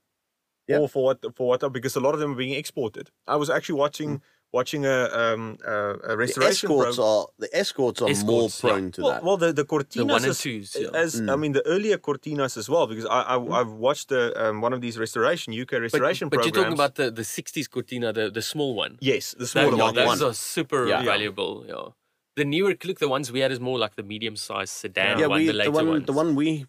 Yeah. 0.67 0.77
Or 0.79 0.87
for 0.87 1.03
what 1.03 1.19
for 1.35 1.47
what 1.47 1.73
because 1.73 1.95
a 1.95 1.99
lot 1.99 2.13
of 2.13 2.19
them 2.21 2.31
are 2.33 2.35
being 2.35 2.53
exported. 2.53 3.09
I 3.27 3.35
was 3.35 3.49
actually 3.49 3.79
watching 3.79 4.21
watching 4.53 4.85
a 4.85 4.97
um 5.21 5.57
a, 5.65 5.71
a 5.71 5.73
Mm. 5.73 6.07
the 6.09 6.17
restoration 6.17 6.67
escorts 6.69 6.95
program. 6.97 7.13
are 7.13 7.27
the 7.43 7.49
escorts 7.61 7.99
are 8.03 8.09
Escorts, 8.09 8.63
more 8.63 8.69
yeah. 8.71 8.75
prone 8.75 8.91
to 8.95 9.01
Well, 9.01 9.11
that. 9.11 9.23
well, 9.25 9.37
the 9.43 9.49
the 9.59 9.65
Cortinas 9.65 10.11
one 10.17 10.23
and 10.29 10.35
twos, 10.43 10.67
yeah. 10.79 11.03
as 11.03 11.09
I 11.19 11.23
Mm. 11.23 11.39
mean 11.41 11.51
the 11.59 11.65
earlier 11.75 11.97
Cortinas 12.07 12.53
as 12.61 12.67
well 12.73 12.85
because 12.91 13.05
I, 13.17 13.21
I 13.33 13.35
I've 13.59 13.73
watched 13.87 14.07
the 14.09 14.23
um, 14.43 14.61
one 14.61 14.73
of 14.75 14.81
these 14.85 14.97
restoration 15.05 15.47
UK 15.63 15.71
But, 15.71 15.81
restoration 15.87 16.29
but 16.29 16.37
you're 16.45 16.51
talking 16.59 16.77
about 16.81 16.93
the, 16.95 17.07
the 17.19 17.25
60s 17.37 17.67
Cortina, 17.75 18.07
the, 18.19 18.25
the 18.29 18.41
small 18.53 18.71
one. 18.83 18.93
yes, 19.01 19.25
the 19.31 19.39
That- 19.39 19.47
smaller 19.47 19.77
yeah, 19.77 19.83
one. 19.89 19.95
those 19.95 20.21
yeah. 20.21 20.27
are 20.29 20.33
super 20.55 20.81
Yeah. 20.87 21.03
valuable. 21.03 21.53
Yeah. 21.67 21.87
The 22.35 22.45
newer, 22.45 22.73
look, 22.87 22.97
the 23.05 23.07
ones 23.17 23.25
we 23.31 23.41
had 23.45 23.51
is 23.51 23.59
more 23.59 23.77
like 23.83 23.93
the 23.95 24.03
medium 24.13 24.35
sized 24.47 24.73
sedan 24.81 25.19
yeah, 25.19 25.27
one, 25.27 25.39
we 25.39 25.47
the 25.47 25.53
the, 25.63 25.71
one 25.79 25.87
ones. 25.93 26.05
the 26.09 26.13
one 26.21 26.29
we 26.35 26.65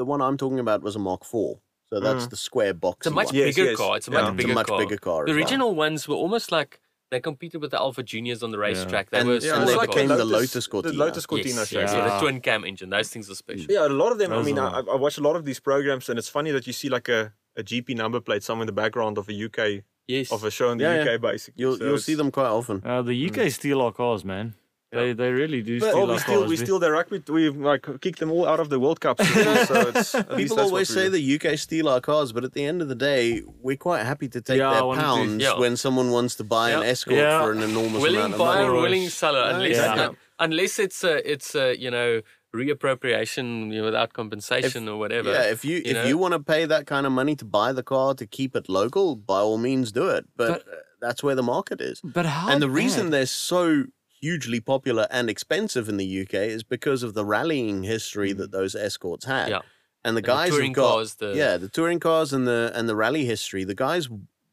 the 0.00 0.04
one 0.12 0.20
I'm 0.26 0.36
talking 0.42 0.60
about 0.66 0.82
was 0.82 0.94
a 0.96 1.02
Mark 1.08 1.22
IV. 1.22 1.58
So 1.90 1.98
that's 2.06 2.24
Mm. 2.26 2.30
the 2.30 2.36
square 2.48 2.74
box. 2.84 2.98
It's 3.06 3.12
a 3.12 3.18
much 3.20 3.26
one. 3.26 3.34
Bigger 3.34 3.64
yes. 3.70 3.76
car. 3.76 3.96
It's 3.98 4.06
a 4.06 4.12
much 4.12 4.22
It's 4.28 4.36
bigger 4.36 4.50
it's 4.50 4.56
a 4.58 4.60
much 4.60 4.66
car. 4.68 4.78
bigger 4.82 4.96
car. 5.08 5.18
The 5.24 5.32
as 5.32 5.34
well. 5.34 5.38
original 5.42 5.70
ones 5.86 6.00
were 6.08 6.14
almost 6.24 6.52
like 6.58 6.72
they 7.10 7.20
competed 7.20 7.60
with 7.60 7.70
the 7.72 7.78
Alfa 7.78 8.02
Juniors 8.02 8.42
on 8.42 8.50
the 8.52 8.58
racetrack. 8.58 9.10
They 9.10 9.18
And- 9.20 9.28
were 9.28 9.34
yeah, 9.34 9.40
small 9.40 9.56
and 9.60 9.68
they 9.68 9.74
cars. 9.74 9.86
became 9.88 10.08
the 10.08 10.24
Lotus 10.24 10.66
Cortina. 10.66 10.92
The 10.92 10.98
Lotus 10.98 11.26
Cortina 11.26 11.60
yes, 11.60 11.72
yes, 11.72 11.92
Yeah. 11.92 11.98
yeah, 11.98 12.14
the 12.14 12.20
twin 12.20 12.40
cam 12.40 12.64
engine. 12.64 12.90
Those 12.90 13.08
things 13.10 13.28
are 13.30 13.34
special. 13.34 13.66
Yeah, 13.68 13.86
a 13.86 13.88
lot 13.88 14.12
of 14.12 14.18
them. 14.18 14.32
I 14.32 14.42
mean, 14.42 14.58
I, 14.58 14.68
are- 14.80 14.90
I 14.92 14.94
watch 14.96 15.18
a 15.18 15.22
lot 15.22 15.36
of 15.36 15.44
these 15.44 15.60
programs, 15.60 16.08
and 16.08 16.18
it's 16.18 16.28
funny 16.28 16.50
that 16.52 16.66
you 16.66 16.72
see 16.72 16.88
like 16.88 17.08
a, 17.08 17.32
a 17.56 17.62
GP 17.62 17.96
number 17.96 18.20
plate 18.20 18.42
somewhere 18.42 18.62
in 18.62 18.66
the 18.66 18.72
background 18.72 19.18
of 19.18 19.28
a 19.28 19.32
UK 19.46 19.82
Yes. 20.06 20.32
of 20.32 20.42
a 20.44 20.50
show 20.50 20.70
in 20.70 20.78
the 20.78 20.84
Yeah, 20.84 21.00
UK, 21.02 21.06
yeah. 21.06 21.16
basically. 21.18 21.60
You'll 21.62 21.76
So 21.78 21.84
you'll 21.84 21.98
see 21.98 22.14
them 22.14 22.30
quite 22.30 22.46
often. 22.48 22.82
Uh, 22.84 23.02
the 23.02 23.14
UK 23.28 23.50
steal 23.50 23.80
our 23.80 23.92
cars, 23.92 24.24
man. 24.24 24.54
They 24.92 25.12
they 25.12 25.30
really 25.30 25.62
do 25.62 25.78
But- 25.78 25.90
steal 25.90 25.98
Well, 26.00 26.10
our 26.10 26.14
we 26.16 26.20
still 26.20 26.38
cars. 26.40 26.48
we 26.50 26.56
They- 26.56 26.64
still 26.64 26.78
the 26.80 26.90
rugby. 26.90 27.22
We've 27.28 27.56
like 27.56 27.86
kicked 28.00 28.18
them 28.18 28.30
all 28.32 28.44
out 28.46 28.58
of 28.58 28.70
the 28.70 28.80
World 28.80 29.00
Cup. 29.00 29.22
so 29.22 29.92
it's, 29.94 30.16
People 30.36 30.58
always 30.60 30.88
say 30.88 31.04
do. 31.08 31.10
the 31.18 31.34
UK 31.36 31.56
steal 31.56 31.88
our 31.88 32.00
cars, 32.00 32.32
but 32.32 32.42
at 32.42 32.54
the 32.54 32.64
end 32.64 32.82
of 32.82 32.88
the 32.88 32.96
day, 32.96 33.42
we're 33.62 33.76
quite 33.76 34.02
happy 34.04 34.28
to 34.28 34.40
take 34.40 34.58
Yeah, 34.58 34.72
their 34.74 34.84
wanted 34.84 35.00
to- 35.00 35.06
pounds 35.06 35.42
Yeah. 35.44 35.58
when 35.58 35.76
someone 35.76 36.10
wants 36.10 36.34
to 36.36 36.44
buy 36.44 36.70
an 36.72 36.82
escort 36.82 37.16
Yeah. 37.18 37.40
for 37.40 37.52
an 37.52 37.62
enormous 37.62 38.02
willing 38.02 38.16
amount 38.18 38.32
of 38.34 38.38
buyer, 38.40 38.46
money. 38.48 38.64
willing 38.64 38.74
buyer, 38.80 38.82
willing 38.82 39.08
seller. 39.10 39.44
Unless 39.54 39.70
exactly. 39.70 40.04
uh, 40.04 40.12
unless 40.40 40.78
it's 40.80 41.04
a 41.04 41.32
it's 41.32 41.54
a 41.54 41.76
you 41.78 41.90
know 41.90 42.20
reappropriation 42.52 43.72
you 43.72 43.78
know, 43.78 43.84
without 43.84 44.12
compensation 44.12 44.88
or 44.88 44.96
whatever. 44.98 45.30
Yeah, 45.32 45.50
if 45.50 45.64
you, 45.64 45.76
you 45.76 45.82
if 45.84 45.94
know? 45.94 46.04
you 46.04 46.18
want 46.18 46.34
to 46.34 46.40
pay 46.40 46.64
that 46.66 46.86
kind 46.86 47.06
of 47.06 47.12
money 47.12 47.36
to 47.36 47.44
buy 47.44 47.72
the 47.72 47.82
car 47.84 48.14
to 48.14 48.26
keep 48.26 48.56
it 48.56 48.68
local, 48.68 49.14
by 49.16 49.38
all 49.38 49.56
means 49.58 49.92
do 49.92 50.08
it. 50.08 50.24
But, 50.36 50.50
uh, 50.50 50.58
that's 51.00 51.22
where 51.22 51.34
the 51.36 51.42
market 51.42 51.80
is. 51.80 52.00
But 52.02 52.26
how? 52.26 52.50
and 52.50 52.60
the 52.60 52.68
reason 52.68 53.10
they're 53.10 53.26
so 53.26 53.84
hugely 54.20 54.60
popular 54.60 55.06
and 55.10 55.30
expensive 55.30 55.88
in 55.88 55.96
the 55.96 56.20
UK 56.22 56.34
is 56.34 56.62
because 56.62 57.02
of 57.02 57.14
the 57.14 57.24
rallying 57.24 57.82
history 57.84 58.32
that 58.34 58.50
those 58.52 58.74
escorts 58.74 59.24
had. 59.24 59.48
Yeah. 59.48 59.60
And 60.04 60.16
the 60.16 60.18
And 60.18 60.18
the 60.18 60.22
guys 60.22 60.50
touring 60.50 60.70
have 60.70 60.76
got 60.76 60.92
cars, 60.94 61.14
the- 61.16 61.34
yeah, 61.36 61.56
the 61.56 61.68
touring 61.68 62.00
cars 62.00 62.32
and 62.32 62.46
the 62.46 62.72
and 62.74 62.88
the 62.88 62.96
rally 62.96 63.24
history. 63.26 63.64
The 63.64 63.74
guys, 63.74 64.08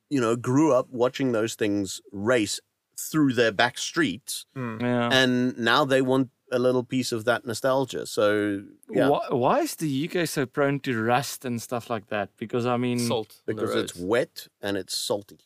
you 0.09 0.19
know, 0.21 0.35
grew 0.35 0.73
up 0.73 0.87
watching 0.89 1.31
those 1.31 1.55
things 1.55 2.01
race 2.11 2.59
through 2.99 3.33
their 3.33 3.51
back 3.51 3.77
streets, 3.77 4.45
Mm. 4.55 4.81
yeah. 4.81 5.09
and 5.11 5.57
now 5.57 5.85
they 5.85 6.01
want 6.01 6.29
a 6.51 6.59
little 6.59 6.83
piece 6.83 7.11
of 7.11 7.23
that 7.25 7.45
nostalgia. 7.45 8.05
So 8.05 8.63
yeah, 8.89 9.09
Why, 9.09 9.27
why 9.29 9.59
is 9.59 9.75
the 9.75 9.87
UK 10.09 10.27
so 10.27 10.45
prone 10.45 10.79
to 10.81 11.01
rust 11.01 11.45
and 11.45 11.61
stuff 11.61 11.89
like 11.89 12.07
that? 12.07 12.29
Because 12.37 12.65
I 12.65 12.77
mean, 12.77 12.99
salt 12.99 13.41
because 13.45 13.75
it's 13.75 13.95
wet 13.95 14.47
and 14.61 14.75
it's 14.77 14.95
salty. 14.97 15.39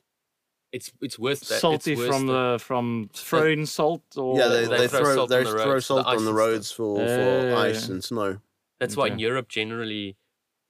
It's 0.71 0.91
it's 1.01 1.19
worth 1.19 1.41
that. 1.49 1.59
salty 1.59 1.93
it's 1.93 1.99
worth 1.99 2.07
from 2.09 2.27
the- 2.27 2.53
the 2.53 2.59
from 2.59 3.09
throwing 3.13 3.65
salt 3.65 4.03
or 4.15 4.37
yeah, 4.37 4.47
they, 4.47 4.65
they 4.67 4.77
they, 4.77 4.87
throw 4.87 5.03
throw, 5.03 5.15
salt 5.15 5.29
they 5.29 5.37
on 5.39 5.43
the 5.43 5.53
roads, 5.53 5.73
the 5.75 5.81
salt 5.81 6.07
ice 6.07 6.17
on 6.19 6.25
the 6.25 6.33
roads 6.33 6.71
for, 6.71 6.97
for 6.97 7.03
Yeah, 7.49 7.57
ice 7.59 7.87
yeah. 7.87 7.93
and 7.93 8.03
snow. 8.03 8.37
That's 8.79 8.95
why 8.95 9.07
in 9.07 9.19
Europe 9.19 9.47
generally 9.49 10.15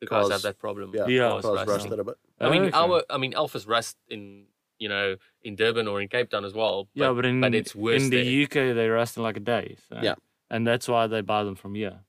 the 0.02 0.08
cars, 0.08 0.24
Cars- 0.24 0.32
have 0.32 0.41
that 0.41 0.58
problem. 0.60 0.91
Yeah, 0.95 1.06
Yeah. 1.08 1.30
cars 1.30 1.43
cars 1.45 1.56
rusting. 1.68 1.91
rusted 1.91 1.99
a 1.99 2.04
bit. 2.04 2.16
I 2.39 2.49
mean, 2.49 2.64
Okay. 2.64 2.72
our 2.78 3.04
I 3.10 3.18
mean, 3.18 3.34
Alfa's 3.36 3.68
rust 3.68 3.97
in 4.10 4.45
you 4.80 4.89
know 4.89 5.18
in 5.43 5.56
Durban 5.56 5.88
or 5.88 6.02
in 6.02 6.08
Cape 6.08 6.32
Town 6.32 6.45
as 6.45 6.54
well. 6.56 6.89
But, 6.95 7.04
yeah, 7.04 7.14
but 7.14 7.26
in 7.26 7.39
but 7.39 7.54
it's 7.54 7.76
worse 7.76 8.02
in 8.02 8.10
the. 8.10 8.43
UK 8.45 8.74
they 8.74 8.89
rust 8.89 9.18
in 9.18 9.24
like 9.24 9.38
a 9.38 9.41
day. 9.41 9.76
So. 9.89 9.99
Yeah. 10.02 10.16
and 10.49 10.66
that's 10.68 10.88
why 10.88 11.06
they 11.08 11.22
buy 11.22 11.43
them 11.43 11.56
from 11.56 11.76
here. 11.76 11.99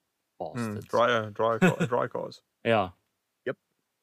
Mm, 0.40 0.55
Bastards. 0.55 0.86
dry, 0.86 1.12
uh, 1.12 1.28
dry, 1.30 1.59
dry 1.59 2.07
cars. 2.09 2.40
Yeah. 2.64 2.88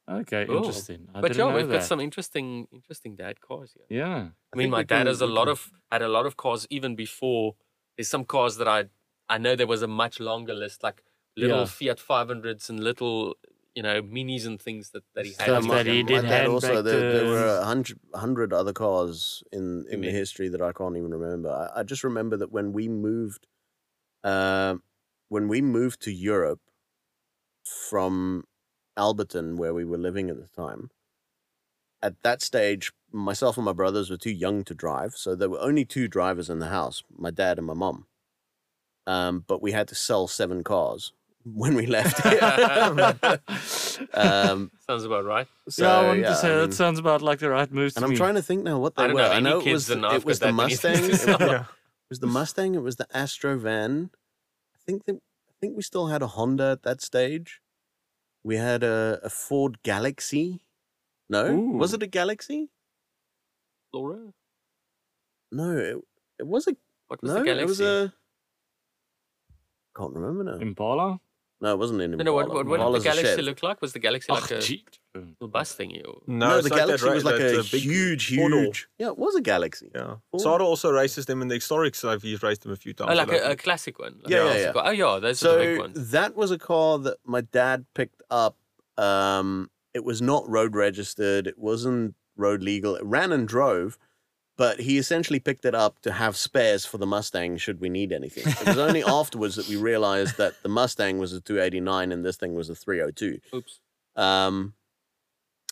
Yep. 0.09 0.21
Okay, 0.21 0.45
Cool. 0.47 0.57
interesting. 0.57 1.07
I 1.13 1.21
but 1.21 1.33
didn't 1.33 1.49
yeah, 1.49 1.55
we've 1.55 1.69
got 1.71 1.83
some 1.83 1.99
interesting 1.99 2.67
interesting 2.71 3.15
dad 3.15 3.39
cars 3.41 3.73
here. 3.75 3.85
Yeah. 3.89 4.15
I 4.53 4.57
mean, 4.57 4.65
think 4.65 4.71
my 4.71 4.83
dad 4.83 4.97
can- 4.99 5.07
has 5.07 5.21
a 5.21 5.27
lot 5.27 5.43
can- 5.45 5.51
of 5.51 5.71
had 5.91 6.01
a 6.01 6.07
lot 6.09 6.25
of 6.25 6.35
cars 6.37 6.65
even 6.69 6.95
before. 6.95 7.55
There's 7.95 8.09
some 8.09 8.25
cars 8.25 8.57
that 8.57 8.67
I 8.67 8.85
I 9.29 9.37
know 9.37 9.55
there 9.55 9.67
was 9.67 9.81
a 9.83 9.87
much 9.87 10.19
longer 10.19 10.53
list, 10.55 10.81
like 10.83 11.03
little 11.37 11.59
Yeah. 11.59 11.65
Fiat 11.65 11.99
500s 11.99 12.69
and 12.69 12.79
little 12.83 13.35
you 13.75 13.83
know 13.83 14.01
minis 14.01 14.45
and 14.47 14.59
things 14.59 14.89
that, 14.91 15.03
that 15.13 15.25
he 15.25 15.31
had. 15.33 15.41
Stuff 15.43 15.63
in 15.63 15.69
that 15.69 15.85
he 15.85 16.01
garage. 16.03 16.07
did 16.07 16.23
my 16.23 16.29
dad 16.29 16.47
also 16.47 16.81
there, 16.81 17.13
there 17.13 17.29
were 17.29 17.45
a 17.61 17.65
hundred, 17.65 17.99
a 18.13 18.17
hundred 18.17 18.51
other 18.51 18.73
cars 18.73 19.43
in 19.51 19.85
in 19.91 20.01
the 20.01 20.07
Amen. 20.09 20.15
history 20.15 20.49
that 20.49 20.61
I 20.61 20.71
can't 20.73 20.97
even 20.97 21.13
remember. 21.13 21.49
I, 21.51 21.81
I 21.81 21.83
just 21.83 22.03
remember 22.03 22.35
that 22.37 22.51
when 22.51 22.73
we 22.73 22.87
moved, 22.89 23.45
um, 24.23 24.81
when 25.29 25.47
we 25.47 25.61
moved 25.61 26.01
to 26.01 26.11
Europe 26.11 26.61
from 27.63 28.45
Alberton, 28.99 29.55
where 29.57 29.73
we 29.73 29.85
were 29.85 29.97
living 29.97 30.29
at 30.29 30.37
the 30.37 30.47
time, 30.55 30.89
at 32.03 32.21
that 32.23 32.41
stage, 32.41 32.91
myself 33.11 33.57
and 33.57 33.65
my 33.65 33.73
brothers 33.73 34.09
were 34.09 34.17
too 34.17 34.31
young 34.31 34.63
to 34.65 34.73
drive, 34.73 35.13
so 35.15 35.35
there 35.35 35.49
were 35.49 35.59
only 35.61 35.85
two 35.85 36.07
drivers 36.07 36.49
in 36.49 36.59
the 36.59 36.67
house, 36.67 37.03
my 37.17 37.31
dad 37.31 37.57
and 37.57 37.65
my 37.67 37.73
mom. 37.73 38.05
Um, 39.07 39.43
but 39.47 39.61
we 39.61 39.71
had 39.71 39.87
to 39.87 39.95
sell 39.95 40.27
seven 40.27 40.63
cars 40.63 41.13
when 41.45 41.73
we 41.75 41.85
left. 41.87 42.23
um, 44.13 44.71
Sounds 44.87 45.03
about 45.03 45.25
right. 45.25 45.47
so, 45.69 45.83
yeah, 45.85 45.97
I 45.97 46.03
wanted 46.07 46.21
yeah, 46.21 46.29
to 46.29 46.35
say 46.35 46.47
I 46.51 46.55
that 46.57 46.61
mean- 46.63 46.71
sounds 46.73 46.99
about 46.99 47.21
like 47.21 47.39
the 47.39 47.49
right 47.49 47.71
move 47.71 47.93
to 47.93 47.97
and 47.97 48.05
I'm 48.05 48.11
me. 48.11 48.17
trying 48.17 48.35
to 48.35 48.41
think 48.41 48.63
now 48.63 48.79
what 48.79 48.95
they 48.95 49.03
I 49.03 49.07
don't 49.07 49.15
were. 49.15 49.21
know 49.21 49.31
I 49.31 49.39
know 49.39 49.59
it 49.61 49.71
was 49.71 49.87
the, 49.87 49.99
it 50.13 50.25
was 50.25 50.39
the 50.39 50.47
that 50.47 50.53
many 50.53 50.73
Mustang. 50.73 50.95
things. 51.03 51.23
It 51.25 51.65
was 52.09 52.19
the 52.19 52.27
Mustang. 52.27 52.75
It 52.75 52.81
was 52.81 52.95
the 52.97 53.07
Astro 53.13 53.57
van. 53.57 54.09
I 54.75 54.79
think 54.85 55.05
that 55.05 55.15
I 55.15 55.53
think 55.61 55.75
we 55.75 55.83
still 55.83 56.07
had 56.07 56.21
a 56.21 56.27
Honda 56.27 56.71
at 56.71 56.83
that 56.83 57.01
stage. 57.01 57.61
We 58.43 58.55
had 58.55 58.83
a, 58.83 59.19
a 59.23 59.29
Ford 59.29 59.81
Galaxy. 59.83 60.61
No, 61.29 61.53
was 61.55 61.93
it 61.93 62.03
a 62.03 62.07
Galaxy? 62.07 62.69
Laura, 63.93 64.33
No, 65.51 65.77
it, 65.77 65.97
it 66.39 66.47
was 66.47 66.67
a 66.67 66.75
what 67.07 67.21
was 67.23 67.31
no. 67.31 67.39
the 67.39 67.45
galaxy? 67.45 67.63
It 67.63 67.67
was 67.67 67.81
a. 67.81 68.13
Can't 69.97 70.13
remember 70.13 70.43
now. 70.43 70.57
Impala. 70.57 71.19
No, 71.61 71.73
it 71.73 71.77
wasn't 71.77 72.01
an 72.01 72.11
no, 72.11 72.13
Impala. 72.19 72.23
no, 72.25 72.33
what, 72.33 72.65
what, 72.67 72.79
what 72.79 72.93
did 72.93 73.01
the 73.01 73.03
galaxy 73.03 73.35
Chev. 73.35 73.45
look 73.45 73.61
like? 73.63 73.81
Was 73.81 73.91
the 73.93 73.99
galaxy 73.99 74.27
Oh, 74.29 74.35
like 74.35 74.51
a 74.51 74.61
gee. 74.61 74.85
little 75.13 75.47
bus 75.49 75.75
thingy? 75.75 76.07
Or... 76.07 76.21
No, 76.25 76.57
it's 76.57 76.69
the 76.69 76.73
like 76.73 76.79
that 76.87 76.87
Galaxy 76.99 77.09
was 77.09 77.25
like 77.25 77.35
that, 77.37 77.59
a 77.59 77.63
big 77.69 77.81
huge, 77.81 78.33
four-door. 78.35 78.61
huge. 78.61 78.87
Yeah, 78.97 79.07
it 79.07 79.17
was 79.17 79.35
a 79.35 79.41
Galaxy. 79.41 79.91
Yeah. 79.93 80.15
Four. 80.31 80.39
Sada 80.39 80.63
also 80.63 80.91
races 80.91 81.25
them 81.25 81.41
in 81.41 81.49
the 81.49 81.55
historics. 81.55 82.07
I've 82.07 82.21
he's 82.21 82.41
raced 82.41 82.61
them 82.63 82.71
a 82.71 82.77
few 82.77 82.93
times. 82.93 83.09
Oh, 83.11 83.13
like 83.15 83.31
a, 83.31 83.51
a 83.51 83.55
classic 83.57 83.99
one. 83.99 84.19
Like 84.23 84.29
Yeah, 84.31 84.37
a 84.37 84.39
yeah, 84.39 84.45
classic 84.51 84.65
yeah. 84.67 84.81
one. 84.81 84.87
Oh, 84.87 84.91
yeah, 85.15 85.19
those 85.19 85.43
are 85.43 85.51
the 85.51 85.57
big 85.65 85.75
So 85.75 85.81
ones. 85.81 86.11
that 86.11 86.35
was 86.37 86.51
a 86.51 86.57
car 86.57 86.97
that 86.99 87.17
my 87.25 87.41
dad 87.41 87.85
picked 87.93 88.21
up. 88.31 88.55
Um, 88.97 89.69
it 89.93 90.03
was 90.05 90.21
not 90.21 90.47
road 90.47 90.75
registered. 90.75 91.45
It 91.47 91.57
wasn't 91.57 92.15
road 92.37 92.63
legal. 92.63 92.95
It 92.95 93.03
ran 93.03 93.31
and 93.33 93.47
drove, 93.47 93.97
but 94.59 94.79
he 94.81 94.97
essentially 94.97 95.39
picked 95.39 95.63
it 95.63 95.73
up 95.73 96.01
to 96.01 96.11
have 96.11 96.35
spares 96.35 96.85
for 96.85 96.97
the 96.97 97.05
Mustang 97.07 97.55
should 97.57 97.79
we 97.79 97.87
need 97.89 98.11
anything. 98.11 98.43
It 98.45 98.65
was 98.67 98.77
only 98.77 99.03
afterwards 99.19 99.55
that 99.55 99.69
we 99.69 99.77
realized 99.77 100.37
that 100.37 100.53
the 100.63 100.69
Mustang 100.69 101.17
was 101.17 101.31
a 101.31 101.39
289 101.39 102.11
and 102.11 102.25
this 102.25 102.35
thing 102.35 102.53
was 102.55 102.69
a 102.69 102.75
302. 102.75 103.39
Oops. 103.55 103.79
Um, 104.17 104.73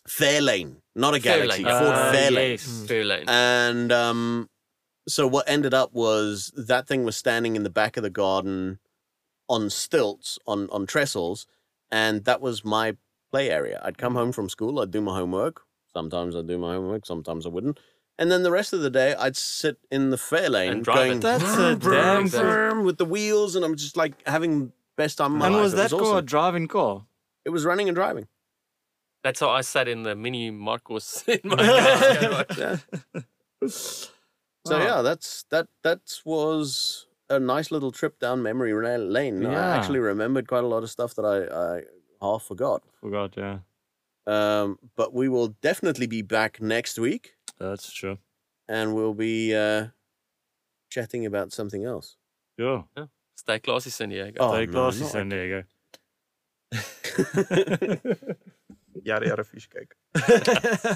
Fairlane, 0.07 0.77
not 0.95 1.13
a 1.13 1.19
Galaxy, 1.19 1.63
Fairlane. 1.63 1.79
Ford 1.79 1.93
Uh, 1.95 2.13
Fairlane. 2.13 2.49
yes. 2.51 2.85
Fairlane. 2.87 3.25
And 3.27 3.91
um, 3.91 4.49
so 5.07 5.27
what 5.27 5.49
ended 5.49 5.73
up 5.73 5.91
was 5.93 6.53
that 6.55 6.87
thing 6.87 7.03
was 7.03 7.17
standing 7.17 7.55
in 7.57 7.63
the 7.63 7.69
back 7.69 7.97
of 7.97 8.03
the 8.03 8.09
garden 8.09 8.79
on 9.49 9.69
stilts, 9.69 10.39
on 10.47 10.69
on 10.71 10.85
trestles, 10.87 11.45
and 11.91 12.23
that 12.23 12.39
was 12.41 12.63
my 12.63 12.95
play 13.31 13.49
area. 13.49 13.81
I'd 13.83 13.97
come 13.97 14.15
home 14.15 14.31
from 14.31 14.47
school, 14.49 14.79
I'd 14.79 14.91
do 14.91 15.01
my 15.01 15.15
homework. 15.17 15.61
Sometimes 15.93 16.35
I'd 16.37 16.47
do 16.47 16.57
my 16.57 16.73
homework, 16.75 17.05
sometimes 17.05 17.45
I 17.45 17.49
wouldn't. 17.49 17.77
And 18.19 18.31
then 18.31 18.41
the 18.43 18.51
rest 18.51 18.73
of 18.73 18.81
the 18.81 18.89
day, 18.89 19.13
I'd 19.13 19.37
sit 19.37 19.77
in 19.91 20.09
the 20.09 20.17
Fairlane 20.17 20.71
And 20.71 20.83
drive 20.83 20.97
going. 21.07 21.19
That's 21.19 21.43
a 21.43 21.75
vroom, 21.75 21.79
vroom, 21.79 21.93
damn 22.01 22.27
thing. 22.29 22.41
vroom 22.41 22.83
with 22.85 22.97
the 22.97 23.05
wheels, 23.05 23.55
and 23.55 23.63
I'm 23.63 23.75
just 23.75 23.95
like 23.95 24.13
having 24.27 24.71
best 24.95 25.19
time 25.19 25.33
of 25.33 25.37
my 25.39 25.45
And 25.47 25.55
life. 25.55 25.63
was 25.63 25.73
It 25.73 25.77
that 25.77 25.91
car 25.91 25.99
a 26.01 26.03
awesome. 26.05 26.25
driving 26.25 26.67
car? 26.67 27.05
It 27.45 27.51
was 27.51 27.63
running 27.65 27.87
and 27.87 27.95
driving. 27.95 28.27
That's 29.23 29.39
how 29.39 29.49
I 29.49 29.61
sat 29.61 29.87
in 29.87 30.03
the 30.03 30.15
mini 30.15 30.49
Marcos 30.51 31.23
in 31.27 31.39
my 31.43 31.55
garage. 32.57 32.57
Yeah. 32.57 32.77
So 33.61 34.77
Wow. 34.77 34.83
yeah, 34.83 35.01
that's 35.01 35.43
that. 35.49 35.67
That 35.83 35.99
was 36.25 37.07
a 37.29 37.39
nice 37.39 37.71
little 37.71 37.91
trip 37.91 38.19
down 38.19 38.41
memory 38.43 38.73
ra- 38.73 38.95
lane. 38.97 39.45
I 39.45 39.77
actually 39.77 39.99
remembered 39.99 40.47
quite 40.47 40.63
a 40.63 40.67
lot 40.67 40.83
of 40.83 40.89
stuff 40.89 41.15
that 41.15 41.23
I, 41.25 41.77
I 41.77 41.81
half 42.21 42.43
forgot. 42.43 42.83
Forgot, 42.99 43.35
yeah. 43.37 43.59
Um, 44.25 44.77
but 44.97 45.13
we 45.13 45.29
will 45.29 45.49
definitely 45.61 46.07
be 46.07 46.21
back 46.21 46.61
next 46.61 46.99
week, 46.99 47.35
That's 47.59 47.91
true. 47.93 48.17
and 48.69 48.93
we'll 48.95 49.13
be 49.13 49.55
uh, 49.55 49.87
chatting 50.89 51.25
about 51.25 51.53
something 51.53 51.85
else. 51.85 52.17
Yeah. 52.57 52.83
Stay 53.35 53.59
classy, 53.59 53.89
San 53.91 54.09
Diego. 54.09 54.37
Oh, 54.41 54.53
Take 54.55 54.69
no, 54.71 54.79
classes 54.81 55.01
not 55.01 55.11
San 55.11 55.29
Diego. 55.29 55.63
Jare 59.05 59.25
jare 59.27 59.43
fish 59.45 59.69
kyk. 59.69 59.93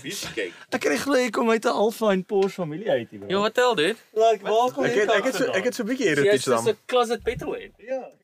Fiskcake. 0.01 0.53
Ek 0.73 0.81
kry 0.83 0.97
glo 0.99 1.15
ek 1.21 1.31
kom 1.37 1.49
uit 1.53 1.63
'n 1.63 1.69
Alpine 1.69 2.23
Porsche 2.25 2.55
familie 2.63 2.89
uit 2.91 3.09
hier. 3.13 3.29
Yo, 3.29 3.39
what 3.39 3.53
the 3.55 3.61
hell, 3.61 3.75
dude? 3.75 3.95
Like 4.17 4.41
waar 4.43 4.71
kom 4.73 4.83
Ek 4.85 4.95
het 4.97 5.09
ek 5.15 5.23
het 5.29 5.35
so 5.35 5.45
ek 5.53 5.63
het 5.69 5.75
so 5.75 5.83
'n 5.83 5.87
bietjie 5.87 6.07
Jy's 6.09 6.17
heritage 6.17 6.49
just 6.49 6.65
dan. 6.65 6.73
a 6.75 6.77
closet 6.87 7.23
petrolhead. 7.23 7.71
Ja. 7.77 8.11